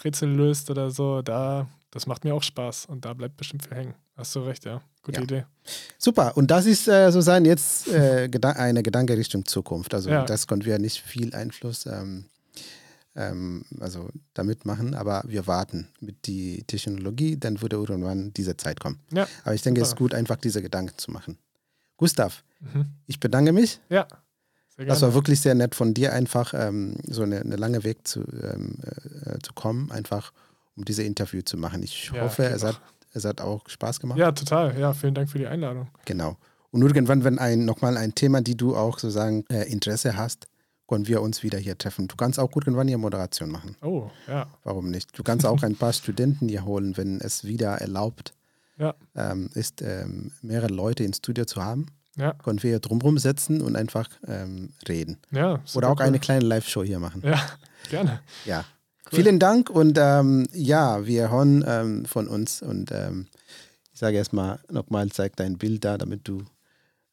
Rätsel 0.05 0.29
löst 0.31 0.71
oder 0.71 0.91
so, 0.91 1.23
da, 1.23 1.67
das 1.91 2.07
macht 2.07 2.25
mir 2.25 2.35
auch 2.35 2.43
Spaß 2.43 2.87
und 2.87 3.05
da 3.05 3.15
bleibt 3.15 3.37
bestimmt 3.37 3.65
viel 3.65 3.77
hängen. 3.77 3.95
Hast 4.17 4.35
du 4.37 4.41
recht, 4.41 4.65
ja. 4.65 4.81
Gute 5.03 5.19
Ja. 5.19 5.23
Idee. 5.25 5.45
Super, 5.99 6.37
und 6.37 6.51
das 6.51 6.67
ist 6.67 6.87
äh, 6.89 7.11
sozusagen 7.11 7.45
jetzt 7.47 7.89
äh, 7.89 8.29
Gedan 8.29 8.57
eine 8.57 8.83
Gedanke 8.83 9.17
Richtung 9.17 9.45
Zukunft. 9.47 9.95
Also 9.95 10.11
Ja. 10.11 10.25
das 10.25 10.47
konnten 10.47 10.67
wir 10.67 10.79
nicht 10.79 11.01
viel 11.01 11.35
Einfluss 11.35 11.87
ähm, 11.87 12.27
ähm, 13.17 13.65
also 13.81 14.09
damit 14.35 14.67
machen, 14.67 14.95
aber 14.95 15.23
wir 15.27 15.47
warten 15.47 15.89
mit 16.01 16.27
die 16.27 16.63
Technologie, 16.65 17.37
dann 17.39 17.61
würde 17.61 17.77
irgendwann 17.77 18.33
diese 18.35 18.57
Zeit 18.57 18.79
kommen. 18.79 19.01
Ja, 19.13 19.27
Aber 19.45 19.55
ich 19.55 19.63
denke, 19.63 19.81
es 19.81 19.89
ist 19.89 19.91
super. 19.93 20.05
gut, 20.05 20.15
einfach 20.15 20.37
diese 20.37 20.63
Gedanken 20.63 20.97
zu 20.97 21.11
machen. 21.11 21.39
Gustav, 21.97 22.45
Mhm. 22.61 22.87
ich 23.07 23.19
bedanke 23.19 23.53
mich. 23.53 23.81
Ja, 23.89 24.07
Das 24.89 25.03
war 25.03 25.15
wirklich 25.15 25.41
sehr 25.41 25.55
nett 25.55 25.75
von 25.75 25.95
dir, 25.95 26.13
einfach 26.13 26.55
ähm, 26.55 26.97
so 27.07 27.23
eine, 27.23 27.41
eine 27.41 27.57
lange 27.57 27.85
Weg 27.85 28.07
zu, 28.07 28.21
ähm, 28.21 28.77
äh, 29.27 29.39
zu 29.43 29.53
kommen, 29.55 29.91
einfach 29.91 30.33
um 30.77 30.85
diese 30.85 31.03
Interview 31.03 31.43
zu 31.43 31.57
machen. 31.57 31.83
Ich 31.83 32.11
Ja, 32.15 32.23
hoffe, 32.23 32.45
es 32.45 32.63
hat, 32.65 32.81
es 33.13 33.25
hat 33.25 33.41
auch 33.41 33.69
Spaß 33.69 34.01
gemacht. 34.01 34.19
Ja, 34.19 34.33
total. 34.33 34.79
Ja, 34.79 34.93
vielen 34.95 35.15
Dank 35.15 35.29
für 35.31 35.39
die 35.39 35.47
Einladung. 35.47 35.89
Genau. 36.05 36.37
Und 36.71 36.83
irgendwann, 36.83 37.25
wenn 37.25 37.39
ein 37.39 37.65
nochmal 37.65 37.97
ein 37.97 38.15
Thema, 38.15 38.41
die 38.43 38.57
du 38.57 38.77
auch 38.77 38.99
sozusagen 38.99 39.45
äh, 39.51 39.65
Interesse 39.71 40.17
hast, 40.17 40.47
können 40.89 41.07
wir 41.07 41.21
uns 41.23 41.43
wieder 41.43 41.59
hier 41.59 41.77
treffen. 41.79 42.09
Du 42.09 42.17
kannst 42.17 42.39
auch 42.41 42.51
irgendwann 42.55 42.89
hier 42.89 42.99
Moderation 42.99 43.51
machen. 43.51 43.77
Oh, 43.83 44.11
ja. 44.27 44.47
Warum 44.65 44.91
nicht? 44.91 45.17
Du 45.17 45.23
kannst 45.23 45.47
auch 45.47 45.63
ein 45.63 45.77
paar 45.77 45.93
Studenten 45.93 46.49
hier 46.49 46.65
holen, 46.65 46.97
wenn 46.97 47.21
es 47.21 47.45
wieder 47.45 47.73
erlaubt 47.77 48.35
Ja. 48.77 48.95
ähm, 49.15 49.51
ist, 49.55 49.83
ähm, 49.83 50.33
mehrere 50.43 50.69
Leute 50.73 51.05
ins 51.05 51.19
Studio 51.19 51.45
zu 51.45 51.63
haben. 51.65 51.87
Ja, 52.17 52.33
Können 52.35 52.63
wir 52.63 52.71
hier 52.71 52.81
drumherum 52.81 53.19
setzen 53.19 53.63
und 53.63 53.77
einfach 53.77 54.09
ähm, 54.27 54.71
reden. 54.89 55.19
ja. 55.31 55.61
Oder 55.75 55.89
auch 55.91 56.01
cool. 56.01 56.07
eine 56.07 56.19
kleine 56.19 56.45
Live-Show 56.45 56.83
hier 56.83 56.99
machen. 56.99 57.23
Ja, 57.25 57.41
gerne. 57.89 58.21
Ja. 58.45 58.65
Cool. 59.13 59.21
Vielen 59.23 59.39
Dank 59.39 59.71
und 59.71 59.97
ähm, 60.01 60.47
ja, 60.53 61.07
wir 61.07 61.31
hören 61.31 61.65
ähm, 61.67 62.05
von 62.05 62.29
uns 62.29 62.63
und 62.63 62.91
ähm, 62.93 63.27
ich 63.93 63.99
sage 63.99 64.17
erstmal 64.17 64.61
nochmal, 64.71 65.09
zeig 65.11 65.37
dein 65.37 65.57
Bild 65.59 65.85
da, 65.85 65.99
damit 65.99 66.27
du 66.29 66.43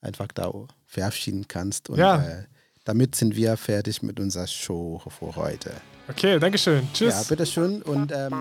einfach 0.02 0.28
da 0.28 0.52
verabschieden 0.86 1.48
kannst. 1.48 1.90
Und 1.90 1.98
Ja. 2.00 2.24
äh, 2.24 2.44
damit 2.84 3.16
sind 3.16 3.36
wir 3.36 3.58
fertig 3.58 4.02
mit 4.04 4.20
unserer 4.20 4.48
Show 4.48 5.02
für 5.08 5.36
heute. 5.36 5.72
Okay, 6.10 6.40
Dankeschön. 6.40 6.88
Tschüss. 6.94 7.14
Ja, 7.14 7.24
bitteschön 7.28 7.82
und 7.82 8.12
ähm, 8.14 8.34